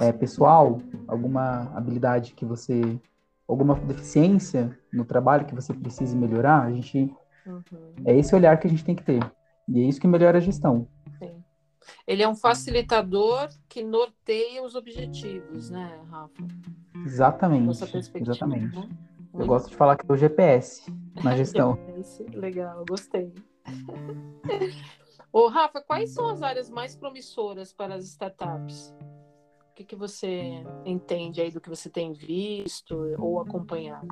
é 0.00 0.12
pessoal, 0.12 0.80
alguma 1.06 1.72
habilidade 1.76 2.34
que 2.34 2.44
você, 2.44 3.00
alguma 3.48 3.76
deficiência 3.76 4.76
no 4.92 5.04
trabalho 5.04 5.46
que 5.46 5.54
você 5.54 5.72
precise 5.72 6.16
melhorar, 6.16 6.64
a 6.64 6.72
gente 6.72 7.10
uhum. 7.46 7.62
é 8.04 8.16
esse 8.18 8.34
olhar 8.34 8.58
que 8.58 8.66
a 8.66 8.70
gente 8.70 8.84
tem 8.84 8.96
que 8.96 9.04
ter. 9.04 9.20
E 9.68 9.80
é 9.80 9.84
isso 9.84 10.00
que 10.00 10.08
melhora 10.08 10.38
a 10.38 10.40
gestão. 10.40 10.88
Sim. 11.18 11.42
Ele 12.04 12.22
é 12.22 12.28
um 12.28 12.36
facilitador 12.36 13.48
que 13.68 13.82
norteia 13.82 14.62
os 14.62 14.74
objetivos, 14.74 15.70
né, 15.70 16.00
Rafa? 16.10 16.44
Exatamente. 17.04 17.84
Exatamente. 18.14 18.76
Né? 18.76 18.88
Eu 19.38 19.46
gosto 19.46 19.68
de 19.68 19.76
falar 19.76 19.96
que 19.96 20.10
é 20.10 20.12
o 20.12 20.16
GPS 20.16 20.92
na 21.22 21.34
gestão. 21.36 21.76
GPS, 21.76 22.24
legal, 22.34 22.84
gostei. 22.88 23.32
Ô, 25.32 25.48
Rafa, 25.48 25.82
quais 25.82 26.10
são 26.10 26.28
as 26.30 26.42
áreas 26.42 26.70
mais 26.70 26.96
promissoras 26.96 27.72
para 27.72 27.94
as 27.94 28.04
startups? 28.04 28.94
O 29.70 29.74
que, 29.74 29.84
que 29.84 29.96
você 29.96 30.64
entende 30.86 31.42
aí 31.42 31.50
do 31.50 31.60
que 31.60 31.68
você 31.68 31.90
tem 31.90 32.14
visto 32.14 32.96
ou 33.18 33.38
acompanhado? 33.40 34.08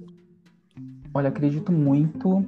Olha, 1.14 1.30
acredito 1.30 1.72
muito, 1.72 2.44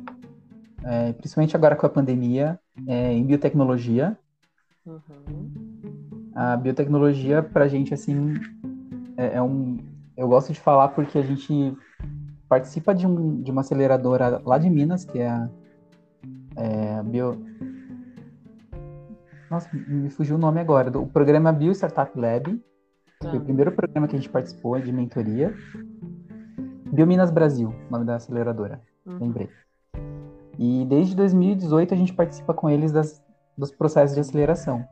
é, 0.84 1.14
principalmente 1.14 1.56
agora 1.56 1.74
com 1.74 1.86
a 1.86 1.88
pandemia, 1.88 2.60
é, 2.86 3.12
em 3.14 3.24
biotecnologia. 3.24 4.18
Uhum. 4.84 5.50
A 6.34 6.56
biotecnologia, 6.56 7.42
pra 7.42 7.68
gente, 7.68 7.94
assim, 7.94 8.34
é, 9.16 9.36
é 9.36 9.42
um. 9.42 9.78
Eu 10.14 10.28
gosto 10.28 10.52
de 10.52 10.60
falar 10.60 10.88
porque 10.88 11.18
a 11.18 11.22
gente 11.22 11.74
participa 12.48 12.94
de, 12.94 13.06
um, 13.06 13.40
de 13.42 13.50
uma 13.50 13.60
aceleradora 13.60 14.40
lá 14.44 14.58
de 14.58 14.68
Minas, 14.70 15.04
que 15.04 15.18
é 15.18 15.28
a, 15.28 15.48
é 16.56 17.02
Bio. 17.02 17.40
Nossa, 19.50 19.68
me 19.72 20.10
fugiu 20.10 20.36
o 20.36 20.38
nome 20.38 20.60
agora. 20.60 20.90
Do, 20.90 21.02
o 21.02 21.06
programa 21.06 21.52
Bio 21.52 21.72
Startup 21.72 22.18
Lab. 22.18 22.62
Tá. 23.20 23.30
Foi 23.30 23.38
o 23.38 23.44
primeiro 23.44 23.72
programa 23.72 24.06
que 24.06 24.14
a 24.16 24.18
gente 24.18 24.30
participou 24.30 24.78
de 24.80 24.92
mentoria. 24.92 25.54
Biominas 26.92 27.30
Brasil, 27.30 27.74
nome 27.90 28.04
da 28.04 28.16
aceleradora, 28.16 28.80
Uhum. 29.04 29.18
lembrei. 29.18 29.50
E 30.58 30.84
desde 30.86 31.14
2018 31.14 31.92
a 31.92 31.96
gente 31.96 32.12
participa 32.12 32.54
com 32.54 32.70
eles 32.70 32.92
das, 32.92 33.22
dos 33.56 33.70
processos 33.70 34.14
de 34.14 34.20
aceleração. 34.20 34.86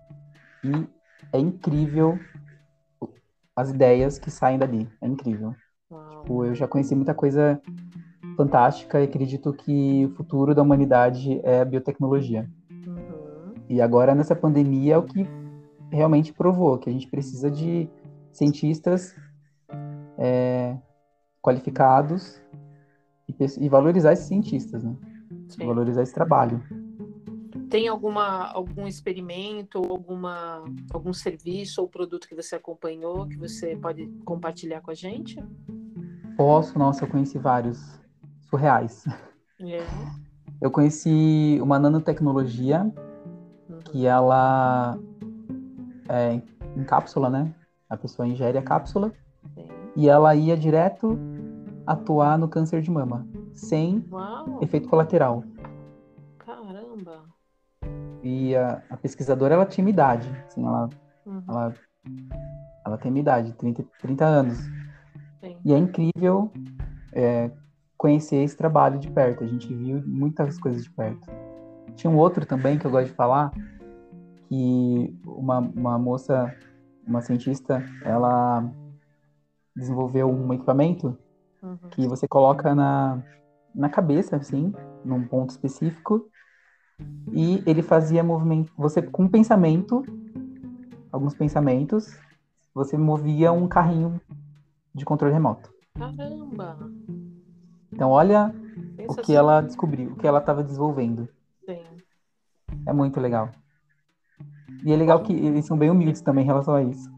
E 0.62 0.86
é 1.32 1.38
incrível 1.38 2.18
as 3.56 3.70
ideias 3.70 4.18
que 4.18 4.30
saem 4.30 4.58
dali. 4.58 4.88
É 5.00 5.06
incrível. 5.06 5.54
Tipo, 6.24 6.46
eu 6.46 6.54
já 6.54 6.66
conheci 6.66 6.94
muita 6.94 7.12
coisa 7.12 7.60
fantástica 8.34 8.98
e 8.98 9.04
acredito 9.04 9.52
que 9.52 10.06
o 10.06 10.14
futuro 10.16 10.54
da 10.54 10.62
humanidade 10.62 11.38
é 11.44 11.60
a 11.60 11.64
biotecnologia. 11.66 12.50
Uhum. 12.70 13.52
E 13.68 13.82
agora, 13.82 14.14
nessa 14.14 14.34
pandemia, 14.34 14.94
é 14.94 14.96
o 14.98 15.02
que 15.02 15.28
realmente 15.92 16.32
provou 16.32 16.78
que 16.78 16.88
a 16.88 16.92
gente 16.92 17.06
precisa 17.08 17.50
de 17.50 17.90
cientistas 18.32 19.14
é, 20.16 20.78
qualificados 21.42 22.40
e, 23.28 23.34
e 23.60 23.68
valorizar 23.68 24.14
esses 24.14 24.26
cientistas, 24.26 24.82
né? 24.82 24.96
Sim. 25.50 25.66
Valorizar 25.66 26.02
esse 26.02 26.14
trabalho. 26.14 26.62
Tem 27.68 27.86
alguma, 27.86 28.50
algum 28.50 28.86
experimento, 28.86 29.76
alguma, 29.76 30.64
algum 30.90 31.12
serviço 31.12 31.82
ou 31.82 31.88
produto 31.88 32.26
que 32.26 32.34
você 32.34 32.56
acompanhou 32.56 33.28
que 33.28 33.36
você 33.36 33.76
pode 33.76 34.06
compartilhar 34.24 34.80
com 34.80 34.90
a 34.90 34.94
gente? 34.94 35.38
Posso, 36.36 36.78
nossa, 36.78 37.04
eu 37.04 37.08
conheci 37.08 37.38
vários 37.38 38.00
surreais. 38.50 39.06
É. 39.60 39.78
Eu 40.60 40.70
conheci 40.70 41.58
uma 41.62 41.78
nanotecnologia 41.78 42.90
Uhum. 43.68 43.80
que 43.84 44.06
ela 44.06 44.98
é 46.08 46.34
em 46.76 46.84
cápsula, 46.84 47.30
né? 47.30 47.54
A 47.88 47.96
pessoa 47.96 48.26
ingere 48.26 48.58
a 48.58 48.62
cápsula 48.62 49.12
Sim. 49.54 49.68
e 49.96 50.08
ela 50.08 50.34
ia 50.34 50.56
direto 50.56 51.18
atuar 51.86 52.38
no 52.38 52.48
câncer 52.48 52.80
de 52.82 52.90
mama, 52.90 53.26
sem 53.54 54.04
Uau, 54.10 54.58
efeito 54.62 54.88
colateral. 54.88 55.44
caramba. 56.38 57.22
E 58.22 58.56
a, 58.56 58.82
a 58.90 58.96
pesquisadora, 58.96 59.54
ela 59.54 59.66
tinha 59.66 59.88
idade, 59.88 60.28
assim, 60.46 60.64
ela, 60.66 60.88
Uhum. 61.26 61.42
ela, 61.48 61.74
ela 62.86 62.98
tem 62.98 63.16
idade, 63.18 63.52
30, 63.54 63.84
30 64.00 64.24
anos. 64.24 64.58
E 65.64 65.72
é 65.72 65.78
incrível 65.78 66.52
é, 67.12 67.50
conhecer 67.96 68.36
esse 68.36 68.56
trabalho 68.56 68.98
de 68.98 69.10
perto, 69.10 69.44
a 69.44 69.46
gente 69.46 69.72
viu 69.74 70.02
muitas 70.06 70.58
coisas 70.58 70.82
de 70.82 70.90
perto. 70.90 71.30
Tinha 71.94 72.10
um 72.10 72.16
outro 72.16 72.44
também 72.44 72.78
que 72.78 72.86
eu 72.86 72.90
gosto 72.90 73.06
de 73.06 73.14
falar, 73.14 73.50
que 74.48 75.16
uma, 75.24 75.58
uma 75.58 75.98
moça, 75.98 76.54
uma 77.06 77.22
cientista, 77.22 77.82
ela 78.04 78.68
desenvolveu 79.74 80.30
um 80.30 80.52
equipamento 80.52 81.16
Uhum. 81.64 81.78
que 81.90 82.06
você 82.06 82.28
coloca 82.28 82.74
na, 82.74 83.22
na 83.74 83.88
cabeça, 83.88 84.36
assim, 84.36 84.72
num 85.02 85.26
ponto 85.26 85.50
específico, 85.50 86.28
e 87.32 87.62
ele 87.66 87.82
fazia 87.82 88.22
movimento, 88.22 88.70
você 88.76 89.00
com 89.00 89.26
pensamento, 89.26 90.04
alguns 91.10 91.34
pensamentos, 91.34 92.14
você 92.74 92.98
movia 92.98 93.50
um 93.50 93.66
carrinho 93.66 94.20
de 94.94 95.04
controle 95.04 95.34
remoto. 95.34 95.72
Caramba. 95.94 96.78
Então 97.92 98.10
olha 98.10 98.54
o 99.08 99.14
que 99.16 99.32
ela 99.32 99.60
descobriu, 99.60 100.12
o 100.12 100.16
que 100.16 100.26
ela 100.26 100.38
estava 100.38 100.62
desenvolvendo. 100.62 101.28
Sim. 101.64 101.82
É 102.86 102.92
muito 102.92 103.20
legal. 103.20 103.50
E 104.84 104.92
é 104.92 104.96
legal 104.96 105.22
que 105.22 105.32
eles 105.32 105.64
são 105.64 105.76
bem 105.78 105.90
humildes 105.90 106.20
também 106.20 106.44
em 106.44 106.46
relação 106.46 106.74
a 106.74 106.82
isso. 106.82 107.10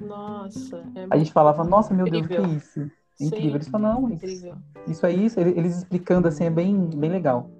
Nossa. 0.00 0.84
É 0.94 1.06
A 1.10 1.16
gente 1.18 1.32
falava, 1.32 1.64
nossa, 1.64 1.92
meu 1.92 2.06
Deus, 2.08 2.24
o 2.24 2.28
que 2.28 2.34
é 2.34 2.36
Incrível. 2.38 2.56
isso? 2.56 2.80
É 3.20 3.24
incrível. 3.24 3.48
Sim, 3.50 3.54
Eles 3.54 3.68
falam, 3.68 4.00
não, 4.00 4.08
isso, 4.08 4.14
incrível. 4.14 4.56
isso 4.86 5.06
é 5.06 5.12
isso. 5.12 5.40
Ele- 5.40 5.58
Eles 5.58 5.76
explicando 5.78 6.28
assim 6.28 6.44
é 6.44 6.50
bem, 6.50 6.86
bem 6.88 7.10
legal. 7.10 7.50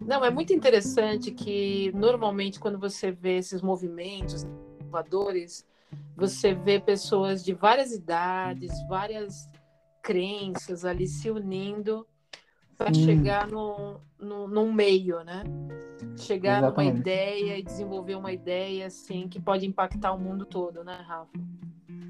Não, 0.00 0.24
é 0.24 0.30
muito 0.30 0.52
interessante 0.52 1.30
que 1.30 1.90
normalmente 1.94 2.58
quando 2.60 2.78
você 2.78 3.10
vê 3.10 3.38
esses 3.38 3.62
movimentos 3.62 4.46
inovadores, 4.80 5.64
você 6.16 6.54
vê 6.54 6.78
pessoas 6.78 7.44
de 7.44 7.52
várias 7.54 7.92
idades, 7.92 8.72
várias 8.86 9.48
crenças 10.02 10.84
ali 10.84 11.06
se 11.06 11.30
unindo 11.30 12.06
para 12.76 12.92
chegar 12.92 13.46
no, 13.46 14.00
no, 14.18 14.48
num 14.48 14.72
meio, 14.72 15.22
né? 15.22 15.44
Chegar 16.16 16.58
Exatamente. 16.58 16.90
numa 16.90 17.00
ideia 17.00 17.58
e 17.58 17.62
desenvolver 17.62 18.16
uma 18.16 18.32
ideia 18.32 18.86
assim 18.86 19.28
que 19.28 19.40
pode 19.40 19.66
impactar 19.66 20.12
o 20.12 20.18
mundo 20.18 20.44
todo, 20.44 20.82
né, 20.82 20.96
Rafa? 21.06 21.30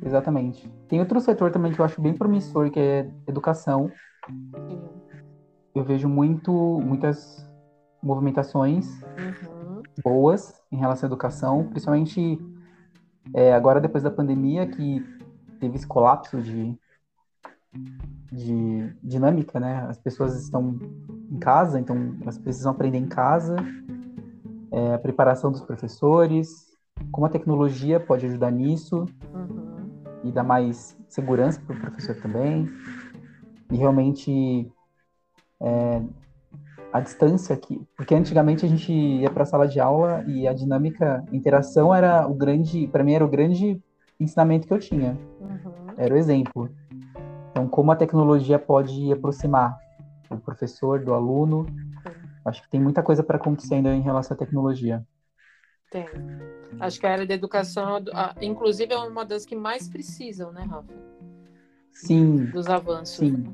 Exatamente. 0.05 0.69
Tem 0.89 0.99
outro 0.99 1.21
setor 1.21 1.51
também 1.51 1.73
que 1.73 1.81
eu 1.81 1.85
acho 1.85 2.01
bem 2.01 2.15
promissor, 2.15 2.71
que 2.71 2.81
é 2.81 3.11
educação. 3.27 3.93
Sim. 4.69 4.83
Eu 5.75 5.85
vejo 5.85 6.09
muito, 6.09 6.53
muitas 6.53 7.49
movimentações 8.03 8.89
Uhum. 9.17 9.83
boas 10.03 10.61
em 10.73 10.77
relação 10.77 11.07
à 11.07 11.09
educação, 11.09 11.69
principalmente 11.69 12.39
é, 13.35 13.53
agora 13.55 13.81
depois 13.81 14.03
da 14.03 14.11
pandemia 14.11 14.67
que 14.67 15.05
teve 15.61 15.77
esse 15.77 15.87
colapso 15.87 16.41
de, 16.41 16.77
de 18.31 18.95
dinâmica, 19.03 19.61
né? 19.61 19.87
As 19.89 19.99
pessoas 19.99 20.43
estão 20.43 20.79
em 21.31 21.39
casa, 21.39 21.79
então 21.79 22.17
elas 22.21 22.39
precisam 22.39 22.73
aprender 22.73 22.99
em 22.99 23.07
casa, 23.07 23.57
é, 24.71 24.95
a 24.95 24.99
preparação 24.99 25.51
dos 25.51 25.61
professores, 25.63 26.77
como 27.11 27.27
a 27.27 27.31
tecnologia 27.31 28.01
pode 28.01 28.27
ajudar 28.27 28.51
nisso 28.51 29.07
Uhum. 29.35 29.91
e 30.25 30.33
dar 30.33 30.45
mais 30.45 30.97
segurança 31.09 31.61
para 31.61 31.77
o 31.77 31.81
professor 31.81 32.15
também. 32.17 32.69
E 33.71 33.77
realmente 33.77 34.71
é, 35.61 36.03
a 36.93 37.01
distância 37.01 37.55
aqui, 37.55 37.81
porque 37.97 38.15
antigamente 38.15 38.67
a 38.67 38.69
gente 38.69 38.93
ia 38.93 39.31
para 39.31 39.45
a 39.45 39.47
sala 39.47 39.67
de 39.67 39.81
aula 39.81 40.23
e 40.27 40.47
a 40.47 40.53
dinâmica, 40.53 41.25
a 41.31 41.35
interação 41.35 41.95
era 41.95 42.27
o 42.27 42.35
grande, 42.35 42.87
para 42.89 43.03
mim 43.03 43.15
era 43.15 43.25
o 43.25 43.29
grande 43.29 43.81
ensinamento 44.21 44.67
que 44.67 44.73
eu 44.75 44.79
tinha, 44.79 45.19
Uhum. 45.41 45.95
era 45.97 46.13
o 46.13 46.17
exemplo. 46.17 46.69
Então, 47.51 47.67
como 47.67 47.91
a 47.91 47.97
tecnologia 47.97 48.59
pode 48.59 49.11
aproximar 49.13 49.79
o 50.31 50.37
professor 50.37 51.03
do 51.03 51.15
aluno, 51.15 51.67
acho 52.45 52.63
que 52.63 52.69
tem 52.71 52.81
muita 52.81 53.03
coisa 53.03 53.23
para 53.23 53.37
acontecer 53.37 53.75
ainda 53.77 53.95
em 53.95 54.01
relação 54.03 54.35
à 54.35 54.39
tecnologia. 54.39 55.05
Tem. 55.91 56.07
Acho 56.81 56.99
que 56.99 57.07
a 57.07 57.13
área 57.13 57.27
da 57.27 57.35
educação, 57.35 58.03
inclusive, 58.41 58.93
é 58.93 58.97
uma 58.99 59.25
das 59.25 59.45
que 59.45 59.55
mais 59.55 59.89
precisam, 59.89 60.51
né, 60.53 60.65
Rafa? 60.65 60.93
Sim, 61.93 62.47
Dos 62.47 62.69
avanços. 62.69 63.17
Sim. 63.19 63.33
né? 63.33 63.53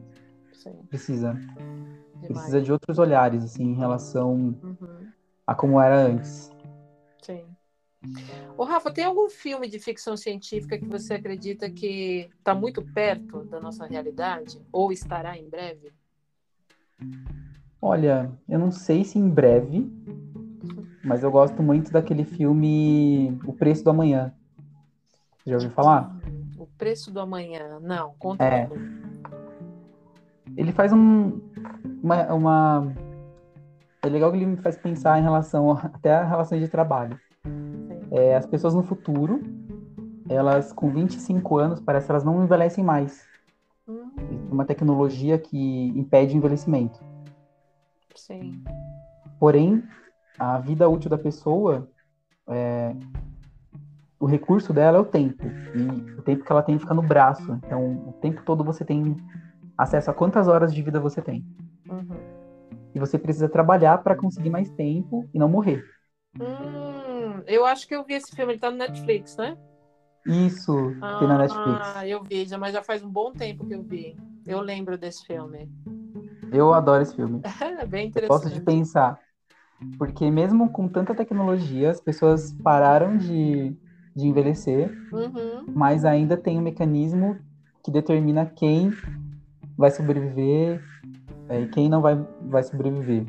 Sim, 0.53 0.73
precisa, 0.89 1.37
demais. 2.21 2.37
precisa 2.37 2.61
de 2.63 2.73
outros 2.73 2.99
olhares 2.99 3.45
assim 3.45 3.65
em 3.65 3.75
relação 3.75 4.55
Uhum, 4.63 5.09
a 5.47 5.55
como 5.55 5.81
era 5.81 5.97
antes. 5.99 6.51
sim. 7.23 7.45
Ô, 8.57 8.65
Rafa, 8.65 8.91
tem 8.91 9.05
algum 9.05 9.29
filme 9.29 9.69
de 9.69 9.79
ficção 9.79 10.17
científica 10.17 10.77
que 10.79 10.85
você 10.89 11.15
acredita 11.15 11.71
que 11.71 12.29
está 12.39 12.55
muito 12.55 12.83
perto 12.83 13.45
da 13.45 13.61
nossa 13.61 13.87
realidade? 13.87 14.61
Ou 14.73 14.91
estará 14.93 15.37
em 15.37 15.49
breve? 15.49 15.93
Olha, 17.81 18.31
eu 18.49 18.59
não 18.59 18.73
sei 18.73 19.05
se 19.05 19.19
em 19.19 19.29
breve, 19.29 19.89
mas 21.05 21.23
eu 21.23 21.31
gosto 21.31 21.63
muito 21.63 21.93
daquele 21.93 22.25
filme 22.25 23.39
O 23.45 23.53
Preço 23.53 23.85
do 23.85 23.91
Amanhã. 23.91 24.35
Já 25.47 25.55
ouviu 25.57 25.71
falar? 25.71 26.13
Hum, 26.27 26.51
O 26.59 26.67
Preço 26.67 27.13
do 27.13 27.21
Amanhã. 27.21 27.79
Não, 27.81 28.15
conta 28.19 28.45
É. 28.45 28.69
Ele 30.59 30.73
faz 30.73 30.93
um, 30.93 31.41
uma, 32.03 32.35
uma- 32.35 32.93
É 34.03 34.09
legal 34.09 34.33
que 34.33 34.39
ele 34.39 34.47
me 34.47 34.57
faz 34.57 34.77
pensar 34.77 35.17
em 35.17 35.23
relação 35.23 35.71
até 35.71 36.13
a 36.13 36.25
relação 36.25 36.59
de 36.59 36.67
trabalho. 36.67 37.17
É, 38.11 38.35
as 38.35 38.45
pessoas 38.45 38.75
no 38.75 38.83
futuro, 38.83 39.41
elas 40.29 40.73
com 40.73 40.91
25 40.91 41.59
anos, 41.59 41.79
parece 41.81 42.07
que 42.07 42.13
elas 42.13 42.25
não 42.25 42.43
envelhecem 42.43 42.83
mais. 42.83 43.25
Hum, 43.87 44.11
uma 44.51 44.65
tecnologia 44.65 45.39
que 45.39 45.89
impede 45.97 46.35
o 46.35 46.39
envelhecimento. 46.39 46.99
sim. 48.17 48.61
Porém, 49.39 49.85
a 50.37 50.59
vida 50.59 50.89
útil 50.89 51.09
da 51.09 51.17
pessoa, 51.17 51.89
é, 52.49 52.97
o 54.19 54.27
recurso 54.27 54.73
dela 54.73 54.99
é 54.99 55.01
o 55.01 55.05
tempo. 55.05 55.47
E 55.73 56.19
o 56.19 56.23
tempo 56.23 56.45
que 56.45 56.51
ela 56.51 56.65
tem 56.65 56.77
fica 56.81 56.93
no 56.95 57.03
braço. 57.03 57.53
Então, 57.65 58.09
o 58.09 58.13
tempo 58.15 58.43
todo 58.45 58.65
você 58.65 58.85
tem 58.85 59.17
acesso 59.79 60.11
a 60.11 60.15
quantas 60.15 60.49
horas 60.49 60.75
de 60.75 60.83
vida 60.83 60.99
você 60.99 61.23
tem. 61.23 61.47
Uhum. 61.89 62.19
E 62.95 62.99
você 62.99 63.17
precisa 63.19 63.49
trabalhar 63.49 63.99
para 63.99 64.17
conseguir 64.17 64.51
mais 64.51 64.69
tempo 64.71 65.25
e 65.33 65.39
não 65.39 65.49
morrer. 65.49 65.85
Hum, 66.41 67.43
Eu 67.47 67.65
acho 67.65 67.87
que 67.87 67.95
eu 67.95 68.05
vi 68.05 68.15
esse 68.15 68.35
filme, 68.35 68.53
ele 68.55 68.61
tá 68.61 68.71
no 68.71 68.77
Netflix, 68.77 69.37
né? 69.37 69.57
Isso, 70.27 70.93
tem 71.19 71.29
na 71.29 71.39
Netflix. 71.39 71.79
Ah, 71.97 72.07
eu 72.07 72.23
vi, 72.23 72.47
mas 72.59 72.73
já 72.73 72.83
faz 72.83 73.03
um 73.03 73.09
bom 73.09 73.33
tempo 73.33 73.65
que 73.67 73.75
eu 73.75 73.83
vi. 73.83 74.17
Eu 74.47 74.61
lembro 74.61 74.99
desse 74.99 75.25
filme. 75.25 75.71
Eu 76.53 76.75
adoro 76.75 77.03
esse 77.03 77.15
filme. 77.15 77.41
É 77.79 77.87
bem 77.87 78.07
Eu 78.07 78.09
interessante. 78.09 78.29
gosto 78.43 78.51
de 78.51 78.61
pensar. 78.61 79.19
Porque 79.99 80.31
mesmo 80.31 80.71
com 80.71 80.89
tanta 80.89 81.15
tecnologia, 81.15 81.91
as 81.91 82.01
pessoas 82.01 82.53
pararam 82.65 83.17
de, 83.17 83.71
de 84.15 84.27
envelhecer, 84.27 84.91
Uhum. 85.13 85.65
mas 85.75 86.05
ainda 86.05 86.37
tem 86.37 86.59
um 86.59 86.63
mecanismo 86.63 87.39
que 87.85 87.91
determina 87.91 88.45
quem 88.45 88.91
vai 89.79 89.91
sobreviver 89.93 90.83
é, 91.49 91.61
e 91.61 91.69
quem 91.69 91.89
não 91.89 92.03
vai, 92.03 92.17
vai 92.43 92.65
sobreviver. 92.65 93.25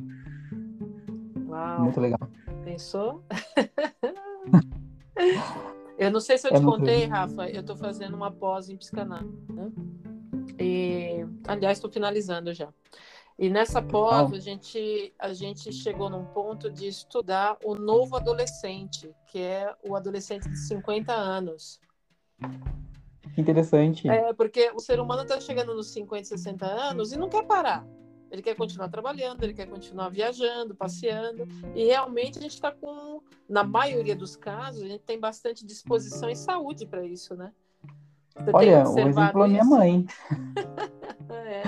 Uau, 1.48 1.84
Muito 1.84 2.00
legal. 2.02 2.20
pensou? 2.66 3.24
eu 5.98 6.12
não 6.12 6.20
sei 6.20 6.38
se 6.38 6.48
eu 6.48 6.54
É 6.54 6.60
te 6.60 6.66
contei, 6.66 7.02
legal. 7.02 7.20
Rafa, 7.20 7.50
eu 7.50 7.64
tô 7.64 7.76
fazendo 7.76 8.16
uma 8.16 8.32
pós 8.32 8.70
em 8.70 8.76
psicanálise. 8.76 9.38
né? 9.54 9.72
E, 10.60 11.26
aliás, 11.48 11.78
estou 11.78 11.90
finalizando 11.90 12.54
já. 12.54 12.70
E 13.38 13.50
nessa 13.50 13.82
pós, 13.82 14.34
a 14.34 14.40
gente, 14.40 15.14
a 15.18 15.32
gente 15.32 15.72
chegou 15.72 16.10
num 16.10 16.26
ponto 16.26 16.70
de 16.70 16.88
estudar 16.88 17.58
o 17.64 17.74
novo 17.74 18.18
adolescente, 18.18 19.10
que 19.28 19.40
é 19.40 19.74
o 19.88 19.96
adolescente 19.96 20.50
de 20.50 20.58
50 20.58 21.14
anos. 21.14 21.80
Que 23.34 23.42
interessante. 23.42 24.10
É, 24.10 24.34
porque 24.34 24.72
o 24.76 24.80
ser 24.80 25.00
humano 25.00 25.24
está 25.24 25.40
chegando 25.40 25.74
nos 25.74 25.92
50, 25.92 26.26
60 26.26 26.66
anos 26.66 27.12
e 27.12 27.18
não 27.18 27.30
quer 27.30 27.44
parar. 27.44 27.86
Ele 28.32 28.42
quer 28.42 28.56
continuar 28.56 28.90
trabalhando, 28.90 29.44
ele 29.44 29.54
quer 29.54 29.68
continuar 29.68 30.10
viajando, 30.10 30.76
passeando. 30.76 31.48
E 31.76 31.86
realmente 31.86 32.38
a 32.38 32.42
gente 32.42 32.54
está 32.54 32.72
com, 32.72 33.22
na 33.48 33.64
maioria 33.64 34.16
dos 34.16 34.36
casos, 34.36 34.84
a 34.84 34.88
gente 34.88 35.02
tem 35.02 35.20
bastante 35.20 35.66
disposição 35.66 36.30
e 36.30 36.36
saúde 36.36 36.86
para 36.86 37.04
isso, 37.04 37.36
né? 37.36 37.52
Olha, 38.54 38.88
observado 38.88 39.10
exemplo 39.10 39.44
é 39.44 39.48
minha 39.48 39.66
mãe. 39.66 40.06
É. 41.32 41.62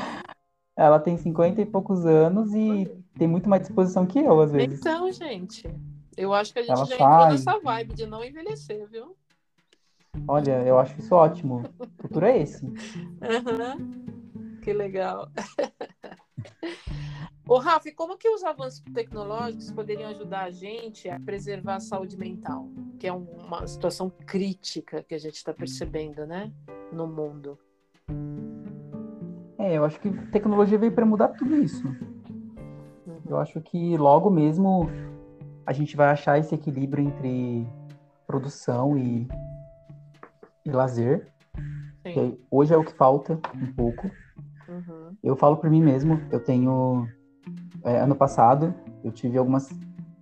Ela 0.76 1.00
tem 1.00 1.16
50 1.16 1.62
e 1.62 1.66
poucos 1.68 2.04
anos 2.04 2.52
e 2.56 2.90
tem 3.16 3.28
muito 3.28 3.48
mais 3.48 3.62
disposição 3.62 4.06
que 4.08 4.18
eu, 4.18 4.42
às 4.42 4.52
vezes. 4.52 4.80
Então, 4.80 5.12
gente, 5.12 5.70
eu 6.18 6.34
acho 6.34 6.52
que 6.52 6.60
a 6.60 6.64
gente 6.64 6.72
Ela 6.72 6.86
já 6.86 6.96
entrou 6.96 7.28
nessa 7.28 7.60
vibe 7.60 7.94
de 7.94 8.08
não 8.08 8.24
envelhecer, 8.24 8.88
viu? 8.90 9.16
Olha, 10.28 10.64
eu 10.64 10.78
acho 10.78 11.00
isso 11.00 11.14
ótimo. 11.16 11.64
O 11.80 12.02
futuro 12.02 12.26
é 12.26 12.38
esse. 12.40 12.66
Aham. 13.22 13.78
Que 14.62 14.74
legal. 14.74 15.30
Ô, 17.48 17.58
Rafa, 17.58 17.90
e 17.90 17.92
como 17.92 18.18
que 18.18 18.30
os 18.30 18.44
avanços 18.44 18.82
tecnológicos 18.94 19.72
poderiam 19.72 20.10
ajudar 20.12 20.44
a 20.44 20.52
gente 20.52 21.10
a 21.10 21.20
preservar 21.20 21.76
a 21.76 21.80
saúde 21.80 22.18
mental? 22.18 22.70
Que 23.00 23.08
é 23.08 23.14
um- 23.14 23.26
uma 23.46 23.66
situação 23.68 24.10
crítica 24.26 25.04
que 25.04 25.16
a 25.16 25.18
gente 25.18 25.36
está 25.36 25.54
percebendo, 25.54 26.26
né? 26.26 26.52
No 26.94 27.08
mundo. 27.08 27.58
É, 29.58 29.78
eu 29.78 29.84
acho 29.86 30.00
que 30.00 30.12
tecnologia 30.28 30.78
veio 30.78 30.92
para 30.92 31.06
mudar 31.06 31.30
tudo 31.30 31.56
isso. 31.56 31.88
Uhum. 33.08 33.20
Eu 33.28 33.38
acho 33.38 33.60
que 33.62 33.98
logo 33.98 34.30
mesmo 34.30 34.90
a 35.66 35.74
gente 35.74 35.96
vai 35.96 36.10
achar 36.10 36.38
esse 36.38 36.54
equilíbrio 36.56 37.04
entre 37.04 37.68
produção 38.26 38.98
e, 38.98 39.28
e 40.66 40.72
lazer, 40.72 41.28
Sim. 42.04 42.14
que 42.14 42.40
hoje 42.50 42.74
é 42.74 42.78
o 42.78 42.84
que 42.84 42.94
falta 42.94 43.40
um 43.56 43.74
pouco. 43.74 44.12
Uhum. 44.68 45.16
Eu 45.24 45.36
falo 45.36 45.58
por 45.58 45.70
mim 45.70 45.82
mesmo, 45.82 46.22
eu 46.32 46.40
tenho 46.40 47.08
é, 47.84 48.00
ano 48.00 48.16
passado 48.16 48.74
eu 49.04 49.12
tive 49.12 49.38
algumas 49.38 49.70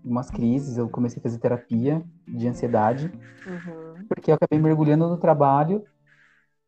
algumas 0.04 0.32
crises, 0.32 0.78
eu 0.78 0.90
comecei 0.90 1.20
a 1.20 1.24
fazer 1.24 1.38
terapia 1.38 2.02
de 2.28 2.48
ansiedade, 2.48 3.12
Uhum. 3.46 4.06
porque 4.08 4.32
eu 4.32 4.36
acabei 4.36 4.60
mergulhando 4.60 5.08
no 5.08 5.18
trabalho 5.18 5.84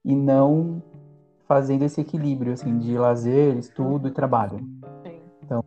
e 0.03 0.15
não 0.15 0.81
fazendo 1.47 1.83
esse 1.83 1.99
equilíbrio 2.01 2.53
assim 2.53 2.77
de 2.77 2.97
lazer, 2.97 3.57
estudo 3.57 4.07
e 4.07 4.11
trabalho. 4.11 4.59
Sim. 5.05 5.21
Então, 5.43 5.63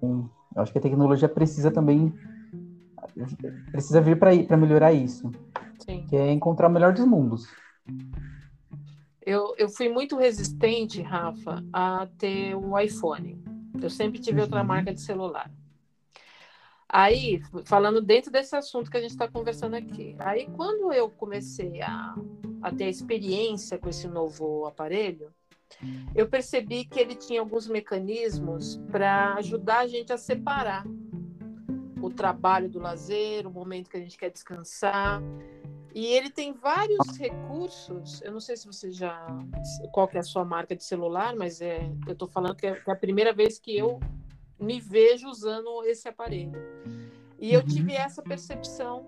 eu 0.54 0.62
acho 0.62 0.72
que 0.72 0.78
a 0.78 0.82
tecnologia 0.82 1.28
precisa 1.28 1.70
também 1.70 2.12
precisa 3.70 4.00
vir 4.00 4.18
para 4.18 4.56
melhorar 4.56 4.92
isso, 4.92 5.30
Sim. 5.78 6.04
que 6.08 6.16
é 6.16 6.32
encontrar 6.32 6.68
o 6.68 6.72
melhor 6.72 6.92
dos 6.92 7.04
mundos. 7.04 7.46
Eu, 9.20 9.54
eu 9.56 9.68
fui 9.68 9.88
muito 9.88 10.16
resistente, 10.16 11.00
Rafa, 11.00 11.64
a 11.72 12.06
ter 12.18 12.54
o 12.54 12.78
iPhone. 12.78 13.42
Eu 13.80 13.88
sempre 13.90 14.20
tive 14.20 14.40
outra 14.40 14.60
Uhum. 14.60 14.66
marca 14.66 14.92
de 14.92 15.00
celular. 15.00 15.50
Aí, 16.88 17.42
falando 17.64 18.00
dentro 18.00 18.30
desse 18.30 18.54
assunto 18.54 18.90
que 18.90 18.96
a 18.96 19.00
gente 19.00 19.10
está 19.10 19.26
conversando 19.26 19.74
aqui, 19.74 20.14
aí 20.18 20.46
quando 20.54 20.92
eu 20.92 21.10
comecei 21.10 21.80
a, 21.82 22.14
a 22.62 22.70
ter 22.70 22.84
a 22.84 22.88
experiência 22.90 23.78
com 23.78 23.88
esse 23.88 24.06
novo 24.06 24.66
aparelho, 24.66 25.32
eu 26.14 26.28
percebi 26.28 26.84
que 26.84 27.00
ele 27.00 27.16
tinha 27.16 27.40
alguns 27.40 27.66
mecanismos 27.66 28.76
para 28.92 29.34
ajudar 29.34 29.80
a 29.80 29.86
gente 29.86 30.12
a 30.12 30.18
separar 30.18 30.84
o 32.04 32.10
trabalho 32.10 32.68
do 32.68 32.78
lazer, 32.78 33.46
o 33.46 33.50
momento 33.50 33.88
que 33.90 33.96
a 33.96 34.00
gente 34.00 34.18
quer 34.18 34.30
descansar. 34.30 35.22
E 35.94 36.06
ele 36.06 36.28
tem 36.28 36.52
vários 36.52 37.16
recursos. 37.16 38.20
Eu 38.22 38.32
não 38.32 38.40
sei 38.40 38.56
se 38.56 38.66
você 38.66 38.90
já. 38.90 39.26
qual 39.92 40.08
que 40.08 40.16
é 40.16 40.20
a 40.20 40.24
sua 40.24 40.44
marca 40.44 40.74
de 40.74 40.82
celular, 40.84 41.34
mas 41.36 41.60
é, 41.60 41.88
eu 42.06 42.12
estou 42.12 42.28
falando 42.28 42.56
que 42.56 42.66
é, 42.66 42.74
que 42.74 42.90
é 42.90 42.92
a 42.92 42.96
primeira 42.96 43.32
vez 43.32 43.58
que 43.58 43.76
eu 43.76 44.00
me 44.58 44.80
vejo 44.80 45.28
usando 45.28 45.84
esse 45.84 46.08
aparelho. 46.08 46.52
E 47.38 47.52
eu 47.52 47.60
Uhum. 47.60 47.66
tive 47.66 47.92
essa 47.94 48.22
percepção 48.22 49.06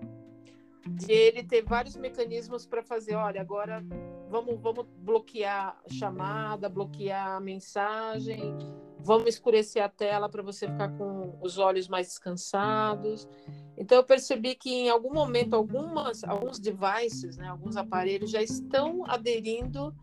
de 0.88 1.10
ele 1.12 1.42
ter 1.42 1.62
vários 1.62 1.96
mecanismos 1.96 2.64
para 2.66 2.82
fazer, 2.82 3.14
olha, 3.16 3.40
agora 3.40 3.82
vamos, 4.30 4.60
vamos 4.60 4.86
bloquear 4.98 5.76
chamada, 5.90 6.68
bloquear 6.68 7.36
a 7.36 7.40
mensagem, 7.40 8.56
vamos 8.98 9.28
escurecer 9.28 9.82
a 9.82 9.88
tela 9.88 10.28
para 10.28 10.42
você 10.42 10.66
ficar 10.66 10.88
com 10.90 11.36
os 11.40 11.58
olhos 11.58 11.88
mais 11.88 12.08
descansados. 12.08 13.28
Então 13.76 13.98
eu 13.98 14.04
percebi 14.04 14.54
que 14.54 14.70
em 14.70 14.88
algum 14.88 15.12
momento 15.12 15.54
algumas 15.54 16.24
alguns 16.24 16.58
devices, 16.58 17.36
né, 17.36 17.48
alguns 17.48 17.76
aparelhos 17.76 18.30
já 18.30 18.42
estão 18.42 19.04
aderindo 19.06 19.94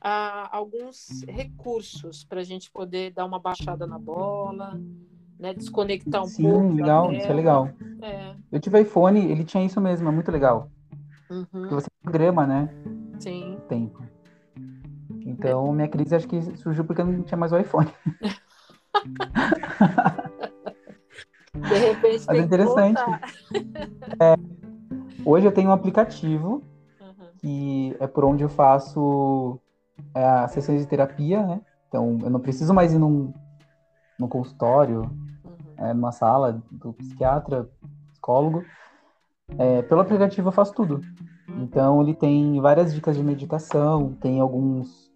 a 0.00 0.56
alguns 0.56 1.24
recursos 1.26 2.24
para 2.24 2.40
a 2.40 2.44
gente 2.44 2.70
poder 2.70 3.12
dar 3.12 3.24
uma 3.24 3.40
baixada 3.40 3.86
na 3.86 3.98
bola, 3.98 4.80
né, 5.38 5.52
desconectar 5.52 6.22
um 6.22 6.28
Sim, 6.28 6.42
pouco. 6.44 6.68
da 6.68 6.74
legal, 6.74 7.12
isso 7.12 7.26
é 7.26 7.34
legal. 7.34 7.70
É. 8.00 8.34
Eu 8.52 8.60
tive 8.60 8.80
iPhone, 8.80 9.20
ele 9.20 9.44
tinha 9.44 9.64
isso 9.64 9.80
mesmo, 9.80 10.08
é 10.08 10.12
muito 10.12 10.30
legal. 10.30 10.70
Porque 11.26 11.74
Uhum, 11.74 11.80
você 11.80 11.88
programa, 12.02 12.46
né, 12.46 12.68
sim. 13.18 13.58
tempo. 13.68 14.15
Então, 15.38 15.72
minha 15.72 15.88
crise 15.88 16.14
acho 16.14 16.26
que 16.28 16.40
surgiu 16.56 16.84
porque 16.84 17.02
eu 17.02 17.06
não 17.06 17.22
tinha 17.22 17.36
mais 17.36 17.52
o 17.52 17.58
iPhone. 17.58 17.90
De 21.56 21.78
repente 21.78 22.24
Mas 22.26 22.28
é 22.28 22.32
tem 22.32 22.42
interessante. 22.42 23.02
voltar. 23.04 23.20
Hoje 25.24 25.46
eu 25.46 25.52
tenho 25.52 25.70
um 25.70 25.72
aplicativo 25.72 26.62
Uhum, 27.00 27.26
que 27.38 27.96
é 28.00 28.06
por 28.06 28.24
onde 28.24 28.42
eu 28.42 28.48
faço 28.48 29.60
é, 30.14 30.24
as 30.24 30.52
sessões 30.52 30.80
de 30.80 30.86
terapia, 30.86 31.44
né? 31.44 31.60
Então, 31.88 32.18
eu 32.22 32.30
não 32.30 32.40
preciso 32.40 32.74
mais 32.74 32.92
ir 32.92 32.98
num, 32.98 33.32
num 34.18 34.28
consultório, 34.28 35.02
uhum. 35.02 35.56
é, 35.78 35.94
numa 35.94 36.12
sala 36.12 36.62
do 36.70 36.92
psiquiatra, 36.92 37.68
psicólogo. 38.10 38.64
É, 39.58 39.82
pelo 39.82 40.00
aplicativo 40.00 40.48
eu 40.48 40.52
faço 40.52 40.74
tudo. 40.74 41.00
Então, 41.58 42.02
ele 42.02 42.14
tem 42.14 42.60
várias 42.60 42.92
dicas 42.92 43.16
de 43.16 43.22
meditação, 43.22 44.12
tem 44.20 44.40
alguns, 44.40 45.10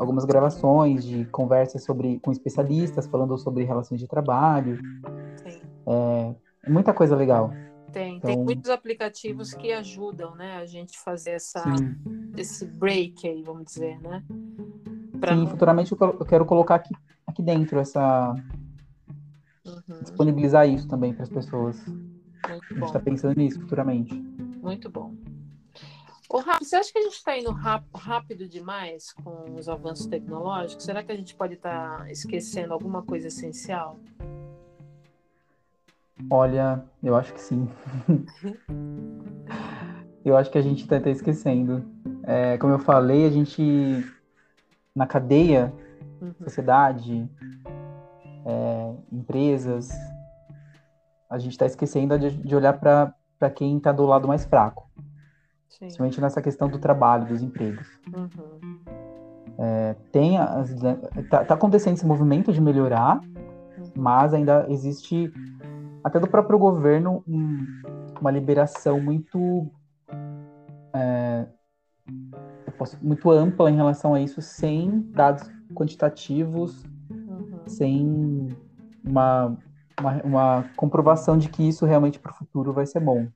algumas 0.00 0.24
gravações 0.24 1.04
de 1.04 1.26
conversas 1.26 1.84
sobre, 1.84 2.18
com 2.20 2.32
especialistas 2.32 3.06
falando 3.06 3.36
sobre 3.36 3.64
relações 3.64 4.00
de 4.00 4.08
trabalho. 4.08 4.78
Sim. 5.46 5.60
É 6.64 6.70
muita 6.70 6.94
coisa 6.94 7.14
legal. 7.14 7.50
Tem, 7.92 8.18
tem 8.18 8.32
Então- 8.32 8.44
muitos 8.44 8.70
aplicativos 8.70 9.52
que 9.52 9.72
ajudam, 9.72 10.34
né, 10.34 10.56
a 10.56 10.64
gente 10.64 10.98
fazer 10.98 11.32
essa, 11.32 11.60
Sim, 11.76 11.94
esse 12.36 12.64
break 12.64 13.28
aí, 13.28 13.42
vamos 13.42 13.64
dizer, 13.64 14.00
né? 14.00 14.24
Pra 15.20 15.34
Sim 15.36 15.46
futuramente 15.48 15.92
eu 15.92 16.24
quero 16.24 16.46
colocar 16.46 16.76
aqui, 16.76 16.94
aqui 17.26 17.42
dentro 17.42 17.78
essa. 17.78 18.34
Uhum, 19.66 20.00
disponibilizar 20.00 20.66
isso 20.66 20.88
também 20.88 21.12
para 21.12 21.24
as 21.24 21.28
pessoas. 21.28 21.84
muito 21.86 22.06
A 22.48 22.74
gente 22.74 22.84
está 22.84 23.00
pensando 23.00 23.36
nisso 23.36 23.60
futuramente. 23.60 24.14
muito 24.62 24.88
bom. 24.88 25.12
Ô, 26.32 26.38
Rafa, 26.38 26.64
você 26.64 26.76
acha 26.76 26.92
que 26.92 26.98
a 27.00 27.02
gente 27.02 27.16
está 27.16 27.36
indo 27.36 27.50
rápido 27.50 28.48
demais 28.48 29.12
com 29.12 29.56
os 29.56 29.68
avanços 29.68 30.06
tecnológicos? 30.06 30.84
Será 30.84 31.02
que 31.02 31.10
a 31.10 31.16
gente 31.16 31.34
pode 31.34 31.54
estar 31.54 32.08
esquecendo 32.08 32.72
alguma 32.72 33.02
coisa 33.02 33.26
essencial? 33.26 33.98
Olha, 36.30 36.84
eu 37.02 37.16
acho 37.16 37.34
que 37.34 37.40
sim. 37.40 37.68
eu 40.24 40.36
acho 40.36 40.52
que 40.52 40.58
a 40.58 40.62
gente 40.62 40.82
está 40.82 40.98
até 40.98 41.10
esquecendo. 41.10 41.84
É, 42.22 42.56
como 42.58 42.74
eu 42.74 42.78
falei, 42.78 43.26
a 43.26 43.30
gente, 43.30 44.08
na 44.94 45.08
cadeia, 45.08 45.74
Uhum, 46.22 46.34
sociedade, 46.44 47.28
é, 48.46 48.94
empresas, 49.10 49.88
a 51.28 51.38
gente 51.38 51.52
está 51.52 51.66
esquecendo 51.66 52.16
de, 52.18 52.30
de 52.30 52.54
olhar 52.54 52.78
para 52.78 53.16
para 53.40 53.50
quem 53.50 53.78
está 53.78 53.90
do 53.90 54.04
lado 54.04 54.28
mais 54.28 54.44
fraco. 54.44 54.89
Sim. 55.70 55.78
Principalmente 55.86 56.20
nessa 56.20 56.42
questão 56.42 56.68
do 56.68 56.78
trabalho, 56.78 57.26
dos 57.26 57.42
empregos. 57.42 57.86
Uhum. 58.14 58.80
É, 59.58 59.94
tem 60.10 60.38
as, 60.38 60.74
tá, 61.28 61.44
tá 61.44 61.54
acontecendo 61.54 61.94
esse 61.94 62.06
movimento 62.06 62.52
de 62.52 62.60
melhorar, 62.60 63.20
Uhum. 63.20 63.90
mas 63.94 64.34
ainda 64.34 64.66
existe, 64.68 65.32
até 66.02 66.18
do 66.18 66.26
próprio 66.28 66.58
governo, 66.58 67.22
um- 67.26 67.66
uma 68.20 68.30
liberação 68.30 69.00
muito, 69.00 69.70
é, 70.94 71.46
posso- 72.76 72.98
muito 73.02 73.30
ampla 73.30 73.70
em 73.70 73.76
relação 73.76 74.14
a 74.14 74.20
isso, 74.20 74.42
sem 74.42 75.00
dados 75.12 75.50
quantitativos, 75.74 76.82
Uhum. 77.10 77.60
sem 77.66 78.48
uma, 79.04 79.56
uma, 79.98 80.22
uma 80.24 80.64
comprovação 80.76 81.38
de 81.38 81.48
que 81.48 81.62
isso 81.68 81.86
realmente 81.86 82.18
para 82.18 82.32
o 82.32 82.34
futuro 82.34 82.72
vai 82.72 82.86
ser 82.86 83.00
bom. 83.00 83.28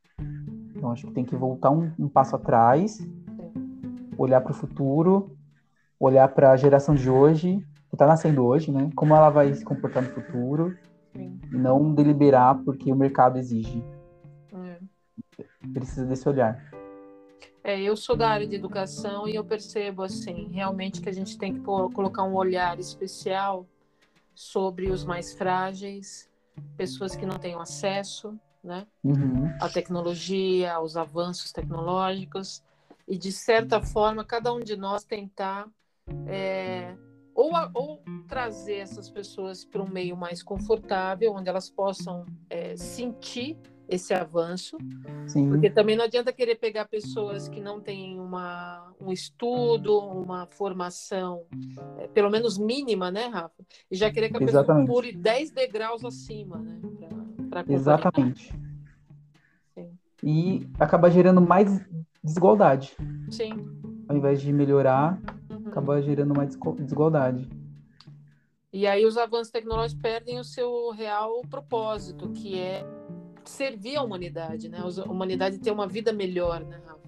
Então 0.85 0.93
acho 0.93 1.07
que 1.07 1.14
tem 1.14 1.24
que 1.24 1.35
voltar 1.35 1.70
um, 1.70 1.91
um 1.99 2.11
passo 2.11 2.37
atrás, 2.37 2.99
olhar 4.18 4.43
para 4.43 4.53
o 4.53 4.55
futuro, 4.55 5.35
olhar 5.99 6.28
para 6.28 6.51
a 6.53 6.57
geração 6.59 6.95
de 6.95 7.09
hoje, 7.09 7.66
que 7.89 7.95
está 7.95 8.07
nascendo 8.07 8.45
hoje, 8.45 8.70
né? 8.70 8.91
Como 8.95 9.14
ela 9.14 9.30
vai 9.30 9.55
se 9.55 9.64
comportar 9.64 10.03
no 10.03 10.11
futuro, 10.11 10.76
Sim. 11.16 11.41
e 11.51 11.57
não 11.57 11.95
deliberar 11.95 12.62
porque 12.64 12.93
o 12.93 12.95
mercado 12.95 13.39
exige. 13.39 13.82
É. 14.53 14.78
Precisa 15.72 16.05
desse 16.05 16.28
olhar. 16.28 16.62
É, 17.62 17.80
eu 17.80 17.97
sou 17.97 18.14
da 18.14 18.28
área 18.28 18.47
de 18.47 18.55
educação 18.55 19.26
e 19.26 19.37
eu 19.37 19.43
percebo 19.43 20.03
assim, 20.03 20.51
realmente 20.53 21.01
que 21.01 21.09
a 21.09 21.14
gente 21.14 21.39
tem 21.39 21.55
que 21.55 21.61
pôr- 21.61 21.91
colocar 21.95 22.24
um 22.24 22.35
olhar 22.35 22.78
especial 22.78 23.66
sobre 24.35 24.91
os 24.91 25.03
mais 25.03 25.32
frágeis, 25.32 26.30
pessoas 26.76 27.16
que 27.16 27.24
não 27.24 27.39
têm 27.39 27.55
acesso, 27.55 28.39
né, 28.65 28.87
Uhum. 29.05 29.49
à 29.61 29.69
tecnologia, 29.69 30.73
aos 30.73 30.97
avanços 30.97 31.53
tecnológicos 31.53 32.62
e 33.07 33.19
de 33.19 33.31
certa 33.31 33.81
forma 33.83 34.25
cada 34.25 34.53
um 34.53 34.61
de 34.61 34.75
nós 34.77 35.05
tentar 35.05 35.69
é, 36.27 36.97
ou, 37.35 37.55
a- 37.55 37.71
ou 37.75 38.03
trazer 38.27 38.77
essas 38.77 39.11
pessoas 39.11 39.65
para 39.65 39.83
um 39.83 39.89
meio 39.89 40.17
mais 40.17 40.43
confortável, 40.43 41.33
onde 41.35 41.49
elas 41.49 41.69
possam 41.69 42.25
é, 42.49 42.77
sentir 42.77 43.57
esse 43.89 44.15
avanço 44.15 44.79
Sim, 45.27 45.49
porque 45.49 45.69
também 45.71 45.97
não 45.97 46.05
adianta 46.05 46.33
querer 46.33 46.55
pegar 46.57 46.87
pessoas 46.87 47.49
que 47.49 47.61
não 47.61 47.81
têm 47.81 48.19
uma, 48.19 48.95
um 49.01 49.12
estudo, 49.12 49.99
uma 49.99 50.47
formação, 50.47 51.47
eh, 51.99 52.09
pelo 52.09 52.31
menos 52.31 52.57
mínima, 52.59 53.11
né, 53.11 53.27
Rafa? 53.27 53.62
E 53.91 53.97
já 53.97 54.11
querer 54.11 54.31
que 54.31 54.37
a 54.37 54.41
Exatamente. 54.41 54.87
pessoa 54.87 55.03
pule 55.03 55.12
10 55.17 55.51
degraus 55.51 56.05
acima, 56.05 56.59
né? 56.59 56.81
Pra 57.63 57.73
exatamente. 57.73 58.53
Sim. 59.75 59.99
E 60.23 60.67
acaba 60.81 61.11
gerando 61.11 61.41
mais 61.41 61.87
desigualdade. 62.23 62.97
Sim. 63.31 63.51
Ao 64.09 64.17
invés 64.17 64.41
de 64.41 64.53
melhorar, 64.53 65.21
Uhum. 65.51 65.69
acaba 65.69 66.01
gerando 66.03 66.35
mais 66.35 66.57
desigualdade. 66.79 67.49
E 68.73 68.87
aí 68.87 69.07
os 69.07 69.17
avanços 69.17 69.53
tecnológicos 69.53 70.03
perdem 70.03 70.41
o 70.41 70.45
seu 70.45 70.91
real 70.91 71.43
propósito, 71.49 72.31
que 72.31 72.59
é 72.59 72.85
servir 73.45 73.97
a 73.97 74.03
humanidade, 74.03 74.69
né? 74.69 74.79
A 74.81 75.11
humanidade 75.11 75.59
ter 75.61 75.71
uma 75.71 75.87
vida 75.87 76.13
melhor, 76.13 76.61
né, 76.61 76.81
Rafa? 76.85 77.01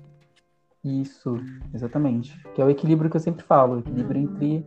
Isso, 0.84 1.36
exatamente. 1.74 2.38
Que 2.54 2.62
é 2.62 2.64
o 2.64 2.70
equilíbrio 2.70 3.10
que 3.10 3.16
eu 3.16 3.20
sempre 3.20 3.42
falo, 3.42 3.76
o 3.76 3.78
equilíbrio 3.80 4.22
Uhum. 4.22 4.34
entre 4.34 4.66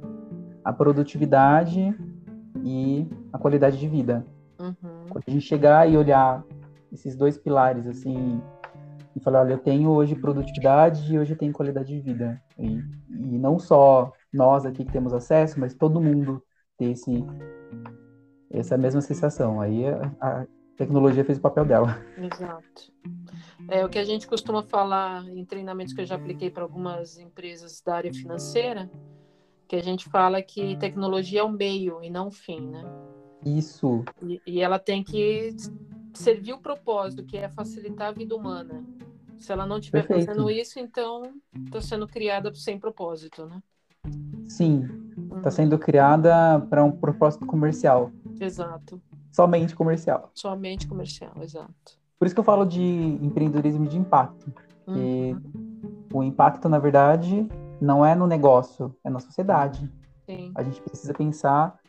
a 0.65 0.73
produtividade 0.73 1.95
e 2.65 3.07
a 3.31 3.37
qualidade 3.37 3.77
de 3.79 3.87
vida. 3.87 4.25
Uhum. 4.59 5.05
Quando 5.09 5.23
a 5.27 5.31
gente 5.31 5.45
chegar 5.45 5.89
e 5.89 5.95
olhar 5.95 6.43
esses 6.91 7.15
dois 7.15 7.37
pilares 7.37 7.87
assim 7.87 8.41
e 9.15 9.19
falar, 9.19 9.41
olha, 9.41 9.53
eu 9.53 9.57
tenho 9.57 9.89
hoje 9.89 10.15
produtividade 10.15 11.11
e 11.11 11.17
hoje 11.17 11.33
eu 11.33 11.37
tenho 11.37 11.53
qualidade 11.53 11.87
de 11.87 11.99
vida. 11.99 12.41
E, 12.57 12.83
e 13.09 13.37
não 13.37 13.57
só 13.57 14.11
nós 14.31 14.65
aqui 14.65 14.85
que 14.85 14.91
temos 14.91 15.13
acesso, 15.13 15.59
mas 15.59 15.73
todo 15.73 16.01
mundo 16.01 16.43
ter 16.77 16.91
esse, 16.91 17.25
essa 18.51 18.77
mesma 18.77 19.01
sensação. 19.01 19.59
Aí 19.59 19.87
a, 19.87 20.11
a 20.21 20.45
tecnologia 20.77 21.25
fez 21.25 21.37
o 21.37 21.41
papel 21.41 21.65
dela. 21.65 21.97
Exato. 22.17 22.93
É 23.67 23.85
o 23.85 23.89
que 23.89 23.99
a 23.99 24.03
gente 24.03 24.27
costuma 24.27 24.63
falar 24.63 25.27
em 25.27 25.45
treinamentos 25.45 25.93
que 25.93 26.01
eu 26.01 26.05
já 26.05 26.15
apliquei 26.15 26.49
para 26.49 26.63
algumas 26.63 27.17
empresas 27.17 27.81
da 27.81 27.95
área 27.95 28.13
financeira, 28.13 28.89
que 29.67 29.75
a 29.75 29.83
gente 29.83 30.09
fala 30.09 30.41
que 30.41 30.77
tecnologia 30.77 31.41
é 31.41 31.43
o 31.43 31.51
meio 31.51 32.03
e 32.03 32.09
não 32.09 32.27
o 32.27 32.31
fim, 32.31 32.69
né? 32.69 32.83
Isso, 33.45 34.03
E, 34.21 34.41
e 34.45 34.61
ela 34.61 34.77
tem 34.77 35.03
que 35.03 35.55
servir 36.13 36.53
o 36.53 36.59
propósito, 36.59 37.23
que 37.23 37.37
é 37.37 37.49
facilitar 37.49 38.09
a 38.09 38.11
vida 38.11 38.35
humana. 38.35 38.83
Se 39.37 39.51
ela 39.53 39.65
não 39.65 39.77
estiver 39.77 40.05
fazendo 40.05 40.49
isso, 40.49 40.79
então 40.79 41.33
está 41.65 41.79
sendo 41.81 42.07
criada 42.07 42.53
sem 42.53 42.77
propósito, 42.77 43.45
né? 43.45 43.61
sim, 44.49 44.87
está 45.37 45.51
sendo 45.51 45.77
criada 45.77 46.59
para 46.69 46.83
um 46.83 46.91
propósito 46.91 47.45
comercial, 47.45 48.11
Exato. 48.39 49.01
somente 49.31 49.75
comercial. 49.75 50.31
Somente 50.33 50.87
comercial, 50.87 51.33
exato. 51.41 51.99
Por 52.17 52.25
isso 52.25 52.35
que 52.35 52.39
eu 52.39 52.43
falo 52.43 52.65
de 52.65 52.81
empreendedorismo 52.81 53.87
de 53.87 53.97
impacto. 53.97 54.51
Uhum. 54.87 55.39
o 56.11 56.23
impacto, 56.23 56.67
na 56.67 56.79
verdade, 56.79 57.47
não 57.79 58.03
é 58.03 58.15
no 58.15 58.25
negócio, 58.25 58.95
é 59.03 59.09
na 59.09 59.19
sociedade. 59.19 59.87
Sim. 60.25 60.51
A 60.55 60.63
gente 60.63 60.81
precisa 60.81 61.13
pensar, 61.13 61.79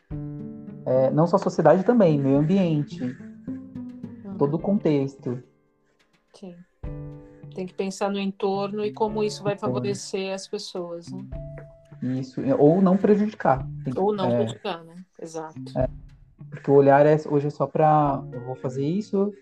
é, 0.85 1.11
não 1.11 1.27
só 1.27 1.35
a 1.35 1.39
sociedade 1.39 1.83
também, 1.83 2.19
meio 2.19 2.37
ambiente, 2.37 3.03
Uhum. 3.03 4.37
todo 4.37 4.55
o 4.55 4.59
contexto. 4.59 5.41
Sim. 6.33 6.55
Tem 7.53 7.65
que 7.65 7.73
pensar 7.73 8.09
no 8.09 8.17
entorno 8.19 8.83
e 8.85 8.91
como 8.93 9.23
isso 9.23 9.43
vai 9.43 9.57
favorecer 9.57 10.33
as 10.33 10.47
pessoas, 10.47 11.11
né? 11.11 11.25
Isso, 12.01 12.41
ou 12.57 12.81
não 12.81 12.97
prejudicar. 12.97 13.67
Que- 13.83 13.99
Ou 13.99 14.13
não 14.15 14.25
é, 14.25 14.35
prejudicar, 14.37 14.83
né? 14.83 14.95
Exato. 15.21 15.59
porque 16.49 16.69
o 16.71 16.73
olhar 16.73 17.05
é, 17.05 17.15
hoje 17.29 17.47
é 17.47 17.49
só 17.49 17.67
para 17.67 18.23
eu 18.33 18.41
vou 18.41 18.55
fazer 18.55 18.83
isso, 18.85 19.33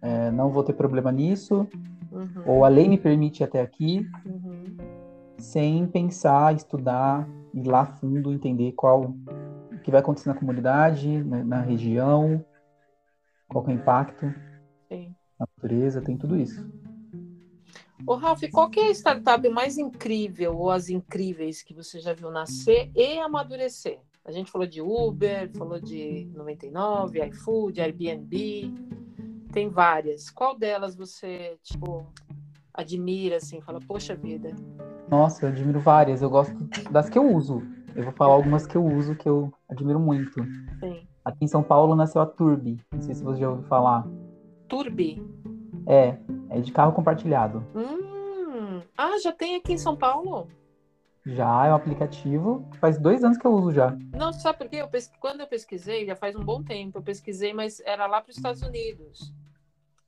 é, 0.00 0.30
não 0.30 0.50
vou 0.50 0.62
ter 0.64 0.72
problema 0.72 1.12
nisso, 1.12 1.66
Uhum. 2.10 2.42
ou 2.44 2.64
a 2.64 2.68
lei 2.68 2.88
me 2.88 2.98
permite 2.98 3.42
até 3.44 3.60
aqui, 3.60 4.06
Uhum. 4.26 4.76
sem 5.38 5.86
pensar, 5.86 6.54
estudar, 6.54 7.26
ir 7.54 7.66
lá 7.66 7.86
fundo, 7.86 8.32
entender 8.32 8.72
qual 8.72 9.14
que 9.82 9.90
vai 9.90 10.00
acontecer 10.00 10.28
na 10.28 10.34
comunidade, 10.34 11.22
na, 11.24 11.44
na 11.44 11.60
região, 11.60 12.44
qual 13.48 13.64
que 13.64 13.70
é 13.70 13.74
o 13.74 13.76
impacto 13.76 14.34
Sim. 14.88 15.14
na 15.38 15.46
natureza, 15.46 16.00
tem 16.00 16.16
tudo 16.16 16.36
isso. 16.36 16.66
Ô, 18.06 18.14
Ralf, 18.14 18.42
qual 18.50 18.70
é 18.76 18.88
a 18.88 18.90
startup 18.90 19.48
mais 19.48 19.78
incrível 19.78 20.56
ou 20.56 20.70
as 20.70 20.88
incríveis 20.88 21.62
que 21.62 21.72
você 21.72 22.00
já 22.00 22.12
viu 22.12 22.30
nascer 22.30 22.90
e 22.96 23.18
amadurecer? 23.18 24.00
A 24.24 24.32
gente 24.32 24.50
falou 24.50 24.66
de 24.66 24.80
Uber, 24.80 25.50
falou 25.56 25.80
de 25.80 26.28
99, 26.34 27.24
iFood, 27.26 27.80
Airbnb, 27.80 28.72
tem 29.52 29.68
várias. 29.68 30.30
Qual 30.30 30.56
delas 30.56 30.96
você, 30.96 31.58
tipo, 31.62 32.06
admira, 32.72 33.36
assim, 33.36 33.60
fala, 33.60 33.80
poxa 33.80 34.14
vida, 34.14 34.50
Nossa, 35.08 35.44
eu 35.44 35.50
admiro 35.50 35.80
várias, 35.80 36.22
eu 36.22 36.30
gosto 36.30 36.54
das 36.90 37.08
que 37.08 37.18
eu 37.18 37.30
uso. 37.30 37.62
Eu 37.94 38.04
vou 38.04 38.12
falar 38.12 38.34
algumas 38.34 38.66
que 38.66 38.76
eu 38.76 38.84
uso 38.84 39.14
que 39.14 39.28
eu 39.28 39.52
admiro 39.68 40.00
muito. 40.00 40.44
tem. 40.80 41.06
Aqui 41.24 41.44
em 41.44 41.48
São 41.48 41.62
Paulo 41.62 41.94
nasceu 41.94 42.20
a 42.20 42.26
Turbi, 42.26 42.80
não 42.92 43.00
sei 43.00 43.14
se 43.14 43.22
você 43.22 43.40
já 43.40 43.50
ouviu 43.50 43.64
falar. 43.68 44.06
Turbi. 44.68 45.22
É, 45.86 46.16
é 46.50 46.60
de 46.60 46.72
carro 46.72 46.92
compartilhado. 46.92 47.64
Hum, 47.74 48.80
ah, 48.96 49.18
já 49.22 49.32
tem 49.32 49.54
aqui 49.56 49.74
em 49.74 49.78
São 49.78 49.96
Paulo? 49.96 50.48
Já 51.24 51.66
é 51.66 51.70
um 51.70 51.76
aplicativo, 51.76 52.66
faz 52.80 52.98
dois 52.98 53.22
anos 53.22 53.38
que 53.38 53.46
eu 53.46 53.52
uso 53.52 53.70
já. 53.70 53.96
Não, 54.16 54.32
sabe 54.32 54.58
por 54.58 54.68
quê? 54.68 54.76
Eu 54.78 54.88
pesqui- 54.88 55.16
Quando 55.20 55.40
eu 55.40 55.46
pesquisei, 55.46 56.04
já 56.04 56.16
faz 56.16 56.34
um 56.34 56.42
bom 56.44 56.62
tempo, 56.64 56.98
eu 56.98 57.02
pesquisei, 57.02 57.52
mas 57.52 57.80
era 57.84 58.06
lá 58.08 58.20
para 58.20 58.30
os 58.30 58.36
Estados 58.36 58.62
Unidos. 58.62 59.32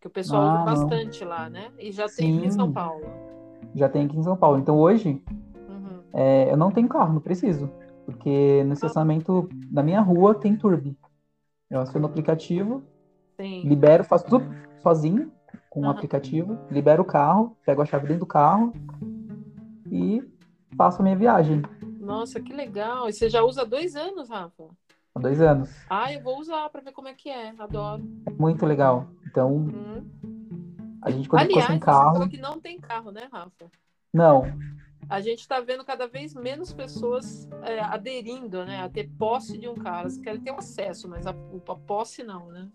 Que 0.01 0.09
o 0.09 0.11
pessoal 0.11 0.43
Ah, 0.43 0.47
usa 0.47 0.59
não. 0.59 0.65
bastante 0.65 1.25
lá, 1.25 1.49
né? 1.49 1.71
E 1.79 1.93
já 1.93 2.07
tem 2.09 2.37
aqui 2.37 2.47
em 2.47 2.51
Sim. 2.51 2.57
São 2.57 2.73
Paulo. 2.73 3.05
Já 3.77 3.89
tem 3.89 4.07
aqui 4.07 4.19
em 4.19 4.23
São 4.25 4.37
Paulo. 4.37 4.59
Então 4.59 4.77
hoje. 4.79 5.23
É, 6.15 6.51
eu 6.51 6.57
não 6.57 6.71
tenho 6.71 6.89
carro, 6.89 7.13
não 7.15 7.21
preciso. 7.21 7.71
Porque 8.07 8.63
no 8.65 8.73
estacionamento 8.75 9.49
da 9.71 9.83
minha 9.83 10.01
rua 10.01 10.35
tem 10.35 10.57
Turbi. 10.57 10.97
Eu 11.71 11.81
aciono 11.81 12.07
o 12.07 12.11
aplicativo, 12.11 12.83
Sim. 13.41 13.63
libero, 13.67 14.05
faço 14.05 14.27
tudo 14.27 14.45
sozinho 14.83 15.33
com 15.71 15.81
o 15.83 15.91
aplicativo, 15.91 16.59
libero 16.71 17.03
o 17.03 17.07
carro, 17.07 17.57
pego 17.65 17.83
a 17.83 17.87
chave 17.87 18.07
dentro 18.07 18.21
do 18.21 18.27
carro 18.27 18.73
e 19.91 20.23
faço 20.77 21.01
a 21.01 21.03
minha 21.03 21.17
viagem. 21.17 21.63
Nossa, 21.99 22.41
que 22.41 22.53
legal. 22.53 23.09
E 23.09 23.13
você 23.13 23.29
já 23.31 23.43
usa 23.43 23.63
há 23.63 23.65
dois 23.65 23.97
anos, 23.97 24.29
Rafa? 24.29 24.65
Há 25.15 25.21
dois 25.21 25.41
anos. 25.41 25.71
Ah, 25.89 26.13
eu 26.13 26.21
vou 26.23 26.39
usar 26.39 26.69
para 26.69 26.83
ver 26.83 26.93
como 26.93 27.09
é 27.09 27.15
que 27.15 27.31
é. 27.31 27.55
Adoro. 27.59 28.03
É 28.27 28.31
muito 28.31 28.67
legal. 28.67 29.07
Então, 29.27 29.51
Uhum. 29.53 30.05
a 31.01 31.11
gente 31.11 31.29
quando 31.29 31.43
Aliás, 31.43 31.65
ficou 31.65 31.73
sem 31.73 31.79
você 31.81 31.85
carro. 31.85 32.13
falou 32.13 32.29
que 32.29 32.37
não 32.41 32.61
tem 32.61 32.79
carro, 32.79 33.11
né, 33.11 33.29
Rafa? 33.33 33.71
Não, 34.13 34.45
A 35.09 35.21
gente 35.21 35.41
está 35.41 35.61
vendo 35.61 35.85
cada 35.85 36.07
vez 36.07 36.35
menos 36.35 36.73
pessoas 36.73 37.49
é, 37.63 37.81
aderindo, 37.81 38.65
né, 38.65 38.81
a 38.83 38.89
ter 38.89 39.09
posse 39.19 39.59
de 39.59 39.69
um 39.69 39.75
carro. 39.75 40.01
Elas 40.03 40.19
querem 40.19 40.41
ter 40.41 40.51
o 40.51 40.59
acesso, 40.59 41.09
mas 41.09 41.27
a, 41.27 41.31
a 41.31 41.75
posse 41.77 42.23
não, 42.23 42.49
né? 42.51 42.69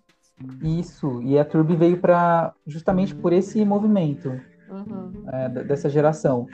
Isso, 0.61 1.21
e 1.21 1.38
a 1.38 1.43
Turbi 1.43 1.75
veio 1.75 1.99
para 1.99 2.53
justamente 2.65 3.13
por 3.13 3.34
esse 3.34 3.63
movimento 3.65 4.30
Uhum. 4.69 5.11
é, 5.34 5.49
dessa 5.63 5.89
geração. 5.89 6.47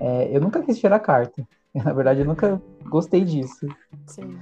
É, 0.00 0.34
eu 0.34 0.40
nunca 0.40 0.62
quis 0.62 0.78
tirar 0.78 0.98
carta. 0.98 1.46
Na 1.74 1.92
verdade, 1.92 2.20
eu 2.20 2.26
nunca 2.26 2.60
gostei 2.88 3.24
disso. 3.24 3.66
Sim, 4.06 4.40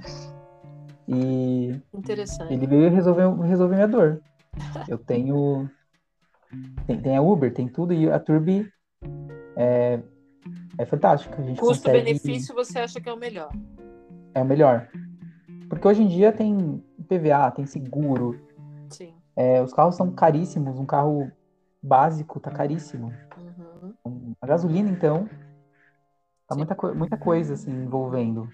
E 1.07 1.79
interessante. 1.93 2.53
ele 2.53 2.65
veio 2.65 2.89
resolver, 2.89 3.29
resolver 3.43 3.75
minha 3.75 3.87
dor. 3.87 4.21
Eu 4.87 4.97
tenho. 4.97 5.69
Tem, 6.85 7.01
tem 7.01 7.17
a 7.17 7.21
Uber, 7.21 7.53
tem 7.53 7.67
tudo, 7.67 7.93
e 7.93 8.09
a 8.09 8.19
Turbi 8.19 8.71
é, 9.55 10.01
é 10.77 10.85
fantástica. 10.85 11.35
A 11.41 11.43
gente 11.45 11.59
consegue, 11.59 11.97
Custo-benefício 11.99 12.53
você 12.55 12.79
acha 12.79 12.99
que 13.01 13.09
é 13.09 13.13
o 13.13 13.17
melhor? 13.17 13.51
é 14.33 14.41
o 14.41 14.45
melhor. 14.45 14.87
Porque 15.69 15.87
hoje 15.87 16.03
em 16.03 16.07
dia 16.07 16.31
tem 16.31 16.83
PVA, 17.07 17.51
tem 17.51 17.65
seguro, 17.65 18.39
Sim. 18.89 19.13
é, 19.35 19.61
os 19.61 19.73
carros 19.73 19.95
são 19.95 20.11
caríssimos, 20.11 20.77
um 20.79 20.85
carro 20.85 21.31
básico 21.81 22.39
tá 22.39 22.51
caríssimo. 22.51 23.11
Uhum. 24.05 24.33
A 24.39 24.47
gasolina, 24.47 24.89
então, 24.89 25.27
tá 26.47 26.53
Sim. 26.53 26.59
muita, 26.59 26.75
co- 26.75 26.93
muita 26.93 27.17
coisa 27.17 27.53
assim 27.55 27.71
envolvendo. 27.71 28.47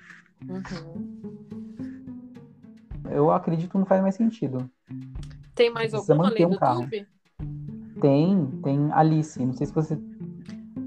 Uhum. 0.50 1.20
Eu 3.12 3.30
acredito 3.32 3.70
que 3.72 3.78
não 3.78 3.86
faz 3.86 4.02
mais 4.02 4.16
sentido. 4.16 4.70
Tem 5.54 5.70
mais 5.70 5.92
Precisa 5.92 6.14
alguma 6.14 6.30
além 6.30 6.46
um 6.46 6.50
do 6.50 6.58
carro. 6.60 6.84
Tube? 6.84 7.08
Tem, 8.02 8.48
tem 8.64 8.92
Alice, 8.92 9.46
não 9.46 9.54
sei 9.54 9.68
se 9.68 9.74
você. 9.74 9.98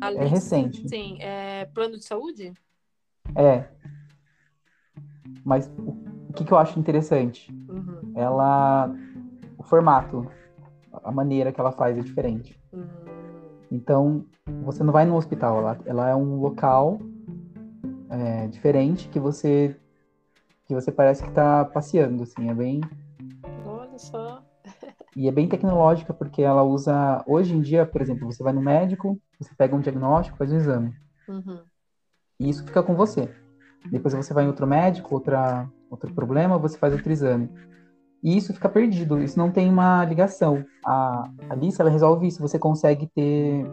É 0.01 0.24
recente. 0.24 0.88
Sim, 0.88 1.18
é 1.20 1.64
plano 1.66 1.97
de 1.99 2.05
saúde? 2.05 2.53
É. 3.34 3.64
Mas 5.44 5.70
o, 5.78 6.32
que, 6.32 6.44
que 6.44 6.53
eu 6.53 6.59
acho 6.59 6.78
interessante? 6.78 7.53
Uhum. 7.68 8.12
Ela. 8.14 8.94
O 9.59 9.62
formato, 9.62 10.30
a 10.92 11.11
maneira 11.11 11.53
que 11.53 11.61
ela 11.61 11.72
faz 11.72 11.97
é 11.97 12.01
diferente. 12.01 12.61
Hum, 12.72 12.86
Então, 13.70 14.24
você 14.62 14.82
não 14.84 14.92
vai 14.92 15.05
no 15.05 15.16
hospital, 15.16 15.59
ela, 15.59 15.78
ela 15.86 16.09
é 16.11 16.14
um 16.14 16.40
local 16.40 17.01
é, 18.11 18.47
diferente 18.49 19.09
que 19.09 19.18
você 19.18 19.76
que 20.66 20.74
você 20.74 20.90
parece 20.90 21.22
que 21.22 21.28
está 21.28 21.64
passeando, 21.64 22.24
assim, 22.24 22.51
é 22.51 22.55
bem 22.55 22.80
olha 23.64 23.99
só. 23.99 24.42
e 25.16 25.28
é 25.28 25.32
bem 25.32 25.49
tecnológica 25.49 26.12
porque 26.12 26.42
ela 26.42 26.62
usa 26.62 27.22
hoje 27.26 27.55
em 27.55 27.61
dia, 27.61 27.86
por 27.86 28.03
exemplo, 28.03 28.26
você 28.26 28.42
vai 28.42 28.53
no 28.53 28.61
médico, 28.61 29.18
você 29.39 29.55
pega 29.55 29.74
um 29.76 29.80
diagnóstico, 29.80 30.37
faz 30.39 30.53
um 30.53 30.57
exame 30.57 30.95
Uhum. 31.28 31.61
e 32.41 32.49
isso 32.49 32.64
fica 32.64 32.82
com 32.82 32.95
você. 32.95 33.28
Depois 33.91 34.14
você 34.14 34.34
vai 34.34 34.45
em 34.45 34.49
outro 34.49 34.66
médico, 34.66 35.14
outra 35.14 35.68
outro 35.91 36.12
problema, 36.12 36.59
você 36.59 36.76
faz 36.76 36.93
outro 36.93 37.12
exame. 37.12 37.49
E 38.22 38.37
isso 38.37 38.53
fica 38.53 38.68
perdido, 38.68 39.22
isso 39.22 39.39
não 39.39 39.53
tem 39.53 39.70
uma 39.70 40.05
ligação. 40.05 40.64
A 40.84 41.30
Alice, 41.49 41.80
ela 41.80 41.91
resolve 41.91 42.26
isso, 42.26 42.41
você 42.43 42.59
consegue 42.59 43.07
ter 43.14 43.64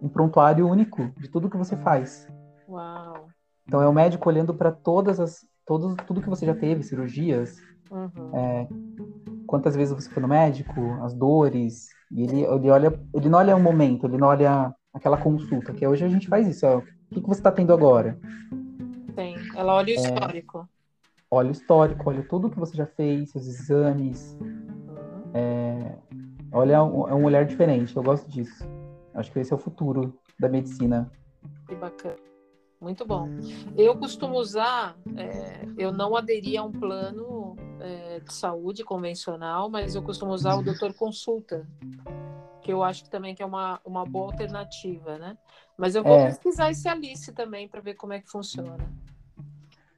um 0.00 0.08
prontuário 0.08 0.66
único 0.66 1.10
de 1.18 1.28
tudo 1.28 1.50
que 1.50 1.56
você 1.56 1.76
faz. 1.76 2.26
Uau. 2.66 3.28
Então 3.66 3.82
é 3.82 3.88
o 3.88 3.92
médico 3.92 4.28
olhando 4.28 4.54
para 4.54 4.72
todas 4.72 5.20
as 5.20 5.46
todos 5.66 5.94
tudo 6.06 6.22
que 6.22 6.30
você 6.30 6.46
já 6.46 6.54
teve, 6.54 6.82
cirurgias, 6.82 7.56
Uhum. 7.90 8.30
É. 8.34 8.68
quantas 9.46 9.74
vezes 9.76 9.94
você 9.94 10.08
foi 10.10 10.22
no 10.22 10.28
médico, 10.28 10.80
as 11.02 11.12
dores, 11.14 11.88
e 12.10 12.22
ele, 12.22 12.42
ele 12.44 12.70
olha, 12.70 13.00
ele 13.14 13.28
não 13.28 13.38
olha 13.38 13.56
um 13.56 13.62
momento, 13.62 14.06
ele 14.06 14.16
não 14.16 14.28
olha 14.28 14.74
aquela 14.98 15.16
consulta, 15.16 15.72
que 15.72 15.86
hoje 15.86 16.04
a 16.04 16.08
gente 16.08 16.28
faz 16.28 16.46
isso, 16.46 16.66
ó, 16.66 16.78
o 16.78 16.82
que, 17.14 17.20
que 17.20 17.26
você 17.26 17.40
está 17.40 17.50
tendo 17.50 17.72
agora? 17.72 18.18
Tem. 19.14 19.36
Ela 19.56 19.74
olha 19.74 19.88
o 19.88 19.90
É. 19.90 19.94
histórico. 19.94 20.68
Olha 21.30 21.48
o 21.48 21.52
histórico, 21.52 22.08
olha 22.08 22.22
tudo 22.22 22.50
que 22.50 22.58
você 22.58 22.76
já 22.76 22.86
fez, 22.86 23.30
seus 23.30 23.46
exames, 23.46 24.36
Uhum. 24.40 26.08
olha 26.52 26.82
um, 26.82 27.08
é 27.08 27.14
um 27.14 27.24
olhar 27.24 27.44
diferente, 27.44 27.96
eu 27.96 28.02
gosto 28.02 28.28
disso. 28.28 28.66
Acho 29.14 29.30
que 29.32 29.38
esse 29.38 29.52
é 29.52 29.56
o 29.56 29.58
futuro 29.58 30.14
da 30.38 30.48
medicina. 30.48 31.10
Que 31.66 31.74
bacana. 31.74 32.16
Muito 32.80 33.04
bom. 33.04 33.28
Eu 33.76 33.96
costumo 33.96 34.38
usar, 34.38 34.96
é, 35.16 35.66
eu 35.76 35.92
não 35.92 36.16
aderi 36.16 36.56
a 36.56 36.62
um 36.62 36.70
plano 36.70 37.56
é, 37.80 38.20
de 38.20 38.32
saúde 38.32 38.84
convencional, 38.84 39.68
mas 39.68 39.96
eu 39.96 40.02
costumo 40.02 40.32
usar 40.32 40.54
o 40.54 40.62
doutor 40.62 40.94
consulta, 40.94 41.66
que 42.68 42.72
eu 42.74 42.84
acho 42.84 43.04
que 43.04 43.08
também 43.08 43.34
que 43.34 43.42
é 43.42 43.46
uma, 43.46 43.80
uma 43.82 44.04
boa 44.04 44.26
alternativa, 44.26 45.16
né? 45.16 45.38
Mas 45.78 45.94
eu 45.94 46.04
vou 46.04 46.12
É. 46.12 46.26
pesquisar 46.26 46.70
esse 46.70 46.86
Alice 46.86 47.32
também 47.32 47.66
para 47.66 47.80
ver 47.80 47.94
como 47.94 48.12
é 48.12 48.20
que 48.20 48.30
funciona. 48.30 48.76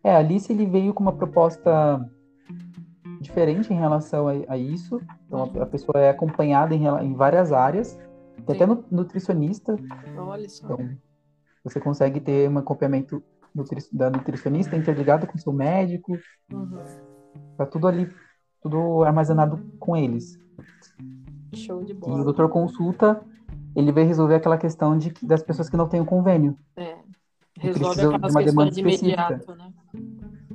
É, 0.05 0.15
Alice 0.15 0.53
ele 0.53 0.65
veio 0.67 0.95
com 0.95 1.03
uma 1.03 1.13
proposta 1.13 2.09
diferente 3.21 3.73
em 3.73 3.77
relação 3.77 4.29
a, 4.29 4.33
a 4.47 4.57
isso. 4.57 5.03
Então 5.27 5.43
a, 5.43 5.63
a 5.65 5.67
pessoa 5.67 5.99
é 5.99 6.11
acompanhada 6.11 6.73
em, 6.73 6.87
em 6.87 7.13
várias 7.13 7.51
áreas. 7.51 7.99
Tem 8.47 8.55
até 8.55 8.67
nu- 8.67 8.85
nutricionista, 8.89 9.77
Olha 10.17 10.49
só. 10.49 10.65
então 10.67 10.97
você 11.65 11.81
consegue 11.81 12.21
ter 12.21 12.49
um 12.49 12.57
acompanhamento 12.59 13.21
nutri- 13.53 13.85
da 13.93 14.09
nutricionista 14.11 14.77
interligado 14.77 15.27
com 15.27 15.37
o 15.37 15.41
seu 15.41 15.53
médico. 15.53 16.17
Uhum. 16.53 16.79
Tá 17.57 17.67
tudo 17.67 17.89
ali, 17.89 18.09
tudo 18.63 19.03
armazenado 19.03 19.59
com 19.81 19.97
eles. 19.97 20.39
Show 21.53 21.83
de 21.85 21.93
E 21.93 21.97
o 21.97 21.99
bola. 21.99 22.25
doutor 22.25 22.49
consulta, 22.49 23.21
ele 23.75 23.93
vai 23.93 24.05
resolver 24.05 24.35
aquela 24.37 24.59
questão 24.59 24.97
de 24.97 25.13
das 25.23 25.43
pessoas 25.43 25.69
que 25.69 25.77
não 25.77 25.89
têm 25.89 26.01
o 26.01 26.05
convênio. 26.07 26.57
É. 26.77 26.97
Resolve 27.59 27.81
precisam 27.85 28.11
de 28.11 28.15
aquelas 28.17 28.35
uma 28.35 28.43
demanda 28.45 28.71
questões 28.71 28.75
de 29.01 29.05
imediato, 29.07 29.55
né? 29.55 29.73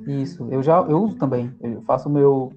Isso, 0.06 0.46
eu 0.50 0.62
já 0.62 0.78
eu 0.82 1.02
uso 1.02 1.16
também. 1.16 1.54
Eu 1.60 1.82
faço 1.82 2.08
o 2.08 2.12
meu. 2.12 2.52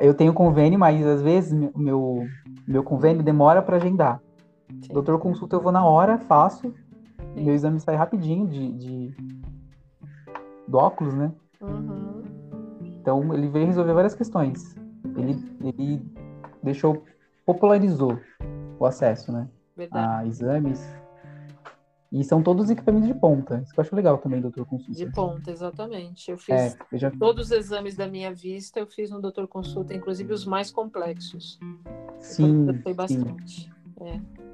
Eu 0.00 0.14
tenho 0.14 0.32
convênio, 0.34 0.78
mas 0.78 1.04
às 1.06 1.22
vezes 1.22 1.52
meu, 1.74 2.26
meu 2.66 2.82
convênio 2.82 3.22
demora 3.22 3.62
para 3.62 3.76
agendar. 3.76 4.20
Sim. 4.82 4.92
Doutor 4.92 5.18
consulta, 5.18 5.56
eu 5.56 5.60
vou 5.60 5.72
na 5.72 5.84
hora, 5.84 6.18
faço. 6.18 6.72
Sim. 7.34 7.44
Meu 7.44 7.54
exame 7.54 7.80
sai 7.80 7.96
rapidinho 7.96 8.46
de, 8.46 8.72
de- 8.72 9.16
do 10.66 10.78
óculos, 10.78 11.14
né? 11.14 11.32
Uhum. 11.60 12.22
Então 13.00 13.34
ele 13.34 13.48
veio 13.48 13.66
resolver 13.66 13.92
várias 13.92 14.14
questões. 14.14 14.74
Ele, 15.16 15.38
ele 15.62 16.02
deixou, 16.62 17.02
popularizou 17.46 18.18
o 18.78 18.84
acesso, 18.84 19.32
né? 19.32 19.48
Verdade. 19.76 20.06
A 20.06 20.26
exames. 20.26 20.80
E 22.10 22.24
são 22.24 22.42
todos 22.42 22.70
equipamentos 22.70 23.08
de 23.08 23.14
ponta. 23.14 23.60
Isso 23.62 23.72
que 23.72 23.80
eu 23.80 23.82
acho 23.82 23.94
legal 23.94 24.18
também, 24.18 24.40
doutor 24.40 24.64
consulta. 24.66 24.92
De 24.92 25.10
ponta, 25.12 25.50
exatamente. 25.50 26.30
Eu 26.30 26.38
fiz 26.38 26.54
É, 26.54 26.76
eu 26.92 26.98
já 26.98 27.10
todos 27.10 27.46
os 27.46 27.52
exames 27.52 27.96
da 27.96 28.06
minha 28.06 28.32
vista, 28.34 28.80
eu 28.80 28.86
fiz 28.86 29.10
no 29.10 29.20
doutor 29.20 29.46
consulta, 29.46 29.94
inclusive 29.94 30.32
os 30.32 30.44
mais 30.44 30.70
complexos. 30.70 31.58
sim, 32.18 32.66
eu 32.66 32.74
gostei 32.74 32.92
sim. 32.92 32.96
bastante. 32.96 33.76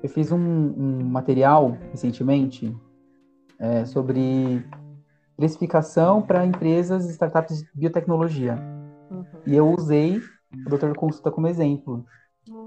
Eu 0.03 0.09
fiz 0.09 0.33
um, 0.33 0.39
um 0.39 1.05
material 1.05 1.77
recentemente 1.91 2.75
é, 3.59 3.85
sobre 3.85 4.65
precificação 5.37 6.23
para 6.23 6.45
empresas 6.47 7.07
e 7.07 7.13
startups 7.13 7.63
de 7.63 7.71
biotecnologia. 7.75 8.57
Uhum. 9.11 9.25
E 9.47 9.57
eu 9.57 9.69
usei 9.69 10.21
o 10.67 10.71
Dr. 10.71 10.95
Consulta 10.95 11.31
como 11.31 11.47
exemplo, 11.47 12.05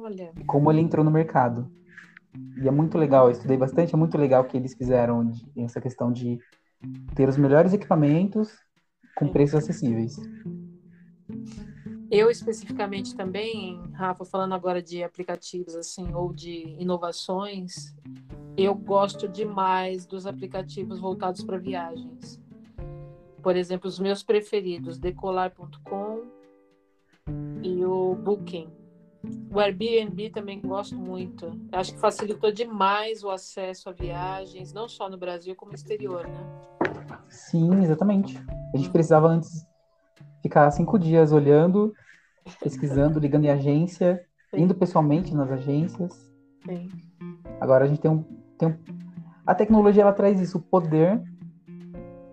Olha, 0.06 0.32
como 0.46 0.72
ele 0.72 0.82
entrou 0.82 1.04
no 1.04 1.10
mercado. 1.10 1.68
E 2.62 2.68
é 2.68 2.72
muito 2.72 2.96
legal, 2.96 3.26
eu 3.26 3.32
estudei 3.32 3.58
bastante, 3.58 3.96
é 3.96 3.98
muito 3.98 4.20
legal 4.20 4.46
que 4.46 4.56
eles 4.56 4.76
fizeram 4.76 5.28
de- 5.28 5.50
essa 5.58 5.82
questão 5.82 6.12
de 6.12 6.40
ter 7.16 7.28
os 7.28 7.38
melhores 7.38 7.74
equipamentos 7.74 8.56
com 9.16 9.28
preços 9.28 9.56
acessíveis. 9.56 10.16
eu 12.12 12.30
especificamente 12.30 13.16
também, 13.16 13.82
Rafa, 13.94 14.24
falando 14.26 14.54
agora 14.54 14.80
de 14.80 15.04
aplicativos 15.04 15.76
assim 15.76 16.14
ou 16.14 16.32
de 16.32 16.76
inovações, 16.80 17.96
eu 18.56 18.76
gosto 18.76 19.28
demais 19.28 20.06
dos 20.06 20.28
aplicativos 20.28 21.00
voltados 21.00 21.44
para 21.44 21.58
viagens. 21.58 22.40
Por 23.42 23.56
exemplo, 23.56 23.88
os 23.88 23.98
meus 23.98 24.22
preferidos, 24.22 25.00
decolar.com 25.00 26.22
e 27.64 27.84
o 27.84 28.14
Booking. 28.16 28.85
O 29.52 29.60
Airbnb 29.60 30.30
também 30.32 30.60
gosto 30.60 30.96
muito. 30.96 31.60
Acho 31.72 31.94
que 31.94 32.00
facilitou 32.00 32.52
demais 32.52 33.24
o 33.24 33.30
acesso 33.30 33.90
a 33.90 33.92
viagens, 33.92 34.74
não 34.74 34.88
só 34.88 35.10
no 35.10 35.18
Brasil, 35.18 35.56
como 35.56 35.72
no 35.72 35.76
exterior, 35.76 36.28
né? 36.28 36.66
Sim, 37.30 37.82
exatamente. 37.82 38.38
A 38.74 38.78
gente 38.78 38.90
precisava 38.90 39.28
antes 39.28 39.66
ficar 40.42 40.70
cinco 40.72 41.00
dias 41.00 41.32
olhando, 41.32 41.94
pesquisando, 42.62 43.20
ligando 43.20 43.46
em 43.46 43.50
agência, 43.50 44.24
Sim. 44.52 44.64
indo 44.64 44.76
pessoalmente 44.76 45.34
nas 45.34 45.50
agências. 45.52 46.32
Sim. 46.66 46.90
Agora 47.60 47.86
a 47.86 47.88
gente 47.88 48.02
tem 48.02 48.12
um, 48.12 48.24
tem 48.58 48.70
um... 48.70 48.78
A 49.46 49.56
tecnologia 49.56 50.02
ela 50.04 50.14
traz 50.14 50.40
isso, 50.40 50.58
o 50.58 50.62
poder 50.62 51.22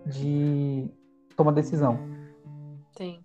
de 0.05 0.89
tomar 1.35 1.51
decisão. 1.51 1.97
Sim. 2.97 3.23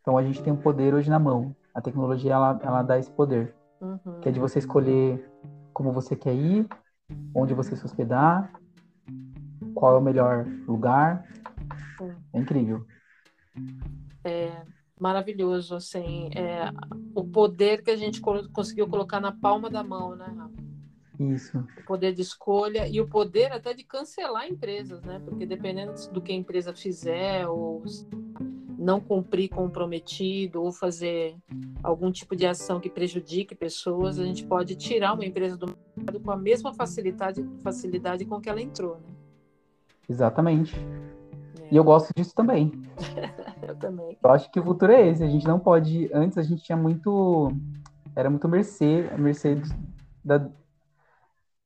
Então 0.00 0.16
a 0.16 0.22
gente 0.22 0.42
tem 0.42 0.52
o 0.52 0.56
poder 0.56 0.94
hoje 0.94 1.10
na 1.10 1.18
mão. 1.18 1.54
A 1.78 1.80
tecnologia 1.80 2.32
ela, 2.32 2.58
ela 2.60 2.82
dá 2.82 2.98
esse 2.98 3.08
poder, 3.08 3.54
Uhum. 3.80 4.20
que 4.20 4.28
é 4.28 4.32
de 4.32 4.40
você 4.40 4.58
escolher 4.58 5.30
como 5.72 5.92
você 5.92 6.16
quer 6.16 6.34
ir, 6.34 6.66
onde 7.32 7.54
você 7.54 7.76
se 7.76 7.84
hospedar, 7.84 8.52
qual 9.76 9.94
é 9.94 9.98
o 9.98 10.02
melhor 10.02 10.44
lugar. 10.66 11.24
É 12.32 12.38
incrível. 12.40 12.84
Maravilhoso, 14.98 15.76
assim, 15.76 16.30
é, 16.34 16.72
o 17.14 17.24
poder 17.24 17.84
que 17.84 17.92
a 17.92 17.96
gente 17.96 18.20
conseguiu 18.20 18.88
colocar 18.88 19.20
na 19.20 19.30
palma 19.30 19.70
da 19.70 19.84
mão, 19.84 20.16
né, 20.16 20.26
Rafa? 20.26 20.54
Isso. 21.20 21.64
O 21.76 21.84
poder 21.84 22.12
de 22.12 22.22
escolha 22.22 22.88
e 22.88 23.00
o 23.00 23.06
poder 23.06 23.52
até 23.52 23.72
de 23.72 23.84
cancelar 23.84 24.48
empresas, 24.48 25.00
né? 25.04 25.20
Porque 25.24 25.46
dependendo 25.46 25.92
do 26.10 26.20
que 26.20 26.32
a 26.32 26.34
empresa 26.34 26.74
fizer 26.74 27.46
ou 27.46 27.84
não 28.78 29.00
cumprir 29.00 29.48
com 29.48 29.66
o 29.66 29.70
prometido 29.70 30.62
ou 30.62 30.70
fazer 30.70 31.36
algum 31.82 32.12
tipo 32.12 32.36
de 32.36 32.46
ação 32.46 32.78
que 32.78 32.88
prejudique 32.88 33.54
pessoas, 33.54 34.20
a 34.20 34.24
gente 34.24 34.46
pode 34.46 34.76
tirar 34.76 35.14
uma 35.14 35.24
empresa 35.24 35.56
do 35.56 35.76
mercado 35.96 36.20
com 36.20 36.30
a 36.30 36.36
mesma 36.36 36.72
facilidade, 36.72 37.44
facilidade 37.60 38.24
com 38.24 38.40
que 38.40 38.48
ela 38.48 38.62
entrou, 38.62 38.94
né? 38.94 39.08
Exatamente. 40.08 40.76
É. 41.60 41.68
E 41.72 41.76
eu 41.76 41.82
gosto 41.82 42.12
disso 42.16 42.32
também. 42.34 42.70
eu 43.66 43.74
também. 43.74 44.16
Eu 44.22 44.30
acho 44.30 44.50
que 44.50 44.60
o 44.60 44.64
futuro 44.64 44.92
é 44.92 45.08
esse. 45.08 45.24
A 45.24 45.28
gente 45.28 45.46
não 45.46 45.58
pode. 45.58 46.08
Antes 46.14 46.38
a 46.38 46.42
gente 46.42 46.62
tinha 46.62 46.78
muito. 46.78 47.52
Era 48.14 48.30
muito 48.30 48.48
mercê, 48.48 49.10
mercê 49.18 49.60
da, 50.24 50.48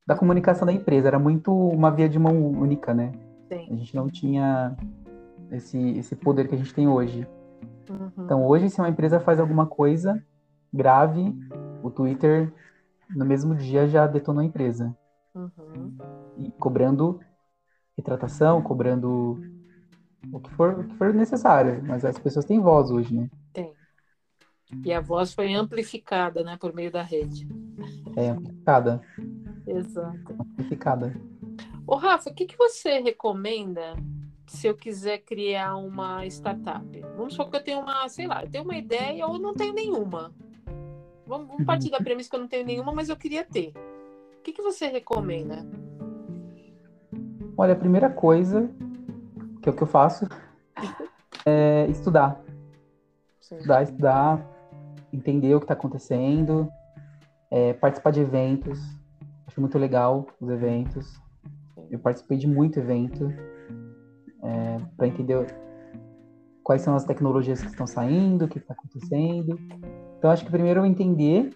da 0.05 0.15
comunicação 0.15 0.65
da 0.65 0.73
empresa. 0.73 1.07
Era 1.07 1.19
muito 1.19 1.55
uma 1.55 1.89
via 1.89 2.09
de 2.09 2.19
mão 2.19 2.35
única, 2.51 2.93
né? 2.93 3.13
Sim. 3.47 3.67
A 3.71 3.75
gente 3.75 3.95
não 3.95 4.09
tinha 4.09 4.75
esse, 5.53 5.97
esse 5.97 6.15
poder 6.15 6.47
que 6.47 6.55
a 6.55 6.57
gente 6.57 6.73
tem 6.73 6.87
hoje. 6.87 7.27
Uhum. 7.89 8.11
Então, 8.25 8.45
hoje, 8.45 8.69
se 8.69 8.79
uma 8.79 8.89
empresa 8.89 9.19
faz 9.19 9.39
alguma 9.39 9.65
coisa 9.65 10.23
grave, 10.73 11.33
o 11.83 11.91
Twitter, 11.91 12.51
no 13.09 13.25
mesmo 13.25 13.55
dia, 13.55 13.87
já 13.87 14.07
detonou 14.07 14.41
a 14.41 14.45
empresa. 14.45 14.95
Uhum. 15.35 15.95
E 16.37 16.51
cobrando 16.51 17.19
retratação, 17.95 18.61
cobrando 18.61 19.39
o 20.31 20.39
que 20.39 20.49
for, 20.51 20.79
o 20.79 20.83
que 20.87 20.95
for 20.95 21.13
necessário. 21.13 21.83
Mas 21.85 22.03
as 22.03 22.17
pessoas 22.17 22.45
têm 22.45 22.59
voz 22.59 22.89
hoje, 22.89 23.13
né? 23.13 23.29
Tem. 23.51 23.73
E 24.83 24.91
a 24.91 24.99
voz 24.99 25.33
foi 25.33 25.53
amplificada, 25.53 26.43
né, 26.43 26.57
por 26.59 26.73
meio 26.73 26.91
da 26.91 27.03
rede. 27.03 27.47
É, 28.15 28.29
amplificada. 28.29 29.01
Exato. 29.67 30.35
Amplificada. 30.39 31.15
Ô, 31.85 31.95
Rafa, 31.95 32.29
o 32.29 32.33
que, 32.33 32.45
que 32.45 32.57
você 32.57 32.99
recomenda 32.99 33.93
se 34.47 34.67
eu 34.67 34.75
quiser 34.75 35.19
criar 35.19 35.75
uma 35.77 36.25
startup? 36.25 36.85
Vamos 37.15 37.33
supor 37.33 37.51
que 37.51 37.57
eu 37.57 37.63
tenho 37.63 37.79
uma, 37.79 38.07
sei 38.09 38.27
lá, 38.27 38.43
eu 38.43 38.49
tenho 38.49 38.63
uma 38.63 38.75
ideia 38.75 39.25
ou 39.25 39.39
não 39.39 39.53
tenho 39.53 39.73
nenhuma. 39.73 40.33
Vamos, 41.25 41.47
vamos 41.47 41.65
partir 41.65 41.89
da 41.89 41.99
premissa 41.99 42.29
que 42.29 42.35
eu 42.35 42.41
não 42.41 42.47
tenho 42.47 42.65
nenhuma, 42.65 42.91
mas 42.91 43.09
eu 43.09 43.15
queria 43.15 43.43
ter. 43.43 43.73
O 44.37 44.41
que, 44.43 44.51
que 44.51 44.61
você 44.61 44.87
recomenda? 44.87 45.65
Olha, 47.57 47.73
a 47.73 47.77
primeira 47.77 48.09
coisa, 48.09 48.69
que 49.61 49.69
é 49.69 49.71
o 49.71 49.75
que 49.75 49.83
eu 49.83 49.87
faço, 49.87 50.27
é 51.45 51.87
estudar. 51.89 52.41
Sim. 53.39 53.55
Estudar, 53.55 53.83
estudar, 53.83 54.53
entender 55.13 55.55
o 55.55 55.59
que 55.59 55.65
está 55.65 55.73
acontecendo, 55.73 56.69
é, 57.49 57.73
participar 57.73 58.11
de 58.11 58.19
eventos. 58.19 58.79
Acho 59.47 59.61
muito 59.61 59.77
legal 59.77 60.27
os 60.41 60.49
eventos. 60.49 61.21
Eu 61.89 61.99
participei 61.99 62.37
de 62.37 62.47
muito 62.47 62.79
evento 62.79 63.31
é, 64.43 64.79
para 64.97 65.07
entender 65.07 65.55
quais 66.63 66.81
são 66.81 66.95
as 66.95 67.03
tecnologias 67.03 67.61
que 67.61 67.67
estão 67.67 67.85
saindo, 67.85 68.45
o 68.45 68.47
que 68.47 68.57
está 68.57 68.73
acontecendo. 68.73 69.59
Então, 70.17 70.31
acho 70.31 70.45
que 70.45 70.51
primeiro 70.51 70.81
eu 70.81 70.85
entender 70.85 71.49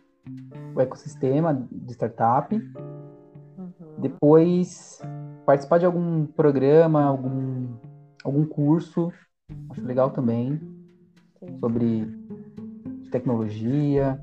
o 0.75 0.81
ecossistema 0.81 1.67
de 1.71 1.93
startup, 1.93 2.53
uhum. 2.55 3.71
depois 3.97 5.01
participar 5.45 5.77
de 5.77 5.85
algum 5.85 6.25
programa, 6.25 7.03
algum, 7.03 7.67
algum 8.23 8.45
curso, 8.45 9.11
acho 9.69 9.81
legal 9.85 10.11
também, 10.11 10.59
Sim. 11.39 11.59
sobre 11.59 12.13
tecnologia, 13.09 14.19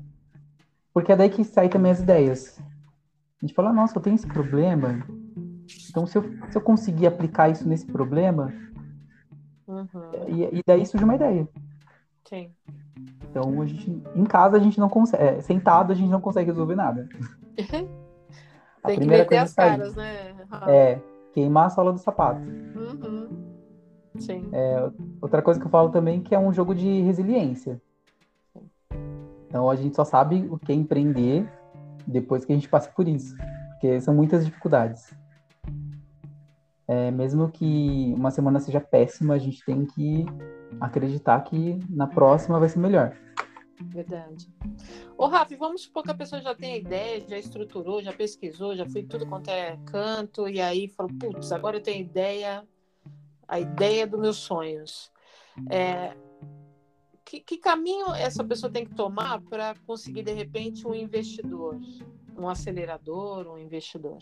porque 0.93 1.11
é 1.11 1.15
daí 1.15 1.29
que 1.29 1.43
sai 1.43 1.67
também 1.67 1.91
as 1.91 1.99
ideias. 1.99 2.59
A 3.41 3.45
gente 3.45 3.55
fala, 3.55 3.73
nossa, 3.73 3.97
eu 3.97 4.01
tenho 4.01 4.15
esse 4.15 4.27
problema, 4.27 5.03
então 5.89 6.05
se 6.05 6.17
eu, 6.17 6.23
se 6.49 6.57
eu 6.57 6.61
conseguir 6.61 7.07
aplicar 7.07 7.49
isso 7.49 7.67
nesse 7.67 7.85
problema, 7.85 8.53
uhum. 9.67 9.87
e, 10.27 10.59
e, 10.59 10.63
daí 10.65 10.85
surge 10.85 11.03
uma 11.03 11.15
ideia. 11.15 11.47
Sim. 12.27 12.51
Então 13.29 13.61
a 13.61 13.65
gente, 13.65 14.03
em 14.15 14.23
casa 14.23 14.57
a 14.57 14.59
gente 14.59 14.79
não 14.79 14.89
consegue, 14.89 15.23
é, 15.23 15.41
sentado 15.41 15.91
a 15.91 15.95
gente 15.95 16.09
não 16.09 16.21
consegue 16.21 16.49
resolver 16.49 16.75
nada. 16.75 17.07
Tem 18.85 18.99
que 18.99 19.05
meter 19.05 19.37
as 19.37 19.53
caras, 19.53 19.95
né? 19.95 20.35
É, 20.67 20.99
queimar 21.33 21.67
a 21.67 21.69
sola 21.69 21.91
do 21.91 21.97
sapato. 21.97 22.39
Uhum. 22.41 23.29
Sim. 24.19 24.47
É, 24.53 24.89
outra 25.21 25.41
coisa 25.41 25.59
que 25.59 25.65
eu 25.65 25.71
falo 25.71 25.89
também 25.89 26.21
que 26.21 26.35
é 26.35 26.39
um 26.39 26.53
jogo 26.53 26.73
de 26.73 27.01
resiliência. 27.01 27.81
Então 29.47 29.69
a 29.69 29.75
gente 29.75 29.95
só 29.95 30.03
sabe 30.03 30.47
o 30.49 30.57
que 30.57 30.71
é 30.71 30.75
empreender 30.75 31.49
depois 32.05 32.45
que 32.45 32.51
a 32.51 32.55
gente 32.55 32.69
passa 32.69 32.89
por 32.91 33.07
isso, 33.07 33.35
porque 33.71 33.99
são 34.01 34.13
muitas 34.13 34.45
dificuldades. 34.45 35.13
É, 36.87 37.09
mesmo 37.09 37.49
que 37.49 38.13
uma 38.15 38.29
semana 38.29 38.59
seja 38.59 38.79
péssima, 38.79 39.33
a 39.33 39.39
gente 39.39 39.63
tem 39.65 39.85
que 39.85 40.25
acreditar 40.79 41.41
que 41.41 41.79
na 41.89 42.07
próxima 42.07 42.59
vai 42.59 42.69
ser 42.69 42.79
melhor. 42.79 43.17
Verdade. 43.81 44.47
Ô, 45.17 45.27
Rafa, 45.27 45.55
vamos 45.57 45.83
supor 45.83 46.03
que 46.03 46.11
a 46.11 46.15
pessoa 46.15 46.41
já 46.41 46.55
tem 46.55 46.73
a 46.73 46.77
ideia, 46.77 47.27
já 47.27 47.37
estruturou, 47.37 48.01
já 48.01 48.13
pesquisou, 48.13 48.75
já 48.75 48.85
foi 48.85 49.03
tudo 49.03 49.25
quanto 49.25 49.49
é 49.49 49.77
canto, 49.85 50.47
e 50.47 50.61
aí 50.61 50.87
falou, 50.87 51.11
putz, 51.19 51.51
agora 51.51 51.77
eu 51.77 51.83
tenho 51.83 51.97
a 51.97 52.01
ideia, 52.01 52.67
a 53.47 53.59
ideia 53.59 54.07
dos 54.07 54.19
meus 54.19 54.37
sonhos. 54.37 55.11
É, 55.69 56.15
que, 57.25 57.39
que 57.39 57.57
caminho 57.57 58.13
essa 58.13 58.43
pessoa 58.43 58.71
tem 58.71 58.85
que 58.85 58.93
tomar 58.93 59.41
para 59.41 59.75
conseguir, 59.85 60.23
de 60.23 60.31
repente, 60.31 60.87
um 60.87 60.93
investidor, 60.93 61.77
um 62.37 62.47
acelerador, 62.47 63.47
um 63.47 63.57
investidor? 63.57 64.19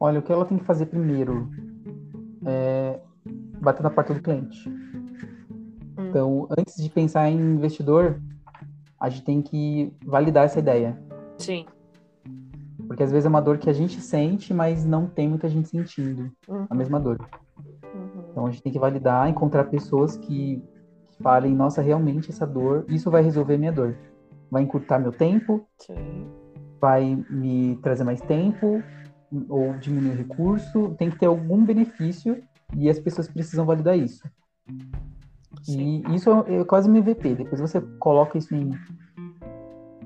Olha, 0.00 0.18
o 0.18 0.22
que 0.22 0.32
ela 0.32 0.46
tem 0.46 0.56
que 0.56 0.64
fazer 0.64 0.86
primeiro 0.86 1.50
é 2.46 2.98
bater 3.60 3.82
na 3.82 3.90
porta 3.90 4.14
do 4.14 4.22
cliente. 4.22 4.66
Hum. 4.66 6.08
Então, 6.08 6.48
antes 6.58 6.82
de 6.82 6.88
pensar 6.88 7.28
em 7.28 7.38
investidor, 7.38 8.18
a 8.98 9.10
gente 9.10 9.24
tem 9.24 9.42
que 9.42 9.92
validar 10.04 10.46
essa 10.46 10.58
ideia. 10.58 10.98
Sim. 11.36 11.66
Porque 12.86 13.02
às 13.02 13.12
vezes 13.12 13.26
é 13.26 13.28
uma 13.28 13.42
dor 13.42 13.58
que 13.58 13.68
a 13.68 13.72
gente 13.74 14.00
sente, 14.00 14.54
mas 14.54 14.84
não 14.86 15.06
tem 15.06 15.28
muita 15.28 15.48
gente 15.48 15.68
sentindo 15.68 16.32
uhum. 16.48 16.66
a 16.68 16.74
mesma 16.74 16.98
dor. 16.98 17.20
Uhum. 17.94 18.24
Então 18.30 18.46
a 18.46 18.50
gente 18.50 18.62
tem 18.62 18.72
que 18.72 18.78
validar, 18.78 19.28
encontrar 19.28 19.64
pessoas 19.64 20.16
que 20.16 20.62
falem, 21.22 21.54
nossa, 21.54 21.82
realmente 21.82 22.30
essa 22.30 22.46
dor, 22.46 22.84
isso 22.88 23.10
vai 23.10 23.22
resolver 23.22 23.58
minha 23.58 23.72
dor. 23.72 23.96
Vai 24.50 24.62
encurtar 24.62 24.98
meu 24.98 25.12
tempo, 25.12 25.66
Sim. 25.78 26.26
vai 26.80 27.22
me 27.30 27.76
trazer 27.82 28.02
mais 28.02 28.20
tempo, 28.22 28.82
ou 29.48 29.74
diminuir 29.74 30.12
o 30.12 30.16
recurso, 30.16 30.94
tem 30.98 31.10
que 31.10 31.18
ter 31.18 31.26
algum 31.26 31.64
benefício 31.64 32.42
e 32.76 32.88
as 32.88 32.98
pessoas 32.98 33.28
precisam 33.28 33.64
validar 33.64 33.96
isso. 33.96 34.28
Sim. 35.62 36.02
E 36.08 36.14
isso 36.14 36.30
é 36.46 36.64
quase 36.64 36.88
um 36.88 36.96
MVP. 36.96 37.34
Depois 37.34 37.60
você 37.60 37.80
coloca 37.98 38.38
isso 38.38 38.54
em. 38.54 38.70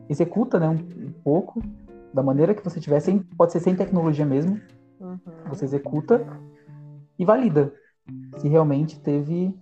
executa 0.09 0.59
né, 0.59 0.69
um, 0.69 1.07
um 1.07 1.13
pouco, 1.23 1.63
da 2.13 2.23
maneira 2.23 2.55
que 2.55 2.65
você 2.65 2.81
tiver, 2.81 3.01
sem, 3.01 3.19
pode 3.19 3.53
ser 3.53 3.61
sem 3.61 3.75
tecnologia 3.75 4.25
mesmo. 4.25 4.61
Uhum. 5.01 5.19
Você 5.49 5.65
executa 5.65 6.27
e 7.19 7.25
valida 7.25 7.73
se 8.39 8.49
realmente 8.49 9.01
teve 9.01 9.55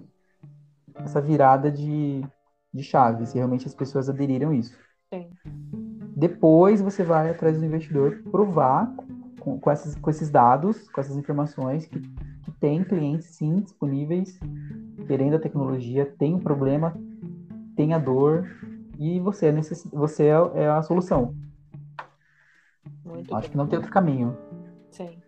essa 0.94 1.20
virada 1.20 1.70
de, 1.70 2.24
de 2.72 2.82
chave, 2.82 3.26
se 3.26 3.36
realmente 3.36 3.66
as 3.66 3.74
pessoas 3.74 4.08
aderiram 4.08 4.50
a 4.50 4.54
isso. 4.54 4.76
Sim. 5.12 5.30
Depois 6.16 6.80
você 6.80 7.02
vai 7.02 7.30
atrás 7.30 7.58
do 7.58 7.64
investidor 7.64 8.22
provar 8.30 8.94
com, 9.42 9.58
com, 9.58 9.70
esses, 9.72 9.96
com 9.96 10.08
esses 10.08 10.30
dados, 10.30 10.88
com 10.88 11.00
essas 11.00 11.16
informações, 11.16 11.84
que, 11.86 11.98
que 11.98 12.50
tem 12.60 12.84
clientes 12.84 13.26
sim 13.26 13.56
disponíveis, 13.60 14.38
querendo 15.08 15.34
a 15.34 15.40
tecnologia, 15.40 16.06
tem 16.16 16.34
um 16.34 16.38
problema, 16.38 16.94
tem 17.74 17.92
a 17.92 17.98
dor, 17.98 18.48
e 18.98 19.18
você 19.18 19.46
é, 19.46 19.52
necess... 19.52 19.84
você 19.92 20.26
é, 20.26 20.62
é 20.62 20.68
a 20.68 20.80
solução. 20.82 21.34
Muito 23.04 23.34
Acho 23.34 23.42
bem. 23.42 23.50
que 23.50 23.56
não 23.56 23.66
tem 23.66 23.78
outro 23.78 23.92
caminho. 23.92 24.36
Sim. 24.90 25.20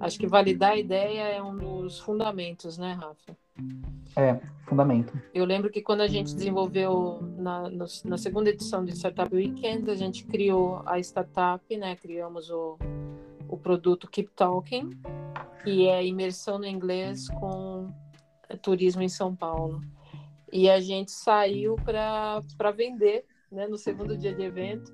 Acho 0.00 0.18
que 0.18 0.26
validar 0.26 0.72
a 0.72 0.76
ideia 0.76 1.22
é 1.36 1.40
um 1.40 1.56
dos 1.56 2.00
fundamentos, 2.00 2.76
né, 2.76 2.94
Rafa? 2.94 3.36
É, 4.16 4.40
fundamento. 4.66 5.12
Eu 5.32 5.44
lembro 5.44 5.70
que 5.70 5.82
quando 5.82 6.00
a 6.00 6.06
gente 6.06 6.34
desenvolveu 6.34 7.20
na, 7.36 7.68
no, 7.68 7.86
na 8.04 8.18
segunda 8.18 8.50
edição 8.50 8.84
de 8.84 8.92
Startup 8.92 9.34
Weekend, 9.34 9.90
a 9.90 9.94
gente 9.94 10.24
criou 10.24 10.82
a 10.86 10.98
startup, 10.98 11.76
né? 11.76 11.96
Criamos 11.96 12.50
o, 12.50 12.78
o 13.48 13.56
produto 13.56 14.08
Keep 14.08 14.30
Talking, 14.34 14.90
que 15.62 15.86
é 15.88 16.04
imersão 16.04 16.58
no 16.58 16.66
inglês 16.66 17.28
com 17.28 17.92
turismo 18.62 19.02
em 19.02 19.08
São 19.08 19.34
Paulo. 19.34 19.80
E 20.52 20.70
a 20.70 20.80
gente 20.80 21.10
saiu 21.10 21.76
para 21.76 22.70
vender, 22.74 23.24
né? 23.50 23.66
No 23.66 23.76
segundo 23.76 24.16
dia 24.16 24.34
de 24.34 24.42
evento. 24.42 24.92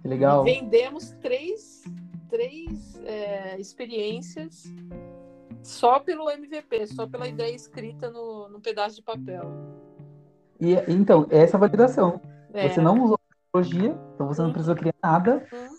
Que 0.00 0.08
legal. 0.08 0.46
E 0.46 0.54
vendemos 0.54 1.10
três, 1.20 1.82
três 2.28 2.96
é, 3.04 3.60
experiências 3.60 4.64
só 5.62 6.00
pelo 6.00 6.30
MVP, 6.30 6.86
só 6.88 7.06
pela 7.06 7.28
ideia 7.28 7.54
escrita 7.54 8.10
no, 8.10 8.48
no 8.48 8.60
pedaço 8.60 8.96
de 8.96 9.02
papel. 9.02 9.44
E, 10.60 10.74
então, 10.88 11.26
essa 11.30 11.56
é 11.56 11.58
a 11.58 11.60
validação. 11.60 12.20
É. 12.52 12.68
Você 12.68 12.80
não 12.80 13.02
usou 13.02 13.18
tecnologia, 13.52 13.96
então 14.14 14.26
você 14.26 14.40
não 14.40 14.48
Uhum. 14.48 14.52
precisou 14.52 14.76
criar 14.76 14.94
nada 15.02 15.46
Hum, 15.52 15.76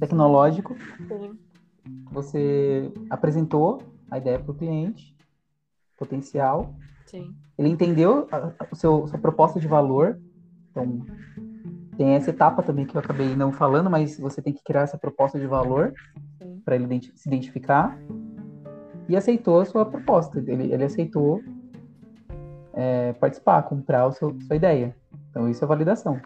tecnológico. 0.00 0.76
sim. 1.08 1.38
Você 2.10 2.90
apresentou 3.10 3.82
a 4.10 4.18
ideia 4.18 4.38
para 4.38 4.50
o 4.50 4.54
cliente, 4.54 5.14
potencial. 5.96 6.74
Sim. 7.06 7.34
Ele 7.58 7.68
entendeu 7.68 8.26
a, 8.30 8.36
a- 8.36 8.68
o 8.70 8.74
seu, 8.76 9.06
sua 9.06 9.18
proposta 9.18 9.60
de 9.60 9.68
valor. 9.68 10.18
Então, 10.70 11.06
tem 11.96 12.14
essa 12.14 12.30
etapa 12.30 12.62
também 12.62 12.84
que 12.86 12.96
eu 12.96 13.00
acabei 13.00 13.36
não 13.36 13.52
falando, 13.52 13.88
mas 13.88 14.18
você 14.18 14.42
tem 14.42 14.52
que 14.52 14.62
criar 14.64 14.82
essa 14.82 14.98
proposta 14.98 15.38
de 15.38 15.46
valor 15.46 15.94
para 16.64 16.74
ele 16.74 17.00
se 17.14 17.28
identificar. 17.28 17.96
E 19.08 19.16
aceitou 19.16 19.60
a 19.60 19.64
sua 19.64 19.84
proposta. 19.84 20.38
Ele, 20.38 20.72
ele 20.72 20.84
aceitou 20.84 21.42
é, 22.72 23.12
participar, 23.14 23.62
comprar 23.62 24.06
a 24.06 24.12
sua 24.12 24.34
ideia. 24.52 24.96
Então, 25.30 25.48
isso 25.48 25.64
é 25.64 25.66
validação. 25.66 26.20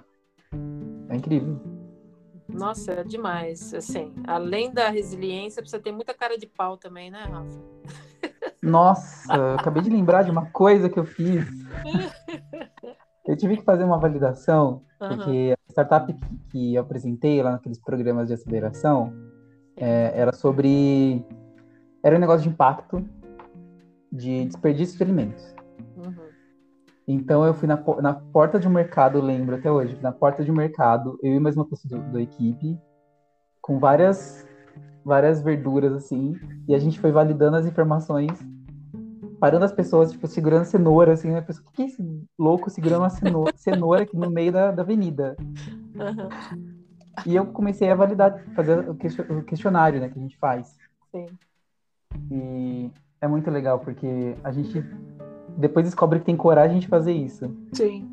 É 1.09 1.17
incrível. 1.17 1.59
Nossa, 2.49 2.93
é 2.93 3.05
demais. 3.05 3.75
Assim, 3.75 4.13
além 4.27 4.73
da 4.73 4.89
resiliência, 4.89 5.63
precisa 5.63 5.83
ter 5.83 5.93
muita 5.93 6.15
cara 6.15 6.39
de 6.39 6.47
pau 6.47 6.77
também, 6.77 7.11
né, 7.11 7.25
Rafa? 7.25 7.59
Nossa, 8.63 9.55
acabei 9.55 9.83
de 9.83 9.91
lembrar 9.91 10.23
de 10.23 10.31
uma 10.31 10.47
coisa 10.47 10.89
que 10.89 10.99
eu 10.99 11.05
fiz. 11.05 11.47
Eu 13.27 13.37
tive 13.37 13.59
que 13.59 13.63
fazer 13.63 13.85
uma 13.85 13.99
validação, 13.99 14.83
Aham. 15.01 15.17
porque 15.17 15.55
a 15.55 15.71
startup 15.71 16.13
que, 16.13 16.39
que 16.51 16.75
eu 16.75 16.83
apresentei 16.83 17.43
lá 17.43 17.53
naqueles 17.53 17.79
programas 17.79 18.27
de 18.27 18.35
aceleração 18.35 19.13
é, 19.77 20.13
era 20.15 20.33
sobre. 20.33 21.25
Era 22.03 22.17
um 22.17 22.21
negócio 22.21 22.43
de 22.43 22.49
impacto 22.49 23.05
de 24.11 24.45
desperdício 24.47 24.97
de 24.97 25.03
alimentos. 25.03 25.55
Uhum. 25.97 26.29
Então 27.07 27.45
eu 27.45 27.55
fui 27.55 27.67
na, 27.67 27.77
na 28.01 28.15
porta 28.15 28.59
de 28.59 28.69
um 28.69 28.71
mercado, 28.71 29.21
lembro 29.21 29.57
até 29.57 29.71
hoje, 29.71 29.99
na 30.01 30.13
porta 30.13 30.45
de 30.45 30.51
um 30.51 30.55
mercado, 30.55 31.19
eu 31.23 31.35
e 31.35 31.41
mais 31.41 31.57
uma 31.57 31.65
pessoa 31.67 32.01
do- 32.01 32.13
da 32.13 32.21
equipe, 32.21 32.79
com 33.61 33.79
várias, 33.79 34.47
várias 35.05 35.43
verduras 35.43 35.93
assim, 35.93 36.39
e 36.67 36.75
a 36.75 36.79
gente 36.79 37.01
foi 37.01 37.11
validando 37.11 37.57
as 37.57 37.67
informações, 37.67 38.31
parando 39.41 39.65
as 39.65 39.73
pessoas, 39.73 40.13
tipo, 40.13 40.27
segurando 40.27 40.65
cenoura, 40.65 41.13
assim, 41.13 41.31
né? 41.31 41.39
A 41.39 41.43
pessoa, 41.43 41.67
o 41.69 41.73
que 41.73 41.83
é 41.83 41.87
esse 41.87 42.27
louco 42.39 42.71
segurando 42.71 43.03
uma 43.03 43.11
cenoura, 43.11 43.53
cenoura 43.57 44.03
aqui 44.03 44.17
no 44.17 44.31
meio 44.31 44.53
da, 44.53 44.71
da 44.71 44.83
avenida? 44.83 45.37
Aham. 45.99 46.29
E 47.27 47.35
eu 47.35 47.47
comecei 47.47 47.91
a 47.91 47.95
validar, 47.95 48.43
fazer 48.55 48.89
o 48.89 48.95
question- 48.95 49.39
o 49.39 49.43
questionário, 49.43 50.01
né, 50.01 50.09
que 50.09 50.19
a 50.19 50.23
gente 50.23 50.39
faz. 50.39 50.77
Sim. 51.11 51.27
E 52.31 52.91
é 53.21 53.29
muito 53.29 53.51
legal, 53.51 53.79
porque 53.79 54.35
a 54.45 54.53
gente 54.53 54.85
depois 55.57 55.85
descobre 55.85 56.21
que 56.21 56.25
tem 56.27 56.37
coragem 56.37 56.79
de 56.79 56.87
fazer 56.87 57.13
isso. 57.13 57.51
Sim. 57.73 58.09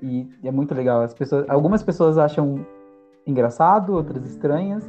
E 0.00 0.28
é 0.42 0.50
muito 0.50 0.74
legal. 0.74 1.02
As 1.02 1.14
pessoas, 1.14 1.48
algumas 1.48 1.82
pessoas 1.82 2.18
acham 2.18 2.64
engraçado, 3.26 3.92
outras 3.94 4.24
estranhas, 4.26 4.88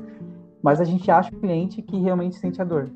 mas 0.62 0.80
a 0.80 0.84
gente 0.84 1.10
acha 1.12 1.34
o 1.36 1.40
cliente 1.40 1.82
que 1.82 2.00
realmente 2.00 2.36
sente 2.36 2.62
a 2.62 2.66
dor. 2.66 2.90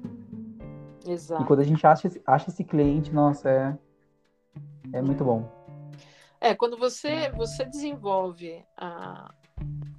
E 1.05 1.11
Exato. 1.11 1.45
quando 1.45 1.59
a 1.59 1.63
gente 1.63 1.85
acha, 1.85 2.07
esse- 2.07 2.21
acha 2.25 2.49
esse 2.49 2.63
cliente, 2.63 3.13
nossa, 3.13 3.49
é, 3.49 3.77
é 4.93 5.01
muito 5.01 5.23
bom. 5.23 5.47
É, 6.39 6.53
quando 6.53 6.77
você, 6.77 7.31
você 7.31 7.65
desenvolve 7.65 8.63
a, 8.75 9.33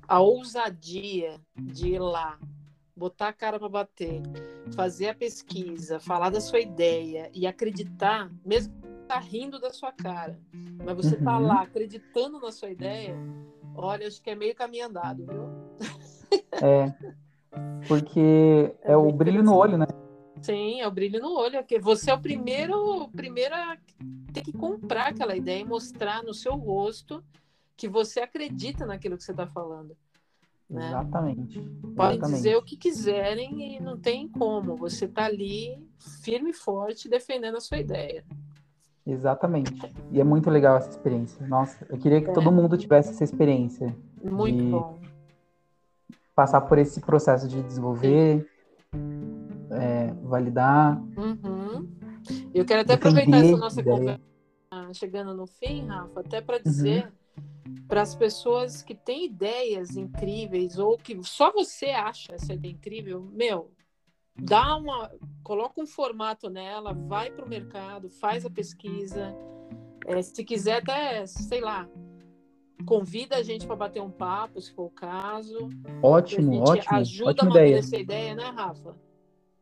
a 0.07 0.21
ousadia 0.21 1.41
de 1.57 1.95
ir 1.95 1.99
lá, 1.99 2.39
botar 2.99 3.29
a 3.29 3.33
cara 3.33 3.59
para 3.59 3.69
bater, 3.69 4.21
fazer 4.75 5.09
a 5.09 5.15
pesquisa, 5.15 6.01
falar 6.01 6.31
da 6.31 6.41
sua 6.41 6.59
ideia 6.61 7.31
e 7.33 7.47
acreditar, 7.47 8.31
mesmo 8.45 8.75
que 8.75 8.89
tá 9.07 9.19
rindo 9.19 9.61
da 9.61 9.71
sua 9.71 9.93
cara, 9.93 10.39
mas 10.85 10.97
você 10.97 11.17
tá 11.17 11.39
Uhum. 11.39 11.47
lá 11.47 11.63
acreditando 11.63 12.41
na 12.41 12.51
sua 12.51 12.71
ideia, 12.71 13.17
olha, 13.75 14.07
acho 14.07 14.21
que 14.21 14.31
é 14.31 14.35
meio 14.35 14.55
caminho 14.55 14.87
andado, 14.87 15.25
viu? 15.25 15.49
É, 16.61 16.93
porque 17.87 18.75
é, 18.83 18.97
o 18.97 19.03
muito 19.05 19.17
brilho 19.17 19.43
no 19.45 19.55
olho, 19.55 19.79
né? 19.79 19.87
Sim, 20.43 20.81
é 20.81 20.87
o 20.87 20.91
brilho 20.91 21.21
no 21.21 21.37
olho, 21.37 21.59
porque 21.59 21.79
você 21.79 22.11
é 22.11 22.15
o 22.15 22.21
primeiro, 22.21 22.75
o 23.03 23.09
primeiro 23.09 23.55
a 23.55 23.77
ter 24.33 24.43
que 24.43 24.53
comprar 24.53 25.09
aquela 25.09 25.37
ideia 25.37 25.61
e 25.61 25.65
mostrar 25.65 26.23
no 26.23 26.35
seu 26.35 26.57
rosto 26.57 27.25
que 27.77 27.89
você 27.89 28.21
acredita 28.21 28.85
naquilo 28.85 29.17
que 29.17 29.23
você 29.25 29.31
está 29.31 29.47
falando. 29.47 29.97
Né? 30.69 30.87
Exatamente. 30.87 31.61
Podem 31.97 32.17
Exatamente. 32.19 32.37
dizer 32.37 32.57
o 32.57 32.63
que 32.63 32.77
quiserem 32.77 33.77
e 33.77 33.81
não 33.81 33.99
tem 33.99 34.29
como. 34.29 34.77
Você 34.77 35.07
está 35.07 35.25
ali 35.25 35.83
firme 36.23 36.51
e 36.51 36.55
forte 36.55 37.09
defendendo 37.09 37.57
a 37.57 37.61
sua 37.61 37.79
ideia. 37.79 38.25
Exatamente. 39.07 39.91
E 40.13 40.21
é 40.21 40.25
muito 40.25 40.51
legal 40.51 40.77
essa 40.77 40.91
experiência. 40.91 41.47
Nossa, 41.47 41.87
eu 41.89 41.99
queria 41.99 42.21
que 42.21 42.29
É. 42.29 42.33
todo 42.33 42.53
mundo 42.53 42.77
tivesse 42.77 43.11
essa 43.11 43.25
experiência. 43.25 43.97
Muito 44.23 44.63
bom. 44.71 44.99
Passar 46.35 46.61
por 46.61 46.77
esse 46.79 47.01
processo 47.01 47.49
de 47.49 47.63
desenvolver, 47.63 48.47
é, 49.71 50.13
validar. 50.23 51.01
Uhum. 51.17 51.89
Eu 52.55 52.65
quero 52.67 52.83
até 52.83 52.95
aproveitar 52.95 53.39
essa 53.39 53.57
nossa 53.57 53.81
ideia. 53.81 53.97
conversa 53.97 54.29
chegando 54.93 55.35
no 55.35 55.47
fim, 55.47 55.87
Rafa, 55.87 56.21
até 56.21 56.39
Uhum. 56.39 56.45
para 56.45 56.59
dizer 56.59 57.13
para 57.89 58.03
as 58.03 58.15
pessoas 58.15 58.83
que 58.83 58.95
têm 58.95 59.25
ideias 59.25 59.97
incríveis 59.97 60.79
ou 60.79 60.99
que 60.99 61.19
só 61.25 61.51
você 61.51 61.87
acha 61.87 62.35
essa 62.35 62.53
ideia 62.53 62.73
incrível, 62.73 63.23
meu, 63.33 63.73
dá 64.37 64.77
uma, 64.77 65.11
coloca 65.43 65.81
um 65.81 65.87
formato 65.87 66.51
nela, 66.51 66.93
vai 66.93 67.31
para 67.31 67.45
o 67.45 67.49
mercado, 67.49 68.11
faz 68.11 68.45
a 68.45 68.51
pesquisa, 68.51 69.35
é, 70.07 70.21
se 70.21 70.45
quiser 70.45 70.83
até, 70.83 71.27
sei 71.27 71.61
lá, 71.61 71.89
convida 72.87 73.37
a 73.37 73.43
gente 73.43 73.67
para 73.67 73.77
bater 73.77 74.03
um 74.03 74.11
papo, 74.11 74.61
se 74.61 74.73
for 74.73 74.85
o 74.85 74.91
caso. 74.91 75.71
Ótimo, 76.03 76.53
a 76.53 76.77
gente 76.77 76.79
ótimo. 76.79 76.99
ajuda 76.99 77.31
ótima 77.31 77.43
a 77.43 77.47
manter 77.47 77.67
ideia. 77.67 77.79
essa 77.79 77.97
ideia, 77.97 78.35
né, 78.35 78.45
Rafa? 78.51 78.97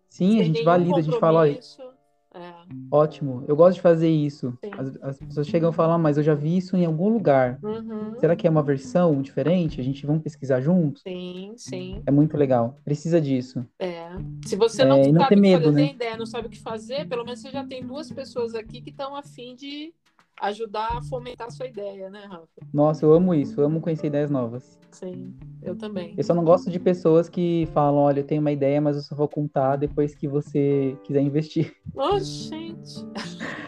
Sim, 0.09 0.27
a 0.27 0.31
Sem 0.31 0.45
gente 0.45 0.53
nenhum 0.55 0.65
valida, 0.65 0.97
a 0.97 1.03
gente 1.03 1.21
fala, 1.21 1.41
olha, 1.41 1.55
compromisso. 1.55 1.96
É, 2.37 2.53
ótimo, 2.91 3.45
eu 3.49 3.57
gosto 3.57 3.77
de 3.77 3.81
fazer 3.83 4.09
isso. 4.09 4.57
As, 4.79 4.97
as 5.03 5.19
pessoas 5.19 5.47
chegam 5.47 5.71
e 5.71 5.73
falam, 5.73 5.95
"Ah, 5.95 5.99
mas 5.99 6.17
eu 6.19 6.23
já 6.23 6.35
vi 6.35 6.57
isso 6.57 6.77
em 6.77 6.85
algum 6.85 7.09
lugar. 7.09 7.59
uhum. 7.63 8.15
Será 8.19 8.35
que 8.35 8.47
é 8.47 8.51
uma 8.51 8.63
versão 8.63 9.21
diferente? 9.21 9.81
A 9.81 9.85
gente 9.85 10.07
vamos 10.07 10.23
pesquisar 10.23 10.61
juntos? 10.61 11.03
Sim, 11.03 11.53
sim. 11.57 12.03
É 12.07 12.11
muito 12.11 12.37
legal. 12.37 12.79
Precisa 12.85 13.21
disso. 13.21 13.65
É. 13.79 14.09
Se 14.47 14.57
você 14.57 14.85
não 14.85 15.01
É, 15.01 15.13
não 15.13 15.21
sabe 15.23 15.29
ter 15.29 15.35
o 15.35 15.37
que 15.37 15.41
medo, 15.43 15.65
fazer, 15.65 15.77
né? 15.77 15.83
tem 15.87 15.95
ideia, 15.95 16.17
não 16.17 16.27
sabe 16.27 16.47
o 16.47 16.51
que 16.51 16.59
fazer, 16.59 17.09
pelo 17.09 17.25
menos 17.25 17.41
você 17.41 17.51
já 17.51 17.65
tem 17.65 17.85
duas 17.85 18.11
pessoas 18.11 18.55
aqui 18.55 18.81
que 18.81 18.91
estão 18.91 19.15
afim 19.15 19.55
de 19.55 19.93
ajudar 20.41 20.99
a 20.99 21.03
fomentar 21.03 21.47
a 21.47 21.51
sua 21.51 21.67
ideia, 21.67 22.11
né, 22.11 22.25
Rafa? 22.27 22.47
Nossa, 22.73 23.05
eu 23.05 23.13
amo 23.13 23.35
isso. 23.35 23.61
Eu 23.61 23.67
amo 23.67 23.81
conhecer 23.81 24.07
ideias 24.09 24.31
novas. 24.31 24.79
Sim, 24.93 25.35
eu 25.63 25.75
também. 25.77 26.15
Eu 26.17 26.25
só 26.25 26.35
não 26.35 26.45
gosto 26.45 26.71
de 26.71 26.79
pessoas 26.79 27.29
que 27.29 27.69
falam, 27.73 28.01
olha, 28.01 28.21
eu 28.21 28.25
tenho 28.27 28.41
uma 28.41 28.53
ideia, 28.53 28.81
mas 28.81 28.97
eu 28.97 29.03
só 29.03 29.15
vou 29.15 29.29
contar 29.29 29.77
depois 29.77 30.15
que 30.15 30.27
você 30.29 30.97
quiser 31.05 31.21
investir. 31.21 31.75
Oh, 31.95 32.19
gente. 32.19 32.95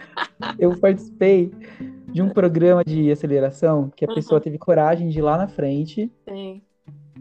Eu 0.58 0.76
participei 0.78 1.50
de 2.12 2.22
um 2.22 2.30
programa 2.30 2.82
de 2.84 3.10
aceleração 3.10 3.90
que 3.90 4.04
a 4.04 4.08
Uhum. 4.08 4.14
pessoa 4.14 4.40
teve 4.40 4.58
coragem 4.58 5.08
de 5.08 5.18
ir 5.18 5.22
lá 5.22 5.36
na 5.36 5.46
frente 5.46 6.10
Sim, 6.28 6.62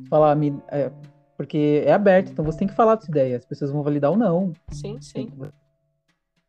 falar, 0.10 0.36
me- 0.36 0.60
é, 0.70 0.92
porque 1.36 1.84
é 1.86 1.92
aberto, 1.94 2.32
então 2.32 2.44
você 2.46 2.60
tem 2.60 2.68
que 2.68 2.74
falar 2.74 2.96
da 2.96 3.02
sua 3.02 3.12
ideia. 3.12 3.38
As 3.38 3.46
pessoas 3.46 3.72
vão 3.72 3.84
validar 3.84 4.12
ou 4.12 4.18
não. 4.18 4.54
sim, 4.72 4.94
Tem 4.94 5.02
sim. 5.02 5.28
que 5.28 5.34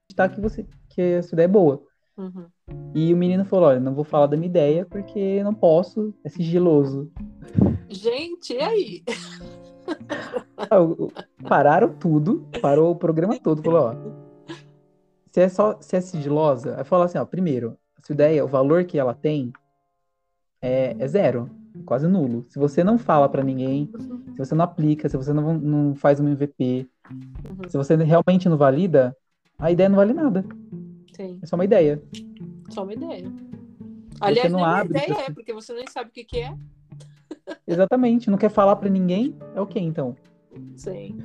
acreditar 0.05 0.29
que, 0.31 0.41
você, 0.41 0.67
que 0.91 1.01
a 1.17 1.23
sua 1.23 1.37
ideia 1.37 1.45
é 1.47 1.49
boa. 1.49 1.83
Uhum. 2.19 2.47
E 2.95 3.15
o 3.15 3.17
menino 3.17 3.45
falou, 3.45 3.69
olha, 3.69 3.81
não 3.81 3.95
vou 3.95 4.05
falar 4.05 4.27
da 4.27 4.37
minha 4.37 4.49
ideia 4.49 4.85
porque 4.85 5.43
não 5.45 5.55
posso, 5.55 6.13
é 6.25 6.29
sigiloso. 6.29 7.11
Gente, 7.89 8.55
e 8.55 8.61
aí? 8.61 9.03
Ah, 10.59 10.79
Pararam 11.49 11.95
tudo, 11.95 12.47
parou 12.61 12.91
o 12.91 12.97
programa 12.97 13.39
todo, 13.39 13.63
falou, 13.63 13.81
ó, 13.81 13.95
se 15.33 15.41
é 15.41 15.49
só, 15.49 15.79
se 15.81 15.97
é 15.97 16.01
sigilosa, 16.01 16.77
aí 16.77 16.85
falou 16.85 17.05
assim, 17.05 17.19
ó, 17.19 17.25
primeiro, 17.25 17.79
a 17.97 18.05
sua 18.05 18.13
ideia, 18.13 18.45
o 18.45 18.49
valor 18.49 18.85
que 18.85 18.99
ela 18.99 19.15
tem 19.15 19.53
é, 20.61 20.97
é 20.99 21.09
zero, 21.09 21.49
quase 21.87 22.09
nulo. 22.09 22.45
Se 22.49 22.59
você 22.59 22.83
não 22.83 22.99
fala 22.99 23.29
pra 23.29 23.43
ninguém, 23.45 23.91
se 24.33 24.39
você 24.39 24.55
não 24.55 24.65
aplica, 24.65 25.09
se 25.09 25.17
você 25.17 25.33
não, 25.33 25.57
não 25.57 25.95
faz 25.95 26.19
um 26.21 26.29
MVP, 26.29 26.89
Uhum. 27.11 27.69
se 27.71 27.77
você 27.79 27.97
realmente 27.97 28.51
não 28.51 28.59
valida, 28.59 29.17
a 29.59 29.73
ideia 29.73 29.89
não 29.89 29.97
vale 29.97 30.13
nada. 30.13 30.45
Sim, 31.19 31.41
É 31.43 31.47
só 31.47 31.57
uma 31.57 31.65
ideia. 31.65 32.01
só 32.71 32.85
uma 32.85 32.93
ideia. 32.95 33.25
Aliás, 34.21 34.53
não 34.53 34.61
nem 34.61 34.69
uma 34.69 34.79
abre 34.79 34.99
ideia 34.99 35.15
pra- 35.15 35.25
é, 35.25 35.31
porque 35.31 35.53
você 35.53 35.73
nem 35.73 35.87
sabe 35.89 36.11
o 36.11 36.13
que, 36.13 36.25
que 36.25 36.39
é. 36.39 36.55
Exatamente. 37.67 38.31
Não 38.31 38.39
quer 38.39 38.51
falar 38.51 38.77
pra 38.77 38.89
ninguém, 38.89 39.37
é 39.55 39.61
o 39.61 39.67
que 39.67 39.81
então? 39.81 40.17
Sim. 40.77 41.19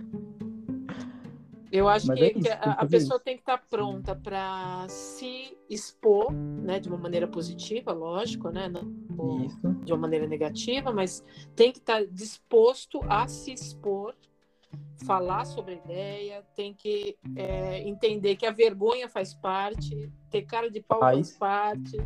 Eu 1.71 1.87
acho 1.89 2.05
Mas 2.07 2.19
que, 2.19 2.25
é 2.25 2.31
isso, 2.31 2.39
que 2.41 2.49
a, 2.49 2.71
a 2.73 2.85
pessoa 2.85 3.15
isso. 3.17 3.23
tem 3.23 3.35
que 3.35 3.41
estar 3.41 3.57
pronta 3.67 4.15
para 4.15 4.85
se 4.89 5.57
expor, 5.67 6.31
né, 6.31 6.79
de 6.79 6.87
uma 6.87 6.97
maneira 6.97 7.27
positiva, 7.27 7.91
lógico, 7.93 8.49
né, 8.49 8.69
não 8.69 9.43
Isso. 9.43 9.59
de 9.83 9.91
uma 9.91 9.97
maneira 10.01 10.27
negativa, 10.27 10.91
mas 10.91 11.23
tem 11.55 11.71
que 11.71 11.79
estar 11.79 12.05
disposto 12.05 12.99
a 13.09 13.27
se 13.27 13.51
expor, 13.51 14.13
falar 15.05 15.45
sobre 15.45 15.73
a 15.73 15.77
ideia, 15.77 16.43
tem 16.55 16.73
que 16.73 17.17
é, 17.35 17.87
entender 17.87 18.35
que 18.35 18.45
a 18.45 18.51
vergonha 18.51 19.09
faz 19.09 19.33
parte, 19.33 20.11
ter 20.29 20.43
cara 20.43 20.69
de 20.69 20.81
pau 20.81 20.99
faz, 20.99 21.35
Faz. 21.35 21.37
parte, 21.37 21.97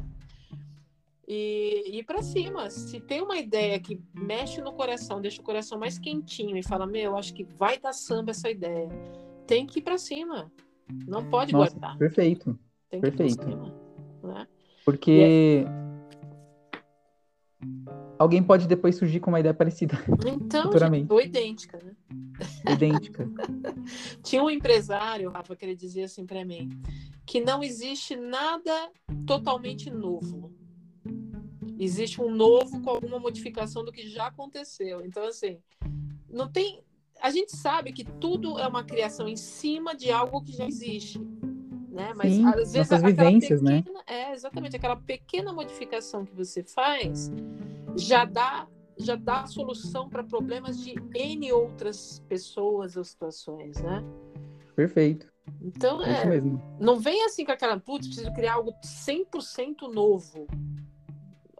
e 1.27 1.97
ir 1.99 2.03
para 2.03 2.21
cima. 2.21 2.69
Se 2.69 2.99
tem 3.01 3.21
uma 3.21 3.37
ideia 3.37 3.79
que 3.79 4.01
mexe 4.13 4.61
no 4.61 4.71
coração, 4.71 5.21
deixa 5.21 5.41
o 5.41 5.45
coração 5.45 5.77
mais 5.77 5.99
quentinho 5.99 6.57
e 6.57 6.63
fala: 6.63 6.87
Meu, 6.87 7.17
acho 7.17 7.33
que 7.33 7.43
vai 7.43 7.77
dar 7.77 7.93
samba 7.93 8.31
essa 8.31 8.49
ideia. 8.49 8.89
Tem 9.45 9.65
que 9.65 9.79
ir 9.79 9.81
para 9.81 9.97
cima. 9.97 10.51
Não 11.05 11.29
pode 11.29 11.51
Nossa, 11.51 11.71
guardar. 11.71 11.97
Perfeito. 11.97 12.57
Tem 12.89 13.01
que 13.01 13.07
ir 13.07 13.11
pra 13.11 13.25
perfeito. 13.25 13.43
cima. 13.43 13.75
Né? 14.23 14.47
Porque 14.85 15.65
alguém 18.17 18.43
pode 18.43 18.67
depois 18.67 18.95
surgir 18.95 19.19
com 19.19 19.29
uma 19.31 19.39
ideia 19.39 19.53
parecida, 19.53 19.97
Então, 20.25 20.69
ou 21.09 21.21
idêntica, 21.21 21.79
né? 21.83 21.95
idêntica. 22.71 23.27
Tinha 24.23 24.43
um 24.43 24.49
empresário, 24.49 25.29
Rafa, 25.29 25.55
que 25.55 25.65
ele 25.65 25.75
dizia 25.75 26.05
assim 26.05 26.25
para 26.25 26.43
mim, 26.45 26.69
que 27.25 27.41
não 27.41 27.63
existe 27.63 28.15
nada 28.15 28.91
totalmente 29.25 29.89
novo. 29.89 30.51
Existe 31.79 32.21
um 32.21 32.33
novo 32.33 32.81
com 32.81 32.89
alguma 32.89 33.19
modificação 33.19 33.83
do 33.83 33.91
que 33.91 34.07
já 34.07 34.27
aconteceu. 34.27 35.05
Então, 35.05 35.25
assim, 35.27 35.59
não 36.29 36.49
tem. 36.49 36.83
A 37.21 37.29
gente 37.29 37.55
sabe 37.55 37.91
que 37.91 38.03
tudo 38.03 38.59
é 38.59 38.67
uma 38.67 38.83
criação 38.83 39.27
em 39.27 39.35
cima 39.35 39.95
de 39.95 40.11
algo 40.11 40.41
que 40.41 40.51
já 40.51 40.65
existe. 40.65 41.19
Né? 41.89 42.13
Mas 42.15 42.33
Sim, 42.33 42.45
às 42.45 42.73
vezes 42.73 42.91
aquela 42.91 43.07
vivências, 43.07 43.61
né? 43.61 43.81
pequena, 43.81 44.03
é 44.05 44.31
exatamente 44.31 44.75
aquela 44.75 44.95
pequena 44.95 45.51
modificação 45.51 46.25
que 46.25 46.35
você 46.35 46.63
faz 46.63 47.31
já 47.95 48.25
dá 48.25 48.67
já 48.99 49.15
dá 49.15 49.45
solução 49.45 50.09
para 50.09 50.23
problemas 50.23 50.79
de 50.83 50.95
N 51.13 51.51
outras 51.53 52.19
pessoas 52.27 52.97
ou 52.97 53.03
situações, 53.03 53.77
né? 53.79 54.03
Perfeito. 54.75 55.27
Então, 55.61 56.01
É 56.03 56.37
é, 56.37 56.41
não 56.79 56.99
vem 56.99 57.23
assim 57.23 57.45
com 57.45 57.51
aquela, 57.51 57.79
putz, 57.79 58.07
preciso 58.07 58.33
criar 58.33 58.55
algo 58.55 58.73
100% 58.83 59.93
novo. 59.93 60.47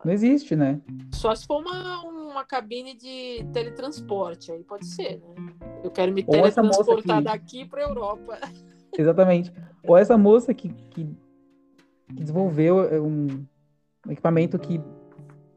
Não 0.04 0.12
existe, 0.12 0.56
né? 0.56 0.82
Só 1.14 1.34
se 1.36 1.46
for 1.46 1.62
uma, 1.62 2.02
uma 2.02 2.44
cabine 2.44 2.96
de 2.96 3.46
teletransporte, 3.54 4.52
aí 4.52 4.64
pode 4.64 4.88
ser, 4.88 5.20
né? 5.20 5.36
Eu 5.84 5.92
quero 5.92 6.12
me 6.12 6.24
teletransportar 6.24 7.20
que- 7.20 7.24
daqui 7.24 7.66
para 7.66 7.84
Europa. 7.84 8.40
Exatamente. 8.98 9.54
Ou 9.84 9.96
essa 9.96 10.18
moça 10.18 10.56
que, 10.56 10.70
que, 10.70 11.06
que 12.08 12.14
desenvolveu 12.16 12.82
é, 12.82 13.00
um 13.00 13.46
equipamento 14.10 14.58
que 14.58 14.82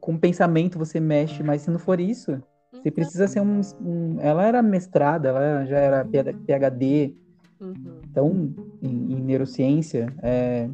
com 0.01 0.17
pensamento 0.17 0.79
você 0.79 0.99
mexe, 0.99 1.43
mas 1.43 1.61
se 1.61 1.69
não 1.71 1.77
for 1.79 1.99
isso, 1.99 2.41
você 2.73 2.89
precisa 2.89 3.27
ser 3.27 3.39
um, 3.41 3.61
um- 3.79 4.17
Ela 4.19 4.45
era 4.45 4.61
mestrada, 4.61 5.29
ela 5.29 5.65
já 5.65 5.77
era 5.77 6.03
PhD, 6.03 7.15
Uhum. 7.59 8.01
então, 8.09 8.53
em, 8.81 9.13
em 9.13 9.21
neurociência, 9.21 10.11
é, 10.23 10.67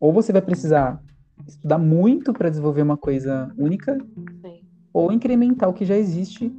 ou 0.00 0.10
você 0.12 0.32
vai 0.32 0.40
precisar 0.40 1.00
estudar 1.46 1.76
muito 1.76 2.32
para 2.32 2.48
desenvolver 2.48 2.80
uma 2.80 2.96
coisa 2.96 3.52
única, 3.58 3.98
Sim. 4.42 4.60
ou 4.92 5.12
incrementar 5.12 5.68
o 5.68 5.74
que 5.74 5.84
já 5.84 5.96
existe 5.96 6.50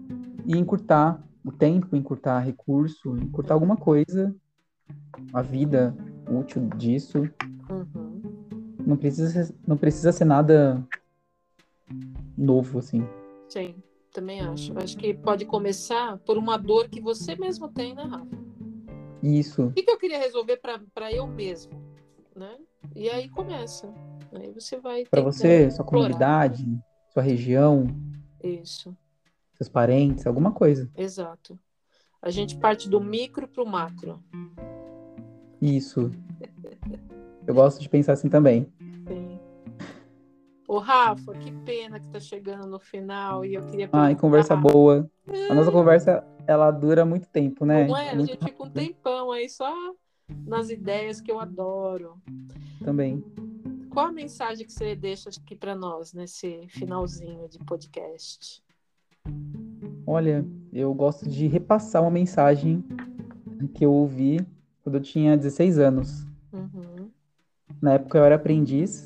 e 0.45 0.55
encurtar 0.57 1.19
o 1.43 1.51
tempo, 1.51 1.95
encurtar 1.95 2.39
recurso, 2.39 3.17
encurtar 3.17 3.55
alguma 3.55 3.75
coisa, 3.75 4.33
a 5.33 5.41
vida 5.41 5.95
útil 6.29 6.69
disso. 6.77 7.27
Uhum. 7.69 8.21
Não 8.85 8.95
precisa 8.97 9.53
não 9.67 9.77
precisa 9.77 10.11
ser 10.11 10.25
nada 10.25 10.85
novo, 12.37 12.79
assim. 12.79 13.05
Sim, 13.49 13.75
também 14.11 14.41
acho. 14.41 14.77
Acho 14.77 14.97
que 14.97 15.13
pode 15.13 15.45
começar 15.45 16.17
por 16.19 16.37
uma 16.37 16.57
dor 16.57 16.89
que 16.89 16.99
você 17.01 17.35
mesmo 17.35 17.67
tem, 17.67 17.93
né, 17.93 18.03
Rafa? 18.03 18.43
Isso, 19.21 19.67
O 19.67 19.71
que, 19.71 19.83
que 19.83 19.91
eu 19.91 19.97
queria 19.97 20.19
resolver 20.19 20.57
para 20.57 21.11
eu 21.13 21.25
mesmo, 21.25 21.71
né? 22.35 22.57
E 22.95 23.09
aí 23.09 23.29
começa. 23.29 23.93
Aí 24.33 24.51
você 24.51 24.77
vai 24.77 25.05
para 25.05 25.21
você, 25.21 25.69
sua 25.71 25.83
explorar. 25.83 25.85
comunidade, 26.09 26.65
sua 27.13 27.23
região, 27.23 27.85
Isso, 28.43 28.95
seus 29.53 29.69
parentes, 29.69 30.27
alguma 30.27 30.51
coisa. 30.51 30.89
exato. 30.97 31.57
A 32.21 32.29
gente 32.29 32.57
parte 32.57 32.89
do 32.89 32.99
micro 33.01 33.47
para 33.47 33.63
o 33.63 33.65
macro. 33.67 34.21
Isso. 35.61 36.09
Eu 37.45 37.53
gosto 37.53 37.81
de 37.81 37.89
pensar 37.89 38.13
assim 38.13 38.29
também. 38.29 38.67
Ô, 40.67 40.77
Rafa, 40.79 41.33
que 41.33 41.51
pena 41.65 41.99
que 41.99 42.07
tá 42.07 42.19
chegando 42.19 42.67
no 42.67 42.79
final 42.79 43.43
e 43.45 43.53
eu 43.55 43.65
queria 43.65 43.89
Ai, 43.91 44.15
conversa 44.15 44.53
perguntar- 44.55 44.73
boa. 44.73 45.11
A 45.49 45.53
nossa 45.53 45.71
conversa, 45.71 46.23
ela 46.47 46.71
dura 46.71 47.05
muito 47.05 47.27
tempo, 47.29 47.65
né? 47.65 47.85
Não 47.87 47.97
é? 47.97 48.11
A 48.11 48.15
Muito 48.15 48.29
gente 48.31 48.43
fica 48.45 48.63
um 48.63 48.69
tempão 48.69 49.31
aí 49.31 49.49
só 49.49 49.73
nas 50.45 50.69
ideias 50.69 51.19
que 51.21 51.31
eu 51.31 51.39
adoro. 51.39 52.15
também. 52.83 53.23
Qual 53.89 54.07
a 54.07 54.11
mensagem 54.11 54.65
que 54.65 54.73
você 54.73 54.95
deixa 54.95 55.29
aqui 55.29 55.55
para 55.55 55.75
nós 55.75 56.13
nesse 56.13 56.65
finalzinho 56.69 57.47
de 57.47 57.59
podcast? 57.59 58.63
Olha, 60.07 60.45
eu 60.71 60.93
gosto 60.93 61.29
de 61.29 61.47
repassar 61.47 62.01
uma 62.01 62.09
mensagem 62.11 62.83
que 63.75 63.85
eu 63.85 63.91
ouvi 63.93 64.39
quando 64.81 64.95
eu 64.95 65.01
tinha 65.01 65.37
16 65.37 65.77
anos. 65.77 66.25
Uhum. 66.51 67.09
Na 67.81 67.93
época 67.93 68.17
eu 68.17 68.23
era 68.25 68.35
aprendiz 68.35 69.05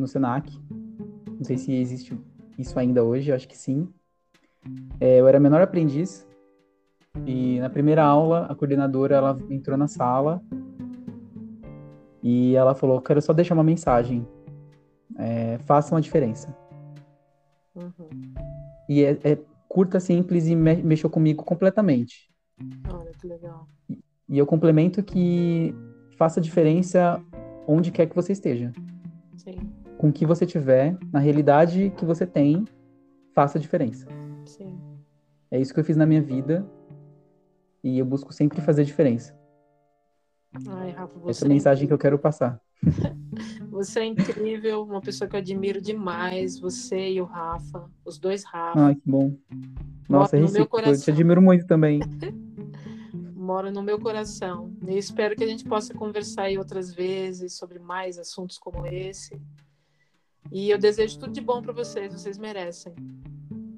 no 0.00 0.06
Senac. 0.06 0.50
Não 1.26 1.44
sei 1.44 1.58
se 1.58 1.72
existe 1.74 2.18
isso 2.58 2.78
ainda 2.78 3.04
hoje, 3.04 3.30
eu 3.30 3.34
acho 3.34 3.46
que 3.48 3.56
sim. 3.56 3.88
É, 5.00 5.20
eu 5.20 5.28
era 5.28 5.38
menor 5.38 5.62
aprendiz 5.62 6.26
e 7.26 7.58
na 7.60 7.70
primeira 7.70 8.04
aula 8.04 8.46
a 8.46 8.54
coordenadora 8.54 9.16
ela 9.16 9.38
entrou 9.50 9.76
na 9.76 9.88
sala 9.88 10.42
e 12.22 12.54
ela 12.54 12.74
falou: 12.74 13.00
"Quero 13.00 13.22
só 13.22 13.32
deixar 13.32 13.54
uma 13.54 13.64
mensagem. 13.64 14.26
É, 15.16 15.58
faça 15.58 15.94
uma 15.94 16.00
diferença." 16.00 16.54
Uhum. 17.74 18.08
E 18.88 19.04
é, 19.04 19.18
é 19.22 19.38
curta, 19.68 20.00
simples 20.00 20.46
e 20.48 20.56
me- 20.56 20.82
mexeu 20.82 21.08
comigo 21.08 21.44
completamente. 21.44 22.28
Olha 22.92 23.12
que 23.12 23.26
legal. 23.26 23.68
E 24.28 24.36
eu 24.36 24.46
complemento 24.46 25.02
que 25.02 25.74
faça 26.16 26.40
diferença 26.40 27.22
onde 27.66 27.92
quer 27.92 28.06
que 28.06 28.16
você 28.16 28.32
esteja. 28.32 28.72
Sim, 29.36 29.56
Com 29.98 30.08
o 30.08 30.12
que 30.12 30.24
você 30.24 30.46
tiver, 30.46 30.96
na 31.12 31.18
realidade 31.18 31.90
que 31.96 32.04
você 32.04 32.26
tem, 32.26 32.64
faça 33.34 33.58
diferença. 33.58 34.06
sim. 34.46 34.78
É 35.50 35.58
isso 35.58 35.72
que 35.72 35.80
eu 35.80 35.84
fiz 35.84 35.96
na 35.96 36.06
minha 36.06 36.20
vida 36.20 36.66
e 37.82 37.98
eu 37.98 38.04
busco 38.04 38.32
sempre 38.32 38.60
fazer 38.60 38.84
diferença. 38.84 39.36
Ai, 40.68 40.90
Rafa, 40.90 41.14
Essa 41.14 41.20
você, 41.20 41.44
é 41.44 41.46
a 41.46 41.48
mensagem 41.48 41.86
que 41.86 41.92
eu 41.92 41.98
quero 41.98 42.18
passar. 42.18 42.60
você 43.70 44.00
é 44.00 44.04
incrível, 44.04 44.82
uma 44.82 45.00
pessoa 45.00 45.28
que 45.28 45.34
eu 45.34 45.40
admiro 45.40 45.80
demais, 45.80 46.58
você 46.58 47.12
e 47.12 47.20
o 47.20 47.24
Rafa, 47.24 47.90
os 48.04 48.18
dois 48.18 48.44
Rafa, 48.44 48.78
Ai, 48.78 48.94
que 48.94 49.02
bom. 49.06 49.36
Nossa, 50.08 50.36
Mora 50.36 50.46
no 50.46 50.52
meu 50.52 50.62
recíproco. 50.62 50.76
Eu 50.76 50.82
te 50.82 50.84
coração. 50.84 51.14
admiro 51.14 51.42
muito 51.42 51.66
também. 51.66 52.00
moram 53.48 53.72
no 53.72 53.82
meu 53.82 53.98
coração. 53.98 54.70
E 54.86 54.98
espero 54.98 55.34
que 55.34 55.42
a 55.42 55.46
gente 55.46 55.64
possa 55.64 55.94
conversar 55.94 56.42
aí 56.42 56.58
outras 56.58 56.92
vezes 56.92 57.54
sobre 57.54 57.78
mais 57.78 58.18
assuntos 58.18 58.58
como 58.58 58.86
esse. 58.86 59.40
E 60.50 60.70
eu 60.70 60.78
desejo 60.78 61.18
tudo 61.18 61.32
de 61.32 61.40
bom 61.40 61.60
para 61.60 61.72
vocês, 61.72 62.12
vocês 62.12 62.38
merecem. 62.38 62.94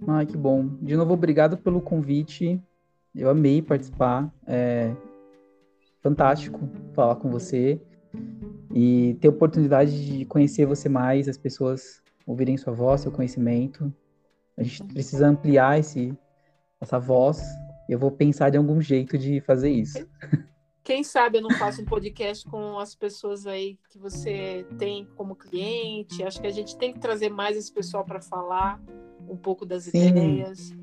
Ai, 0.06 0.26
que 0.26 0.36
bom. 0.36 0.68
De 0.80 0.96
novo, 0.96 1.14
obrigado 1.14 1.56
pelo 1.56 1.80
convite. 1.80 2.60
Eu 3.14 3.30
amei 3.30 3.60
participar. 3.60 4.32
É 4.46 4.94
fantástico 6.02 6.68
falar 6.94 7.16
com 7.16 7.30
você 7.30 7.80
e 8.74 9.16
ter 9.20 9.28
a 9.28 9.30
oportunidade 9.30 10.18
de 10.18 10.24
conhecer 10.24 10.64
você 10.66 10.88
mais, 10.88 11.28
as 11.28 11.36
pessoas 11.36 12.02
ouvirem 12.26 12.56
sua 12.56 12.72
voz, 12.72 13.02
seu 13.02 13.12
conhecimento. 13.12 13.92
A 14.56 14.62
gente 14.62 14.84
precisa 14.84 15.26
ampliar 15.26 15.78
esse, 15.78 16.16
essa 16.80 16.98
voz. 16.98 17.42
Eu 17.88 17.98
vou 17.98 18.10
pensar 18.10 18.50
de 18.50 18.56
algum 18.56 18.80
jeito 18.80 19.18
de 19.18 19.40
fazer 19.40 19.70
isso. 19.70 20.06
Quem 20.90 21.04
sabe 21.04 21.38
eu 21.38 21.42
não 21.42 21.52
faço 21.52 21.82
um 21.82 21.84
podcast 21.84 22.44
com 22.48 22.76
as 22.76 22.96
pessoas 22.96 23.46
aí 23.46 23.78
que 23.90 23.96
você 23.96 24.66
tem 24.76 25.06
como 25.14 25.36
cliente. 25.36 26.24
Acho 26.24 26.40
que 26.40 26.48
a 26.48 26.50
gente 26.50 26.76
tem 26.76 26.92
que 26.92 26.98
trazer 26.98 27.28
mais 27.28 27.56
esse 27.56 27.72
pessoal 27.72 28.04
para 28.04 28.20
falar 28.20 28.82
um 29.28 29.36
pouco 29.36 29.64
das 29.64 29.84
Sim. 29.84 30.08
ideias. 30.08 30.74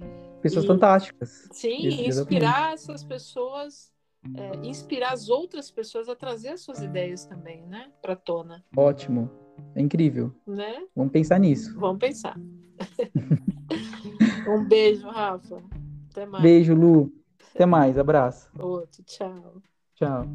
Pessoas 0.41 0.63
E- 0.63 0.67
fantásticas. 0.67 1.49
Sim, 1.51 2.07
inspirar 2.07 2.73
essas 2.73 3.03
pessoas, 3.03 3.91
é, 4.33 4.65
inspirar 4.65 5.11
as 5.11 5.27
outras 5.27 5.69
pessoas 5.69 6.07
a 6.07 6.15
trazer 6.15 6.51
as 6.51 6.61
suas 6.61 6.81
ideias 6.81 7.25
também, 7.25 7.65
né? 7.65 7.91
Para 8.01 8.15
tona, 8.15 8.63
Ótimo. 8.77 9.29
É 9.75 9.81
incrível. 9.81 10.33
né? 10.47 10.87
Vamos 10.95 11.11
pensar 11.11 11.37
nisso. 11.37 11.77
Vamos 11.77 11.99
pensar. 11.99 12.39
um 14.47 14.63
beijo, 14.65 15.05
Rafa. 15.05 15.61
Até 16.11 16.25
mais. 16.25 16.41
Beijo, 16.43 16.73
Lu. 16.73 17.11
Até 17.53 17.65
mais. 17.65 17.97
Abraço. 17.97 18.49
Outro, 18.57 19.03
tchau. 19.03 19.61
Tchau. 19.97 20.27